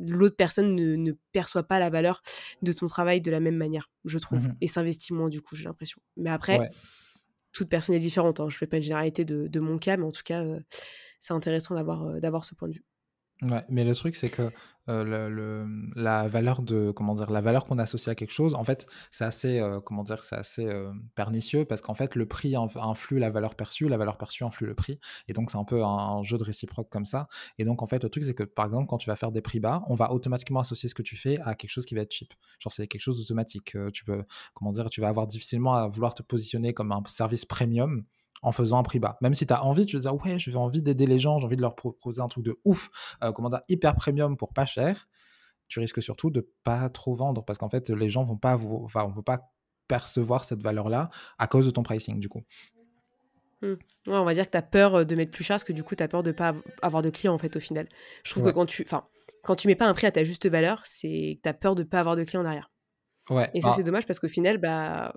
L'autre 0.09 0.37
personne 0.37 0.75
ne, 0.75 0.97
ne 0.97 1.13
perçoit 1.33 1.63
pas 1.65 1.79
la 1.79 1.91
valeur 1.91 2.23
de 2.63 2.73
ton 2.73 2.87
travail 2.87 3.21
de 3.21 3.31
la 3.31 3.41
même 3.41 3.57
manière, 3.57 3.91
je 4.05 4.19
trouve, 4.19 4.49
Mmh 4.49 4.57
et 4.61 4.67
s'investit 4.69 5.13
moins 5.13 5.29
du 5.29 5.41
coup, 5.43 5.57
j'ai 5.57 5.65
l'impression. 5.65 6.01
Mais 6.17 6.31
après, 6.31 6.59
Ouais. 6.59 6.71
toute 7.53 7.69
personne 7.69 7.95
est 7.95 8.01
différente. 8.01 8.41
Hein. 8.41 8.49
Je 8.49 8.57
fais 8.57 8.67
pas 8.67 8.77
une 8.79 8.83
généralité 8.83 9.25
de, 9.25 9.47
de 9.49 9.61
mon 9.61 9.79
cas, 9.79 9.97
mais 9.97 10.05
en 10.05 10.13
tout 10.13 10.23
cas, 10.25 10.43
euh, 10.45 10.61
c'est 11.21 11.35
intéressant 11.35 11.75
d'avoir 11.75 12.05
euh, 12.07 12.21
d'avoir 12.21 12.45
ce 12.45 12.55
point 12.55 12.69
de 12.69 12.75
vue. 12.75 12.85
Ouais, 13.43 13.65
mais 13.71 13.85
le 13.85 13.95
truc, 13.95 14.17
c'est 14.17 14.29
que 14.29 14.51
euh, 14.91 15.67
la 15.97 16.29
valeur 16.29 16.61
de, 16.61 16.91
comment 16.91 17.15
dire, 17.15 17.31
la 17.31 17.41
valeur 17.41 17.65
qu'on 17.65 17.79
associe 17.79 18.13
à 18.13 18.15
quelque 18.15 18.33
chose, 18.33 18.55
en 18.55 18.65
fait, 18.65 18.87
c'est 19.11 19.25
assez, 19.25 19.59
euh, 19.59 19.81
comment 19.81 20.03
dire, 20.03 20.23
c'est 20.23 20.37
assez 20.37 20.67
euh, 20.67 20.93
pernicieux 21.15 21.65
parce 21.65 21.81
qu'en 21.81 21.95
fait, 21.95 22.17
le 22.17 22.27
prix 22.27 22.51
inf- 22.53 22.79
influe 22.79 23.19
la 23.19 23.31
valeur 23.31 23.55
perçue, 23.55 23.89
la 23.89 23.97
valeur 23.97 24.19
perçue 24.19 24.45
influe 24.45 24.67
le 24.67 24.75
prix, 24.75 25.01
et 25.27 25.33
donc 25.33 25.51
c'est 25.51 25.57
un 25.57 25.65
peu 25.65 25.83
un, 25.83 26.23
jeu 26.23 26.37
de 26.37 26.45
réciproque 26.45 26.91
comme 26.91 27.07
ça. 27.07 27.29
Et 27.59 27.65
donc, 27.65 27.83
en 27.83 27.87
fait, 27.87 28.03
le 28.03 28.11
truc, 28.11 28.25
c'est 28.25 28.35
que 28.35 28.43
par 28.43 28.67
exemple, 28.67 28.89
quand 28.89 28.99
tu 28.99 29.09
vas 29.09 29.17
faire 29.17 29.33
des 29.33 29.41
prix 29.41 29.59
bas, 29.59 29.85
on 29.89 29.95
va 29.95 30.13
automatiquement 30.13 30.61
associer 30.61 30.91
ce 30.91 30.95
que 30.95 31.03
tu 31.03 31.17
fais 31.17 31.39
à 31.41 31.55
quelque 31.55 31.71
chose 31.71 31.87
qui 31.87 31.95
va 31.95 32.03
être 32.03 32.13
cheap. 32.13 32.35
Genre, 32.59 32.73
c'est 32.73 32.87
quelque 32.89 33.01
chose 33.01 33.19
d'automatique. 33.21 33.75
Tu 33.95 34.05
peux, 34.05 34.23
comment 34.53 34.73
dire, 34.73 34.91
tu 34.91 35.01
vas 35.01 35.09
avoir 35.09 35.27
difficilement 35.27 35.75
à 35.77 35.89
vouloir 35.89 36.13
te 36.15 36.23
positionner 36.23 36.75
comme 36.75 36.93
un 36.93 37.03
service 37.07 37.47
premium 37.47 38.05
en 38.43 38.53
faisant 38.53 38.79
un 38.79 38.83
prix 38.83 38.99
bas. 38.99 39.19
Même 39.21 39.35
si 39.35 39.47
tu 39.47 39.53
as 39.53 39.65
envie, 39.65 39.87
tu 39.87 39.97
veux 39.97 40.01
dire, 40.03 40.15
ouais, 40.15 40.39
j'ai 40.39 40.55
envie 40.57 40.83
d'aider 40.83 41.07
les 41.07 41.19
gens, 41.19 41.39
j'ai 41.39 41.47
envie 41.47 41.57
de 41.57 41.63
leur 41.63 41.75
proposer 41.77 42.21
un 42.23 42.29
truc 42.29 42.45
de 42.45 42.59
ouf, 42.65 42.91
euh, 43.23 43.33
comment 43.33 43.49
dire, 43.49 43.61
hyper 43.69 43.95
premium 43.95 44.37
pour 44.37 44.53
pas 44.53 44.65
cher, 44.67 45.09
tu 45.69 45.79
risques 45.81 46.03
surtout 46.03 46.31
de 46.31 46.49
pas 46.65 46.89
trop 46.89 47.15
vendre 47.15 47.45
parce 47.45 47.59
qu'en 47.59 47.69
fait, 47.69 47.91
les 47.91 48.09
gens 48.09 48.23
vont 48.25 48.37
pas, 48.39 48.57
vous, 48.57 48.81
enfin, 48.85 49.05
on 49.05 49.13
peut 49.13 49.23
pas 49.23 49.53
percevoir 49.89 50.45
cette 50.45 50.63
valeur-là 50.63 51.11
à 51.39 51.47
cause 51.47 51.67
de 51.67 51.71
ton 51.71 51.83
pricing, 51.83 52.19
du 52.19 52.29
coup. 52.29 52.43
Hmm. 53.63 53.75
Ouais, 54.07 54.15
on 54.17 54.25
va 54.25 54.33
dire 54.33 54.47
que 54.47 54.53
tu 54.53 54.57
as 54.57 54.63
peur 54.63 54.95
euh, 54.95 55.05
de 55.05 55.15
mettre 55.15 55.33
plus 55.33 55.45
cher 55.45 55.55
parce 55.55 55.65
que 55.65 55.73
du 55.75 55.85
coup, 55.85 55.95
tu 55.95 56.03
as 56.03 56.09
peur 56.09 56.23
de 56.23 56.33
pas 56.33 56.49
av- 56.49 56.63
avoir 56.81 57.03
de 57.03 57.11
clients 57.11 57.35
en 57.35 57.39
fait 57.39 57.55
au 57.57 57.61
final. 57.61 57.89
Je 58.25 58.31
trouve 58.31 58.45
Ouais. 58.45 58.51
que 58.51 58.55
quand 58.55 58.65
tu, 58.67 58.83
enfin, 58.87 59.05
quand 59.45 59.55
tu 59.55 59.69
mets 59.69 59.75
pas 59.75 59.87
un 59.87 59.93
prix 59.93 60.07
à 60.07 60.13
ta 60.13 60.25
juste 60.25 60.49
valeur, 60.49 60.81
c'est 60.87 61.37
que 61.37 61.43
tu 61.43 61.49
as 61.49 61.53
peur 61.55 61.75
de 61.75 61.83
pas 61.83 62.01
avoir 62.01 62.17
de 62.17 62.25
clients 62.25 62.43
derrière. 62.43 62.71
Ouais, 63.31 63.51
Et 63.55 63.61
ça, 63.61 63.69
bah, 63.69 63.75
c'est 63.77 63.83
dommage 63.83 64.07
parce 64.07 64.19
qu'au 64.19 64.29
final, 64.29 64.57
bah, 64.59 65.15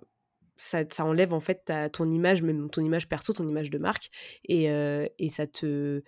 ça, 0.56 0.84
enlève 1.00 1.34
en 1.34 1.40
fait 1.40 1.72
ton 1.92 2.10
image, 2.12 2.42
même 2.44 2.70
ton 2.70 2.84
image 2.84 3.08
perso, 3.10 3.34
ton 3.34 3.48
image 3.48 3.70
de 3.70 3.78
marque, 3.78 4.10
et, 4.48 4.70
euh, 4.70 5.08
et 5.20 5.30
ça 5.30 5.48
te. 5.48 6.02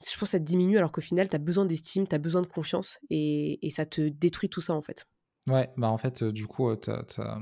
Je 0.00 0.10
pense 0.18 0.20
que 0.20 0.26
ça 0.26 0.38
te 0.38 0.44
diminue 0.44 0.76
alors 0.76 0.92
qu'au 0.92 1.00
final, 1.00 1.28
tu 1.28 1.36
as 1.36 1.38
besoin 1.38 1.64
d'estime, 1.64 2.06
tu 2.06 2.14
as 2.14 2.18
besoin 2.18 2.42
de 2.42 2.46
confiance, 2.46 2.98
et, 3.10 3.64
et 3.66 3.70
ça 3.70 3.86
te 3.86 4.08
détruit 4.08 4.48
tout 4.48 4.60
ça 4.60 4.74
en 4.74 4.82
fait. 4.82 5.06
Ouais, 5.48 5.70
bah 5.76 5.88
en 5.90 5.98
fait, 5.98 6.22
euh, 6.22 6.32
du 6.32 6.46
coup, 6.46 6.70
euh, 6.70 6.76
t'as- 6.76 7.38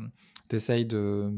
t'essayes 0.49 0.87
de. 0.87 1.31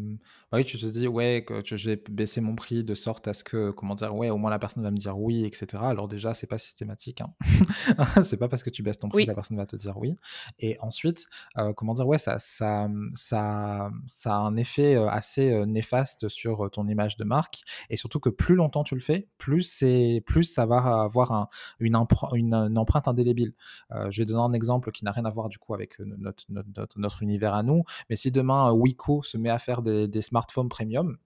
Bah 0.55 0.59
oui, 0.61 0.65
tu 0.65 0.79
te 0.79 0.87
dis, 0.87 1.09
ouais, 1.09 1.45
que 1.45 1.77
je 1.77 1.91
vais 1.91 2.01
baisser 2.09 2.41
mon 2.41 2.55
prix 2.55 2.85
de 2.85 2.95
sorte 2.95 3.27
à 3.27 3.33
ce 3.33 3.43
que, 3.43 3.73
comment 3.73 3.97
dire, 3.97 4.15
ouais, 4.15 4.31
au 4.31 4.37
moins 4.37 4.51
la 4.53 4.61
personne 4.61 4.85
va 4.85 4.93
me 4.93 4.97
dire 4.97 5.19
oui, 5.19 5.45
etc. 5.45 5.67
Alors, 5.83 6.07
déjà, 6.07 6.33
c'est 6.33 6.47
pas 6.47 6.59
systématique. 6.59 7.21
Hein. 7.23 7.35
c'est 8.23 8.37
pas 8.37 8.47
parce 8.49 8.63
que 8.63 8.71
tu 8.71 8.85
baisses 8.85 9.01
ton 9.01 9.09
prix 9.09 9.25
que 9.25 9.31
la 9.31 9.35
personne 9.35 9.57
va 9.57 9.67
te 9.67 9.75
dire 9.75 9.97
oui. 9.99 10.15
Et 10.61 10.77
ensuite, 10.79 11.27
euh, 11.59 11.73
comment 11.73 11.93
dire, 11.95 12.07
ouais, 12.07 12.19
ça, 12.19 12.39
ça, 12.39 12.89
ça, 13.17 13.91
ça 14.07 14.35
a 14.35 14.39
un 14.39 14.55
effet 14.55 14.95
euh, 14.95 15.09
assez 15.09 15.51
euh, 15.53 15.67
néfaste 15.67 16.29
sur 16.29 16.71
ton 16.71 16.87
image 16.87 17.17
de 17.17 17.25
marque. 17.25 17.63
Et 17.91 17.97
surtout 17.97 18.21
que 18.21 18.29
plus 18.31 18.55
longtemps 18.55 18.85
tu 18.85 18.95
le 18.95 19.01
fais, 19.01 19.27
plus, 19.39 19.63
c'est, 19.63 20.23
plus 20.25 20.45
ça 20.45 20.67
va 20.67 20.77
avoir 21.03 21.33
un- 21.33 21.49
une, 21.81 21.95
empr- 21.95 22.37
une, 22.37 22.55
une 22.55 22.79
empreinte 22.79 23.09
indélébile. 23.09 23.55
Euh, 23.91 24.09
je 24.13 24.23
vais 24.23 24.27
donner 24.27 24.41
un 24.41 24.53
exemple 24.53 24.93
qui 24.93 25.05
n'a 25.05 25.11
rien 25.11 25.25
à 25.25 25.31
voir 25.31 25.49
du 25.49 25.59
coup 25.59 25.75
avec 25.75 25.99
notre, 25.99 26.45
notre, 26.49 26.69
notre, 26.77 26.99
notre 27.01 27.23
univers 27.25 27.55
à 27.55 27.65
nous. 27.65 27.83
Mais 28.09 28.15
si 28.15 28.31
demain 28.31 28.71
Wiko 28.71 29.23
se 29.25 29.37
met 29.37 29.51
à 29.51 29.59
faire 29.59 29.83
des, 29.83 30.07
des 30.07 30.23
premium, 30.47 31.17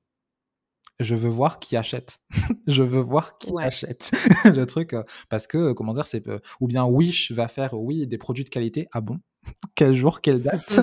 je 1.00 1.14
veux 1.14 1.28
voir 1.28 1.60
qui 1.60 1.76
achète. 1.76 2.18
je 2.66 2.82
veux 2.82 3.00
voir 3.00 3.38
qui 3.38 3.52
ouais. 3.52 3.64
achète 3.64 4.10
le 4.44 4.64
truc 4.66 4.92
euh, 4.94 5.04
parce 5.28 5.46
que 5.46 5.58
euh, 5.58 5.74
comment 5.74 5.92
dire 5.92 6.06
c'est 6.06 6.26
euh, 6.28 6.40
ou 6.60 6.66
bien 6.66 6.84
Wish 6.84 7.30
va 7.32 7.46
faire 7.48 7.74
oui 7.74 8.06
des 8.06 8.18
produits 8.18 8.44
de 8.44 8.48
qualité. 8.48 8.88
Ah 8.92 9.00
bon? 9.00 9.20
Quel 9.76 9.94
jour, 9.94 10.20
quelle 10.20 10.42
date? 10.42 10.80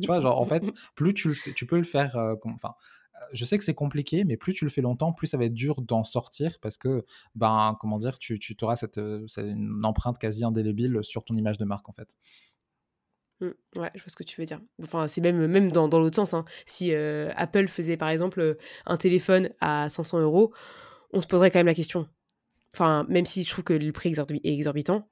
Tu 0.00 0.06
vois, 0.06 0.20
genre 0.20 0.40
en 0.40 0.44
fait, 0.44 0.72
plus 0.94 1.14
tu 1.14 1.28
le 1.28 1.34
fais, 1.34 1.52
tu 1.54 1.64
peux 1.66 1.76
le 1.76 1.84
faire. 1.84 2.16
Enfin, 2.44 2.74
euh, 3.14 3.18
je 3.32 3.44
sais 3.44 3.56
que 3.56 3.64
c'est 3.64 3.74
compliqué, 3.74 4.24
mais 4.24 4.36
plus 4.36 4.52
tu 4.52 4.64
le 4.64 4.70
fais 4.70 4.82
longtemps, 4.82 5.12
plus 5.12 5.28
ça 5.28 5.38
va 5.38 5.44
être 5.44 5.54
dur 5.54 5.80
d'en 5.80 6.04
sortir 6.04 6.58
parce 6.60 6.76
que 6.76 7.04
ben 7.34 7.76
comment 7.80 7.98
dire, 7.98 8.18
tu, 8.18 8.38
tu 8.38 8.56
auras 8.62 8.76
cette, 8.76 9.00
cette- 9.28 9.46
une 9.46 9.84
empreinte 9.84 10.18
quasi 10.18 10.44
indélébile 10.44 10.98
sur 11.02 11.24
ton 11.24 11.34
image 11.34 11.56
de 11.56 11.64
marque 11.64 11.88
en 11.88 11.92
fait. 11.92 12.16
Mm, 13.40 13.48
Ouais, 13.76 13.90
je 13.94 14.00
vois 14.02 14.08
ce 14.08 14.16
que 14.16 14.24
tu 14.24 14.40
veux 14.40 14.46
dire. 14.46 14.60
Enfin, 14.82 15.08
c'est 15.08 15.20
même, 15.20 15.46
même 15.46 15.70
dans, 15.72 15.88
dans 15.88 15.98
l'autre 16.00 16.16
sens. 16.16 16.34
hein. 16.34 16.44
Si 16.64 16.92
euh, 16.94 17.30
Apple 17.36 17.68
faisait 17.68 17.96
par 17.96 18.08
exemple 18.08 18.40
euh, 18.40 18.54
un 18.86 18.96
téléphone 18.96 19.50
à 19.60 19.88
500 19.88 20.20
euros, 20.20 20.52
on 21.12 21.20
se 21.20 21.26
poserait 21.26 21.50
quand 21.50 21.58
même 21.58 21.66
la 21.66 21.74
question. 21.74 22.08
Enfin, 22.72 23.06
même 23.08 23.26
si 23.26 23.44
je 23.44 23.50
trouve 23.50 23.64
que 23.64 23.72
le 23.72 23.92
prix 23.92 24.12
est 24.12 24.48
exorbitant, 24.52 25.08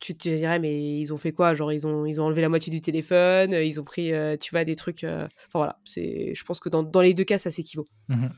tu 0.00 0.14
te 0.16 0.28
dirais, 0.28 0.58
mais 0.58 0.98
ils 1.00 1.12
ont 1.12 1.16
fait 1.16 1.32
quoi? 1.32 1.54
Genre, 1.54 1.72
ils 1.72 1.86
ont, 1.86 2.04
ils 2.06 2.20
ont 2.20 2.24
enlevé 2.24 2.42
la 2.42 2.48
moitié 2.50 2.70
du 2.70 2.80
téléphone, 2.80 3.54
euh, 3.54 3.64
ils 3.64 3.80
ont 3.80 3.84
pris, 3.84 4.12
euh, 4.12 4.36
tu 4.36 4.50
vois, 4.50 4.64
des 4.64 4.76
trucs. 4.76 5.04
euh, 5.04 5.24
Enfin 5.46 5.60
voilà, 5.60 5.78
c'est, 5.84 6.34
je 6.34 6.44
pense 6.44 6.60
que 6.60 6.68
dans, 6.68 6.82
dans 6.82 7.00
les 7.00 7.14
deux 7.14 7.24
cas, 7.24 7.38
ça 7.38 7.50
s'équivaut. 7.50 7.86
Mhm. 8.08 8.30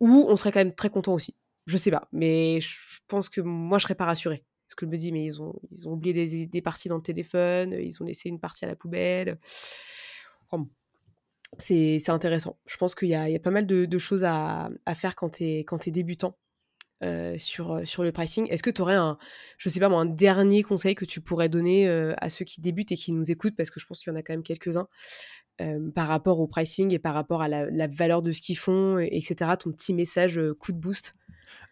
Ou 0.00 0.26
on 0.28 0.36
serait 0.36 0.52
quand 0.52 0.60
même 0.60 0.74
très 0.74 0.90
content 0.90 1.14
aussi. 1.14 1.34
Je 1.66 1.76
sais 1.76 1.90
pas, 1.90 2.08
mais 2.12 2.60
je 2.60 2.74
pense 3.08 3.28
que 3.28 3.40
moi, 3.42 3.78
je 3.78 3.82
serais 3.84 3.94
pas 3.94 4.06
rassurée. 4.06 4.44
Parce 4.70 4.76
que 4.76 4.86
je 4.86 4.90
me 4.90 4.96
dis, 4.96 5.10
mais 5.10 5.24
ils 5.24 5.42
ont, 5.42 5.52
oublié 5.86 6.46
des, 6.46 6.62
parties 6.62 6.88
dans 6.88 6.94
le 6.94 7.02
téléphone, 7.02 7.72
ils 7.72 8.00
ont 8.00 8.06
laissé 8.06 8.28
une 8.28 8.38
partie 8.38 8.64
à 8.64 8.68
la 8.68 8.76
poubelle. 8.76 9.36
C'est 11.58 12.08
intéressant. 12.08 12.56
Je 12.68 12.76
pense 12.76 12.94
qu'il 12.94 13.08
y 13.08 13.16
a, 13.16 13.38
pas 13.40 13.50
mal 13.50 13.66
de, 13.66 13.98
choses 13.98 14.22
à, 14.22 14.70
faire 14.94 15.16
quand 15.16 15.30
tu 15.30 15.44
es, 15.44 15.90
débutant 15.90 16.38
euh, 17.02 17.36
sur, 17.36 17.80
le 17.80 18.10
pricing. 18.12 18.46
Est-ce 18.48 18.62
que 18.62 18.70
tu 18.70 18.80
aurais 18.80 18.94
un, 18.94 19.18
je 19.58 19.68
sais 19.68 19.80
pas 19.80 19.88
moi, 19.88 20.02
un 20.02 20.06
dernier 20.06 20.62
conseil 20.62 20.94
que 20.94 21.04
tu 21.04 21.20
pourrais 21.20 21.48
donner 21.48 21.88
euh, 21.88 22.14
à 22.18 22.30
ceux 22.30 22.44
qui 22.44 22.60
débutent 22.60 22.92
et 22.92 22.96
qui 22.96 23.10
nous 23.10 23.28
écoutent, 23.28 23.56
parce 23.56 23.70
que 23.70 23.80
je 23.80 23.86
pense 23.86 23.98
qu'il 23.98 24.12
y 24.12 24.14
en 24.14 24.18
a 24.20 24.22
quand 24.22 24.34
même 24.34 24.44
quelques-uns, 24.44 24.86
euh, 25.60 25.90
par 25.90 26.06
rapport 26.06 26.38
au 26.38 26.46
pricing 26.46 26.94
et 26.94 27.00
par 27.00 27.14
rapport 27.14 27.42
à 27.42 27.48
la, 27.48 27.88
valeur 27.88 28.22
de 28.22 28.30
ce 28.30 28.40
qu'ils 28.40 28.56
font, 28.56 29.00
et- 29.00 29.08
etc. 29.16 29.50
Ton 29.58 29.72
petit 29.72 29.94
message 29.94 30.40
coup 30.60 30.70
de 30.70 30.78
boost. 30.78 31.12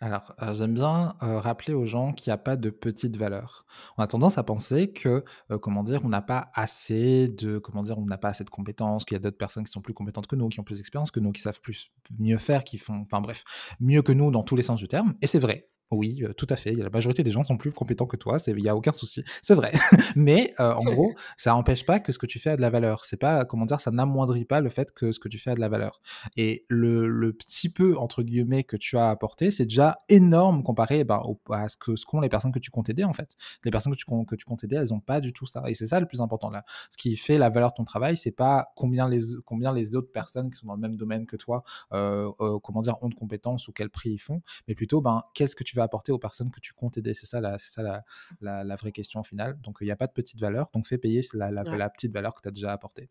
Alors, 0.00 0.34
euh, 0.42 0.54
j'aime 0.54 0.74
bien 0.74 1.16
euh, 1.22 1.38
rappeler 1.38 1.74
aux 1.74 1.86
gens 1.86 2.12
qu'il 2.12 2.30
n'y 2.30 2.34
a 2.34 2.38
pas 2.38 2.56
de 2.56 2.70
petite 2.70 3.16
valeur. 3.16 3.66
On 3.96 4.02
a 4.02 4.06
tendance 4.06 4.38
à 4.38 4.42
penser 4.42 4.92
que, 4.92 5.24
euh, 5.50 5.58
comment 5.58 5.82
dire, 5.82 6.00
on 6.04 6.08
n'a 6.08 6.22
pas 6.22 6.50
assez 6.54 7.28
de, 7.28 7.58
comment 7.58 7.82
dire, 7.82 7.98
on 7.98 8.04
n'a 8.04 8.18
pas 8.18 8.28
assez 8.28 8.44
de 8.44 8.50
compétences, 8.50 9.04
qu'il 9.04 9.14
y 9.14 9.16
a 9.16 9.20
d'autres 9.20 9.36
personnes 9.36 9.64
qui 9.64 9.72
sont 9.72 9.80
plus 9.80 9.94
compétentes 9.94 10.26
que 10.26 10.36
nous, 10.36 10.48
qui 10.48 10.60
ont 10.60 10.64
plus 10.64 10.76
d'expérience 10.78 11.10
que 11.10 11.20
nous, 11.20 11.32
qui 11.32 11.40
savent 11.40 11.60
plus, 11.60 11.92
mieux 12.18 12.38
faire, 12.38 12.64
qui 12.64 12.78
font, 12.78 13.00
enfin 13.00 13.20
bref, 13.20 13.44
mieux 13.80 14.02
que 14.02 14.12
nous 14.12 14.30
dans 14.30 14.42
tous 14.42 14.56
les 14.56 14.62
sens 14.62 14.80
du 14.80 14.88
terme. 14.88 15.14
Et 15.22 15.26
c'est 15.26 15.38
vrai. 15.38 15.68
Oui, 15.90 16.22
euh, 16.22 16.34
tout 16.34 16.46
à 16.50 16.56
fait. 16.56 16.72
La 16.72 16.90
majorité 16.90 17.22
des 17.22 17.30
gens 17.30 17.44
sont 17.44 17.56
plus 17.56 17.72
compétents 17.72 18.06
que 18.06 18.16
toi. 18.18 18.36
Il 18.46 18.56
n'y 18.56 18.68
a 18.68 18.76
aucun 18.76 18.92
souci. 18.92 19.24
C'est 19.40 19.54
vrai. 19.54 19.72
Mais 20.16 20.52
euh, 20.60 20.74
en 20.74 20.84
gros, 20.92 21.12
ça 21.38 21.52
n'empêche 21.52 21.86
pas 21.86 21.98
que 21.98 22.12
ce 22.12 22.18
que 22.18 22.26
tu 22.26 22.38
fais 22.38 22.50
a 22.50 22.56
de 22.56 22.60
la 22.60 22.68
valeur. 22.68 23.06
C'est 23.06 23.16
pas, 23.16 23.46
comment 23.46 23.64
dire, 23.64 23.80
ça 23.80 23.90
n'amoindrit 23.90 24.44
pas 24.44 24.60
le 24.60 24.68
fait 24.68 24.92
que 24.92 25.12
ce 25.12 25.18
que 25.18 25.28
tu 25.28 25.38
fais 25.38 25.52
a 25.52 25.54
de 25.54 25.60
la 25.60 25.70
valeur. 25.70 26.02
Et 26.36 26.66
le, 26.68 27.08
le 27.08 27.32
petit 27.32 27.70
peu, 27.70 27.96
entre 27.96 28.22
guillemets, 28.22 28.64
que 28.64 28.76
tu 28.76 28.98
as 28.98 29.08
apporté, 29.08 29.50
c'est 29.50 29.64
déjà 29.64 29.96
énorme 30.10 30.62
comparé 30.62 31.04
ben, 31.04 31.22
au- 31.24 31.40
à 31.52 31.68
ce 31.68 31.78
que 31.78 31.96
ce 31.96 32.04
qu'ont 32.04 32.20
les 32.20 32.28
personnes 32.28 32.52
que 32.52 32.58
tu 32.58 32.70
comptes 32.70 32.90
aider, 32.90 33.04
en 33.04 33.14
fait. 33.14 33.34
Les 33.64 33.70
personnes 33.70 33.92
que 33.94 33.98
tu, 33.98 34.04
que 34.04 34.36
tu 34.36 34.44
comptes 34.44 34.64
aider, 34.64 34.76
elles 34.76 34.88
n'ont 34.90 35.00
pas 35.00 35.20
du 35.22 35.32
tout 35.32 35.46
ça. 35.46 35.62
Et 35.68 35.74
c'est 35.74 35.86
ça 35.86 36.00
le 36.00 36.06
plus 36.06 36.20
important 36.20 36.50
là. 36.50 36.64
Ce 36.90 36.98
qui 36.98 37.16
fait 37.16 37.38
la 37.38 37.48
valeur 37.48 37.70
de 37.70 37.74
ton 37.76 37.84
travail, 37.84 38.18
c'est 38.18 38.30
pas 38.30 38.68
combien 38.76 39.08
les, 39.08 39.20
combien 39.46 39.72
les 39.72 39.96
autres 39.96 40.12
personnes 40.12 40.50
qui 40.50 40.58
sont 40.58 40.66
dans 40.66 40.74
le 40.74 40.80
même 40.80 40.96
domaine 40.96 41.24
que 41.24 41.36
toi, 41.36 41.62
euh, 41.94 42.28
euh, 42.40 42.58
comment 42.62 42.82
dire, 42.82 42.96
ont 43.02 43.08
de 43.08 43.14
compétences 43.14 43.68
ou 43.68 43.72
quel 43.72 43.88
prix 43.88 44.10
ils 44.10 44.18
font, 44.18 44.42
mais 44.66 44.74
plutôt, 44.74 45.00
ben, 45.00 45.22
qu'est-ce 45.32 45.56
que 45.56 45.64
tu 45.64 45.77
vas 45.78 45.84
apporter 45.84 46.12
aux 46.12 46.18
personnes 46.18 46.50
que 46.50 46.60
tu 46.60 46.72
comptes 46.74 46.98
aider. 46.98 47.14
C'est 47.14 47.26
ça, 47.26 47.40
la, 47.40 47.56
ça 47.58 47.82
la, 47.82 48.04
la, 48.40 48.62
la 48.64 48.76
vraie 48.76 48.92
question 48.92 49.20
au 49.20 49.24
final. 49.24 49.58
Donc, 49.62 49.78
il 49.80 49.84
n'y 49.84 49.90
a 49.90 49.96
pas 49.96 50.06
de 50.06 50.12
petite 50.12 50.38
valeur. 50.40 50.68
Donc, 50.74 50.86
fais 50.86 50.98
payer 50.98 51.22
la, 51.32 51.50
la, 51.50 51.62
Ouais. 51.62 51.78
la 51.78 51.88
petite 51.90 52.12
valeur 52.12 52.34
que 52.34 52.42
tu 52.42 52.48
as 52.48 52.52
déjà 52.52 52.72
apportée. 52.72 53.08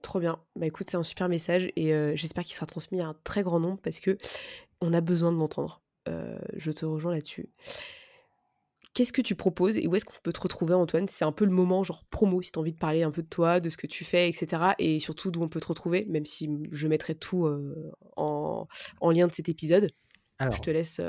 Trop 0.00 0.20
bien. 0.20 0.40
Bah 0.54 0.64
écoute, 0.66 0.88
c'est 0.88 0.96
un 0.96 1.02
super 1.02 1.28
message 1.28 1.70
et 1.74 1.92
euh, 1.92 2.14
j'espère 2.14 2.44
qu'il 2.44 2.54
sera 2.54 2.66
transmis 2.66 3.00
à 3.00 3.08
un 3.08 3.14
très 3.24 3.42
grand 3.42 3.58
nombre 3.58 3.80
parce 3.82 3.98
que 3.98 4.16
on 4.80 4.94
a 4.94 5.00
besoin 5.00 5.32
de 5.32 5.36
l'entendre. 5.36 5.82
Euh, 6.08 6.38
je 6.56 6.70
te 6.70 6.86
rejoins 6.86 7.12
là-dessus. 7.12 7.48
Qu'est-ce 8.94 9.12
que 9.12 9.22
tu 9.22 9.34
proposes 9.34 9.76
et 9.76 9.86
où 9.86 9.94
est-ce 9.96 10.04
qu'on 10.04 10.14
peut 10.22 10.32
te 10.32 10.40
retrouver, 10.40 10.74
Antoine? 10.74 11.06
C'est 11.08 11.24
un 11.24 11.32
peu 11.32 11.44
le 11.44 11.50
moment, 11.50 11.84
genre 11.84 12.04
promo, 12.10 12.42
si 12.42 12.50
tu 12.52 12.58
as 12.58 12.62
envie 12.62 12.72
de 12.72 12.78
parler 12.78 13.02
un 13.02 13.10
peu 13.10 13.22
de 13.22 13.28
toi, 13.28 13.60
de 13.60 13.68
ce 13.70 13.76
que 13.76 13.86
tu 13.86 14.04
fais, 14.04 14.28
etc. 14.28 14.72
Et 14.78 14.98
surtout 15.00 15.30
d'où 15.30 15.42
on 15.42 15.48
peut 15.48 15.60
te 15.60 15.66
retrouver, 15.66 16.04
même 16.08 16.26
si 16.26 16.48
je 16.70 16.88
mettrai 16.88 17.14
tout 17.16 17.46
euh, 17.46 17.92
en, 18.16 18.66
en 19.00 19.10
lien 19.10 19.26
de 19.26 19.34
cet 19.34 19.48
épisode. 19.48 19.90
Je 20.40 20.58
te 20.60 20.70
laisse. 20.70 21.00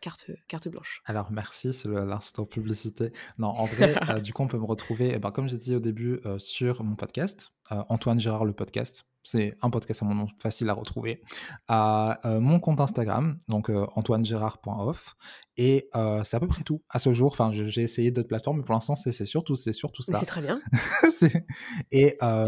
Carte, 0.00 0.30
carte 0.48 0.68
blanche. 0.68 1.02
Alors 1.06 1.30
merci, 1.30 1.72
c'est 1.72 1.88
l'instant 1.88 2.44
publicité. 2.44 3.12
Non, 3.38 3.48
en 3.48 3.64
vrai, 3.66 3.94
euh, 4.10 4.20
du 4.20 4.32
coup, 4.32 4.42
on 4.42 4.48
peut 4.48 4.58
me 4.58 4.64
retrouver, 4.64 5.12
eh 5.14 5.18
ben, 5.18 5.30
comme 5.30 5.48
j'ai 5.48 5.58
dit 5.58 5.74
au 5.74 5.80
début, 5.80 6.20
euh, 6.26 6.38
sur 6.38 6.82
mon 6.82 6.96
podcast, 6.96 7.52
euh, 7.72 7.82
Antoine 7.88 8.18
Gérard 8.18 8.44
le 8.44 8.52
podcast. 8.52 9.04
C'est 9.22 9.56
un 9.60 9.68
podcast 9.68 10.02
à 10.02 10.06
mon 10.06 10.14
nom, 10.14 10.26
facile 10.40 10.70
à 10.70 10.72
retrouver. 10.72 11.22
À 11.66 12.18
mon 12.24 12.60
compte 12.60 12.80
Instagram, 12.80 13.36
donc 13.48 13.68
antoinegérard.off. 13.68 15.16
Et 15.58 15.90
c'est 16.24 16.36
à 16.36 16.40
peu 16.40 16.46
près 16.46 16.62
tout 16.62 16.82
à 16.88 16.98
ce 16.98 17.12
jour. 17.12 17.32
Enfin, 17.32 17.50
j'ai 17.52 17.82
essayé 17.82 18.10
d'autres 18.10 18.28
plateformes, 18.28 18.58
mais 18.58 18.64
pour 18.64 18.74
l'instant, 18.74 18.94
c'est 18.94 19.12
surtout, 19.26 19.54
surtout 19.54 20.00
ça. 20.00 20.14
C'est 20.14 20.24
très 20.24 20.40
bien. 20.40 20.62
c'est 21.10 21.44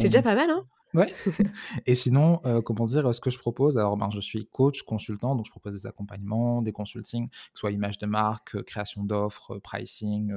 déjà 0.05 0.23
pas 0.23 0.35
mal, 0.35 0.49
hein 0.49 0.65
Ouais. 0.93 1.13
Et 1.87 1.95
sinon, 1.95 2.41
euh, 2.45 2.61
comment 2.63 2.87
dire, 2.87 3.15
ce 3.15 3.21
que 3.21 3.31
je 3.31 3.39
propose, 3.39 3.79
alors 3.79 3.97
ben, 3.97 4.11
je 4.11 4.21
suis 4.21 4.47
coach, 4.47 4.83
consultant, 4.83 5.37
donc 5.37 5.47
je 5.47 5.51
propose 5.51 5.73
des 5.73 5.87
accompagnements, 5.87 6.63
des 6.63 6.73
consultings, 6.73 7.29
que 7.29 7.37
ce 7.55 7.61
soit 7.61 7.71
image 7.71 7.99
de 7.99 8.07
marque, 8.07 8.57
euh, 8.57 8.63
création 8.63 9.05
d'offres, 9.05 9.57
euh, 9.57 9.61
pricing, 9.61 10.33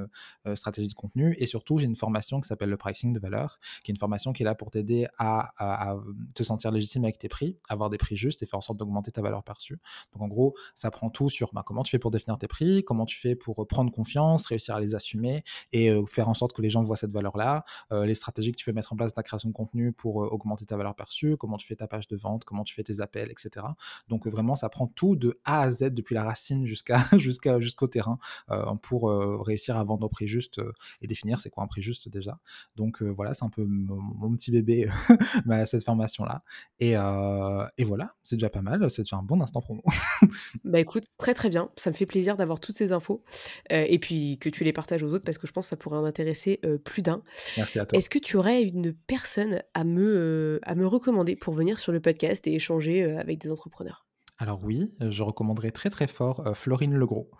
stratégie 0.54 0.88
de 0.88 0.94
contenu. 0.94 1.34
Et 1.38 1.46
surtout, 1.46 1.78
j'ai 1.78 1.86
une 1.86 1.96
formation 1.96 2.40
qui 2.40 2.46
s'appelle 2.46 2.70
le 2.70 2.76
pricing 2.76 3.12
de 3.12 3.18
valeur, 3.18 3.58
qui 3.82 3.90
est 3.90 3.94
une 3.94 3.98
formation 3.98 4.32
qui 4.32 4.42
est 4.42 4.46
là 4.46 4.54
pour 4.54 4.70
t'aider 4.70 5.06
à, 5.18 5.50
à, 5.58 5.96
te 6.34 6.42
sentir 6.42 6.70
légitime 6.70 7.04
avec 7.04 7.18
tes 7.18 7.28
prix, 7.28 7.56
avoir 7.68 7.90
des 7.90 7.98
prix 7.98 8.16
justes 8.16 8.42
et 8.42 8.46
faire 8.46 8.58
en 8.58 8.60
sorte 8.60 8.78
d'augmenter 8.78 9.10
ta 9.10 9.22
valeur 9.22 9.42
perçue. 9.42 9.78
Donc 10.12 10.22
en 10.22 10.28
gros, 10.28 10.54
ça 10.74 10.90
prend 10.90 11.10
tout 11.10 11.30
sur 11.30 11.50
ben, 11.52 11.62
comment 11.64 11.82
tu 11.82 11.90
fais 11.90 11.98
pour 11.98 12.10
définir 12.10 12.38
tes 12.38 12.48
prix, 12.48 12.84
comment 12.84 13.06
tu 13.06 13.18
fais 13.18 13.34
pour 13.34 13.66
prendre 13.66 13.90
confiance, 13.90 14.46
réussir 14.46 14.76
à 14.76 14.80
les 14.80 14.94
assumer 14.94 15.42
et 15.72 15.90
faire 16.08 16.28
en 16.28 16.34
sorte 16.34 16.52
que 16.52 16.62
les 16.62 16.70
gens 16.70 16.82
voient 16.82 16.96
cette 16.96 17.12
valeur-là, 17.12 17.64
les 17.90 18.14
stratégies 18.14 18.52
que 18.52 18.58
tu 18.58 18.64
peux 18.64 18.72
mettre 18.72 18.92
en 18.92 18.96
place 18.96 19.12
dans 19.12 19.16
ta 19.16 19.22
création 19.22 19.48
de 19.48 19.54
contenu 19.54 19.92
pour 19.92 20.16
augmenter 20.16 20.43
augmenter 20.44 20.66
ta 20.66 20.76
valeur 20.76 20.94
perçue, 20.94 21.36
comment 21.36 21.56
tu 21.56 21.66
fais 21.66 21.76
ta 21.76 21.86
page 21.86 22.08
de 22.08 22.16
vente, 22.16 22.44
comment 22.44 22.64
tu 22.64 22.74
fais 22.74 22.84
tes 22.84 23.00
appels, 23.00 23.30
etc. 23.30 23.66
Donc 24.08 24.26
vraiment, 24.26 24.54
ça 24.54 24.68
prend 24.68 24.86
tout 24.86 25.16
de 25.16 25.40
A 25.44 25.62
à 25.62 25.70
Z, 25.70 25.90
depuis 25.90 26.14
la 26.14 26.24
racine 26.24 26.66
jusqu'à 26.66 26.96
jusqu'à 27.18 27.60
jusqu'au 27.60 27.86
terrain, 27.86 28.18
euh, 28.50 28.74
pour 28.82 29.10
euh, 29.10 29.40
réussir 29.40 29.76
à 29.76 29.84
vendre 29.84 30.06
au 30.06 30.08
prix 30.08 30.28
juste 30.28 30.58
euh, 30.58 30.72
et 31.00 31.06
définir 31.06 31.40
c'est 31.40 31.50
quoi 31.50 31.64
un 31.64 31.66
prix 31.66 31.82
juste 31.82 32.08
déjà. 32.08 32.38
Donc 32.76 33.02
voilà, 33.02 33.34
c'est 33.34 33.44
un 33.44 33.50
peu 33.50 33.64
mon, 33.64 34.34
petit 34.34 34.50
bébé, 34.50 34.88
cette 35.66 35.84
formation-là. 35.84 36.42
Et, 36.80 36.92
et, 36.92 37.84
voilà, 37.84 38.08
c'est 38.22 38.36
déjà 38.36 38.50
pas 38.50 38.62
mal, 38.62 38.90
c'est 38.90 39.02
déjà 39.02 39.16
un 39.16 39.22
bon 39.22 39.40
instant 39.40 39.60
pour 39.60 39.76
moi. 39.76 39.84
bah 40.64 40.80
écoute, 40.80 41.04
très 41.18 41.34
très 41.34 41.48
bien, 41.48 41.70
ça 41.76 41.90
me 41.90 41.94
fait 41.94 42.06
plaisir 42.06 42.36
d'avoir 42.36 42.60
toutes 42.60 42.74
ces 42.74 42.92
infos 42.92 43.22
et 43.70 43.98
puis 43.98 44.38
que 44.38 44.48
tu 44.48 44.64
les 44.64 44.72
partages 44.72 45.02
aux 45.02 45.12
autres 45.12 45.24
parce 45.24 45.38
que 45.38 45.46
je 45.46 45.52
pense 45.52 45.66
que 45.66 45.70
ça 45.70 45.76
pourrait 45.76 45.98
en 45.98 46.04
intéresser 46.04 46.60
plus 46.84 47.02
d'un. 47.02 47.22
Merci 47.56 47.78
à 47.78 47.86
toi. 47.86 47.96
Est-ce 47.96 48.10
que 48.10 48.18
tu 48.18 48.36
aurais 48.36 48.62
une 48.62 48.92
personne 48.92 49.62
à 49.74 49.84
me 49.84 50.02
euh, 50.34 50.58
à 50.62 50.74
me 50.74 50.86
recommander 50.86 51.36
pour 51.36 51.54
venir 51.54 51.78
sur 51.78 51.92
le 51.92 52.00
podcast 52.00 52.46
et 52.46 52.54
échanger 52.54 53.04
euh, 53.04 53.18
avec 53.18 53.38
des 53.38 53.50
entrepreneurs 53.50 54.06
alors 54.38 54.64
oui, 54.64 54.92
je 54.98 55.22
recommanderais 55.22 55.70
très 55.70 55.90
très 55.90 56.08
fort 56.08 56.44
euh, 56.44 56.54
Florine 56.54 56.94
Legros, 56.94 57.30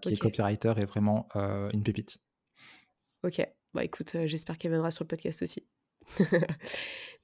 qui 0.00 0.12
est 0.12 0.16
copywriter 0.16 0.74
et 0.76 0.84
vraiment 0.84 1.26
une 1.34 1.82
pépite. 1.82 2.18
Ok, 3.24 3.44
bah 3.74 3.82
écoute, 3.82 4.16
j'espère 4.26 4.58
qu'elle 4.58 4.70
viendra 4.70 4.92
sur 4.92 5.02
le 5.02 5.08
podcast 5.08 5.42
aussi. 5.42 5.66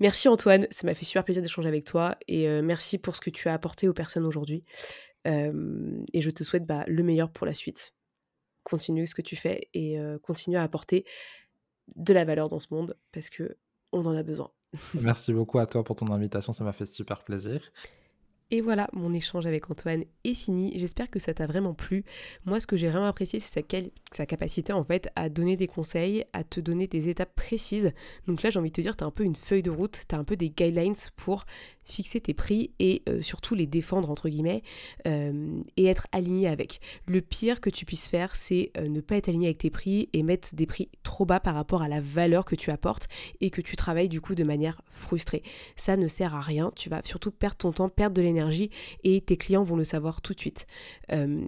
merci 0.01 0.27
Antoine, 0.27 0.67
ça 0.73 0.89
m'a 0.89 0.95
fait 0.95 1.05
super 1.05 1.23
plaisir 1.23 1.41
d'échanger 1.41 1.69
avec 1.69 1.85
toi 1.85 2.17
et 2.27 2.49
merci 2.61 2.99
pour 2.99 3.15
ce 3.15 3.21
que 3.21 3.31
tu 3.31 3.49
as 3.49 3.55
apporté 3.55 3.87
aux 3.87 3.95
personnes 3.95 4.27
aujourd'hui. 4.27 4.65
et 5.25 6.21
je 6.21 6.31
te 6.31 6.43
souhaite 6.43 6.67
bah, 6.67 6.83
le 6.89 7.05
meilleur 7.05 7.31
pour 7.31 7.47
la 7.47 7.55
suite. 7.55 7.95
Continue 8.65 9.07
ce 9.07 9.15
que 9.15 9.23
tu 9.23 9.37
fais 9.37 9.69
et 9.73 9.99
continue 10.25 10.57
à 10.57 10.65
apporter 10.65 11.05
de 11.95 12.13
la 12.13 12.25
valeur 12.25 12.49
dans 12.49 12.59
ce 12.59 12.69
monde 12.73 12.97
parce 13.13 13.31
que 13.31 13.57
on 13.93 14.05
en 14.05 14.17
a 14.17 14.23
besoin. 14.23 14.51
Merci 15.03 15.33
beaucoup 15.33 15.59
à 15.59 15.67
toi 15.67 15.85
pour 15.85 15.97
ton 15.97 16.13
invitation, 16.13 16.53
ça 16.53 16.65
m'a 16.65 16.73
fait 16.73 16.87
super 16.87 17.23
plaisir. 17.23 17.61
Et 18.51 18.63
voilà, 18.63 18.89
mon 18.95 19.13
échange 19.13 19.45
avec 19.45 19.71
Antoine 19.71 20.05
est 20.25 20.33
fini. 20.33 20.73
J'espère 20.77 21.11
que 21.11 21.19
ça 21.19 21.35
t'a 21.35 21.47
vraiment 21.47 21.75
plu. 21.75 22.05
Moi, 22.47 22.61
ce 22.61 22.67
que 22.67 22.79
j'ai 22.79 22.89
vraiment 22.89 23.07
apprécié, 23.07 23.41
c'est 23.41 23.63
sa, 24.11 24.25
capacité 24.27 24.73
en 24.73 24.85
fait 24.85 25.11
à 25.17 25.29
donner 25.29 25.57
des 25.57 25.67
conseils, 25.67 26.25
à 26.33 26.45
te 26.45 26.59
donner 26.59 26.87
des 26.87 27.11
étapes 27.11 27.35
précises. 27.35 27.93
Donc 28.27 28.43
là, 28.43 28.49
j'ai 28.49 28.59
envie 28.59 28.71
de 28.71 28.75
te 28.75 28.81
dire, 28.81 28.97
tu 28.97 29.05
as 29.05 29.07
un 29.07 29.11
peu 29.11 29.25
une 29.25 29.35
feuille 29.35 29.63
de 29.63 29.71
route, 29.71 30.01
tu 30.09 30.15
as 30.15 30.19
un 30.19 30.25
peu 30.25 30.35
des 30.35 30.49
guidelines 30.49 30.95
pour 31.17 31.45
fixer 31.85 32.21
tes 32.21 32.35
prix 32.35 32.71
et 32.79 33.03
euh, 33.09 33.21
surtout 33.23 33.55
les 33.55 33.67
défendre 33.67 34.11
entre 34.11 34.29
guillemets 34.29 34.63
euh, 35.07 35.61
et 35.77 35.87
être 35.87 36.07
aligné 36.13 36.49
avec. 36.49 36.81
Le 37.07 37.21
pire 37.21 37.61
que 37.61 37.71
tu 37.71 37.85
puisses 37.85 38.09
faire, 38.09 38.35
c'est 38.35 38.73
euh, 38.79 38.89
ne 38.89 39.01
pas 39.01 39.17
être 39.17 39.29
aligné 39.29 39.49
avec 39.49 39.59
tes 39.59 39.71
prix 39.71 40.09
et 40.13 40.23
mettre 40.23 40.55
des 40.55 40.67
prix 40.67 40.89
trop 41.03 41.27
bas 41.27 41.41
par 41.41 41.55
rapport 41.55 41.83
à 41.83 41.89
la 41.89 42.01
valeur 42.01 42.47
que 42.47 42.55
tu 42.55 42.71
apportes 42.71 43.09
et 43.41 43.51
que 43.51 43.61
tu 43.61 43.77
travailles 43.77 44.09
du 44.09 44.21
coup 44.21 44.35
de 44.35 44.45
manière 44.45 44.81
frustrée. 44.89 45.43
Ça 45.77 45.97
ne 45.97 46.09
sert 46.09 46.35
à 46.35 46.41
rien. 46.41 46.73
Tu 46.77 46.89
vas 46.89 47.03
surtout 47.05 47.31
perdre 47.31 47.57
ton 47.57 47.73
temps, 47.73 47.89
perdre 47.89 48.15
de 48.15 48.23
l'énergie 48.23 48.38
et 49.05 49.21
tes 49.21 49.37
clients 49.37 49.65
vont 49.65 49.77
le 49.77 49.85
savoir 49.85 50.21
tout 50.21 50.35
de 50.35 50.41
suite. 50.41 50.67
Euh, 51.13 51.45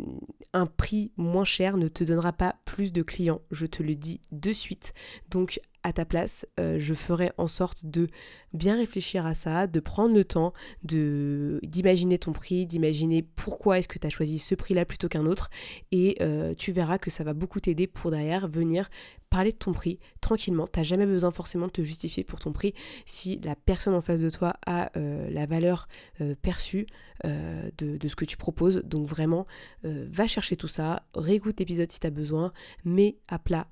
un 0.53 0.66
prix 0.66 1.12
moins 1.16 1.44
cher 1.44 1.76
ne 1.76 1.88
te 1.88 2.05
donnera 2.05 2.33
pas 2.33 2.57
plus 2.64 2.92
de 2.92 3.03
clients, 3.03 3.40
je 3.50 3.66
te 3.66 3.83
le 3.83 3.94
dis 3.94 4.20
de 4.33 4.53
suite. 4.53 4.94
Donc 5.31 5.61
à 5.82 5.92
ta 5.92 6.04
place, 6.04 6.46
euh, 6.58 6.78
je 6.78 6.94
ferai 6.94 7.32
en 7.38 7.48
sorte 7.48 7.86
de 7.86 8.08
bien 8.52 8.76
réfléchir 8.76 9.26
à 9.26 9.34
ça, 9.34 9.66
de 9.66 9.80
prendre 9.80 10.14
le 10.14 10.24
temps 10.24 10.52
d'imaginer 10.82 12.18
ton 12.18 12.32
prix, 12.32 12.66
d'imaginer 12.66 13.22
pourquoi 13.22 13.78
est-ce 13.78 13.88
que 13.88 13.98
tu 13.98 14.06
as 14.06 14.10
choisi 14.10 14.38
ce 14.38 14.54
prix-là 14.54 14.84
plutôt 14.84 15.08
qu'un 15.08 15.26
autre 15.26 15.50
et 15.92 16.16
euh, 16.20 16.54
tu 16.54 16.72
verras 16.72 16.98
que 16.98 17.10
ça 17.10 17.24
va 17.24 17.32
beaucoup 17.32 17.60
t'aider 17.60 17.86
pour 17.86 18.10
derrière 18.10 18.48
venir 18.48 18.90
parler 19.30 19.52
de 19.52 19.56
ton 19.56 19.72
prix 19.72 20.00
tranquillement. 20.20 20.66
Tu 20.66 20.80
n'as 20.80 20.84
jamais 20.84 21.06
besoin 21.06 21.30
forcément 21.30 21.66
de 21.66 21.72
te 21.72 21.82
justifier 21.82 22.24
pour 22.24 22.40
ton 22.40 22.52
prix 22.52 22.74
si 23.06 23.38
la 23.44 23.54
personne 23.54 23.94
en 23.94 24.00
face 24.00 24.20
de 24.20 24.30
toi 24.30 24.54
a 24.66 24.90
euh, 24.96 25.30
la 25.30 25.46
valeur 25.46 25.86
perçue 26.42 26.86
de, 27.24 28.08
ce 28.08 28.16
que 28.16 28.24
tu 28.24 28.36
proposes. 28.36 28.82
Donc 28.84 29.06
vraiment, 29.06 29.46
va 29.84 30.26
chercher 30.26 30.56
tout 30.56 30.68
ça, 30.68 31.04
réécoute 31.14 31.60
l'épisode 31.60 31.92
si 31.92 32.00
tu 32.00 32.06
as 32.06 32.10
besoin, 32.10 32.52
mets 32.84 33.18
à 33.28 33.38
plat 33.38 33.68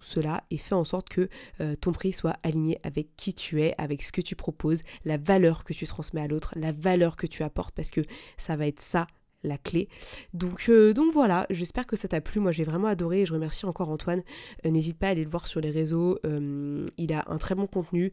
cela 0.00 0.44
et 0.50 0.58
fais 0.58 0.74
en 0.74 0.84
sorte 0.84 1.08
que 1.08 1.28
euh, 1.60 1.74
ton 1.74 1.92
prix 1.92 2.12
soit 2.12 2.36
aligné 2.42 2.78
avec 2.82 3.16
qui 3.16 3.34
tu 3.34 3.62
es, 3.62 3.74
avec 3.78 4.02
ce 4.02 4.12
que 4.12 4.20
tu 4.20 4.36
proposes, 4.36 4.82
la 5.04 5.16
valeur 5.16 5.64
que 5.64 5.72
tu 5.72 5.86
transmets 5.86 6.22
à 6.22 6.28
l'autre, 6.28 6.52
la 6.56 6.72
valeur 6.72 7.16
que 7.16 7.26
tu 7.26 7.42
apportes 7.42 7.74
parce 7.74 7.90
que 7.90 8.00
ça 8.36 8.56
va 8.56 8.66
être 8.66 8.80
ça 8.80 9.06
la 9.44 9.58
clé. 9.58 9.88
Donc, 10.34 10.66
euh, 10.68 10.94
donc 10.94 11.12
voilà, 11.12 11.46
j'espère 11.50 11.84
que 11.88 11.96
ça 11.96 12.06
t'a 12.06 12.20
plu. 12.20 12.38
Moi 12.40 12.52
j'ai 12.52 12.62
vraiment 12.62 12.86
adoré 12.86 13.22
et 13.22 13.26
je 13.26 13.32
remercie 13.32 13.66
encore 13.66 13.90
Antoine. 13.90 14.22
Euh, 14.64 14.70
n'hésite 14.70 14.98
pas 14.98 15.08
à 15.08 15.10
aller 15.10 15.24
le 15.24 15.30
voir 15.30 15.48
sur 15.48 15.60
les 15.60 15.70
réseaux. 15.70 16.18
il 16.24 17.12
a 17.12 17.24
un 17.26 17.38
très 17.38 17.56
bon 17.56 17.66
contenu, 17.66 18.12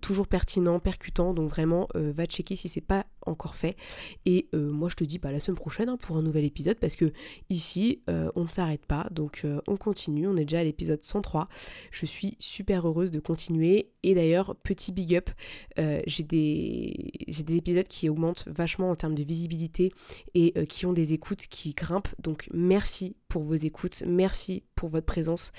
toujours 0.00 0.26
pertinent, 0.26 0.80
percutant. 0.80 1.32
Donc 1.32 1.48
vraiment, 1.48 1.86
va 1.94 2.26
checker 2.26 2.56
si 2.56 2.68
c'est 2.68 2.80
pas 2.80 3.06
encore 3.28 3.56
fait. 3.56 3.76
Et 4.26 4.48
euh, 4.54 4.70
moi 4.70 4.88
je 4.88 4.96
te 4.96 5.04
dis 5.04 5.18
bah, 5.18 5.32
la 5.32 5.40
semaine 5.40 5.56
prochaine 5.56 5.88
hein, 5.88 5.96
pour 5.96 6.16
un 6.16 6.22
nouvel 6.22 6.44
épisode 6.44 6.78
parce 6.78 6.96
que 6.96 7.12
ici 7.50 8.02
euh, 8.08 8.30
on 8.34 8.44
ne 8.44 8.50
s'arrête 8.50 8.86
pas. 8.86 9.08
Donc 9.10 9.42
euh, 9.44 9.60
on 9.66 9.76
continue, 9.76 10.26
on 10.26 10.36
est 10.36 10.44
déjà 10.44 10.60
à 10.60 10.64
l'épisode 10.64 11.04
103. 11.04 11.48
Je 11.90 12.06
suis 12.06 12.36
super 12.38 12.86
heureuse 12.86 13.10
de 13.10 13.20
continuer. 13.20 13.90
Et 14.02 14.14
d'ailleurs, 14.14 14.56
petit 14.56 14.92
big 14.92 15.14
up, 15.16 15.30
j'ai 15.76 16.22
des, 16.22 17.10
des 17.26 17.56
épisodes 17.56 17.86
qui 17.88 18.08
augmentent 18.08 18.44
vachement 18.46 18.90
en 18.90 18.96
termes 18.96 19.14
de 19.14 19.22
visibilité 19.22 19.92
et 20.34 20.54
qui 20.66 20.86
ont 20.86 20.92
des 20.92 21.12
écoutes 21.12 21.46
qui 21.46 21.74
grimpent. 21.74 22.08
Donc 22.22 22.48
merci 22.52 23.16
pour 23.28 23.42
vos 23.42 23.54
écoutes, 23.54 24.02
merci 24.06 24.62
pour 24.74 24.88
votre 24.88 25.06
présence. 25.06 25.52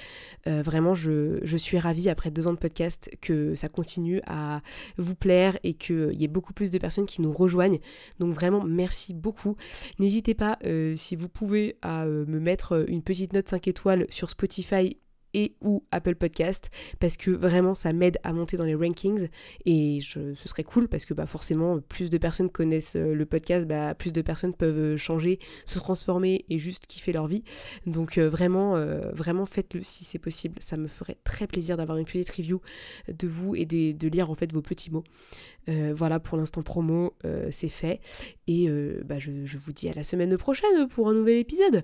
vraiment, 0.46 0.96
je, 0.96 1.58
suis 1.58 1.78
ravie 1.78 2.10
après 2.10 2.32
deux 2.32 2.48
ans 2.48 2.54
de 2.54 2.58
podcast 2.58 3.10
que 3.22 3.56
ça 3.56 3.70
continue 3.70 4.22
à 4.26 4.62
vous 4.98 5.16
plaire 5.16 5.58
et 5.64 5.74
qu'il 5.74 6.14
y 6.14 6.24
ait 6.24 6.30
beaucoup 6.30 6.54
plus 6.54 6.72
de 6.72 6.78
personnes 6.78 7.06
qui 7.06 7.22
nous 7.22 7.34
rejoignent 7.34 7.80
donc 8.20 8.34
vraiment, 8.34 8.64
merci 8.64 9.14
beaucoup. 9.14 9.56
N'hésitez 10.00 10.34
pas, 10.34 10.58
euh, 10.66 10.96
si 10.96 11.16
vous 11.16 11.30
pouvez, 11.30 11.78
à 11.82 12.06
euh, 12.06 12.26
me 12.28 12.40
mettre 12.40 12.74
euh, 12.74 12.86
une 12.88 13.02
petite 13.02 13.34
note 13.34 13.48
5 13.48 13.68
étoiles 13.68 14.06
sur 14.10 14.30
Spotify 14.30 14.98
et 15.34 15.56
ou 15.62 15.84
Apple 15.92 16.16
Podcast 16.16 16.70
parce 17.00 17.18
que 17.18 17.32
vraiment 17.32 17.76
ça 17.76 17.94
m'aide 17.94 18.18
à 18.24 18.34
monter 18.34 18.58
dans 18.58 18.64
les 18.64 18.76
rankings 18.76 19.30
et 19.66 20.00
ce 20.02 20.34
serait 20.36 20.64
cool 20.64 20.88
parce 20.88 21.06
que 21.06 21.14
bah 21.14 21.26
forcément 21.26 21.80
plus 21.80 22.10
de 22.10 22.18
personnes 22.18 22.50
connaissent 22.50 22.96
euh, 22.96 23.14
le 23.14 23.26
podcast 23.26 23.68
bah 23.68 23.94
plus 23.96 24.14
de 24.14 24.22
personnes 24.22 24.54
peuvent 24.54 24.78
euh, 24.78 24.98
changer 24.98 25.40
se 25.66 25.78
transformer 25.80 26.46
et 26.50 26.60
juste 26.60 26.88
kiffer 26.88 27.12
leur 27.12 27.28
vie. 27.28 27.44
Donc 27.86 28.18
euh, 28.18 28.30
vraiment 28.30 28.76
vraiment 29.14 29.46
faites-le 29.46 29.84
si 29.84 30.04
c'est 30.04 30.20
possible. 30.20 30.56
Ça 30.62 30.78
me 30.78 30.88
ferait 30.88 31.18
très 31.24 31.48
plaisir 31.48 31.78
d'avoir 31.78 31.98
une 31.98 32.06
petite 32.06 32.30
review 32.30 32.62
de 33.08 33.28
vous 33.28 33.56
et 33.56 33.66
de, 33.66 34.08
lire 34.08 34.30
en 34.30 34.36
fait 34.36 34.52
vos 34.52 34.62
petits 34.62 34.92
mots. 34.92 35.04
Voilà 35.68 36.20
pour 36.20 36.38
l'instant 36.38 36.62
promo 36.64 37.14
c'est 37.52 37.70
fait. 37.70 38.00
Et 38.48 38.70
bah, 39.06 39.20
je, 39.20 39.46
je 39.46 39.58
vous 39.58 39.74
dis 39.74 39.90
à 39.90 39.94
la 39.94 40.04
semaine 40.04 40.38
prochaine 40.38 40.88
pour 40.88 41.10
un 41.10 41.14
nouvel 41.14 41.38
épisode 41.38 41.84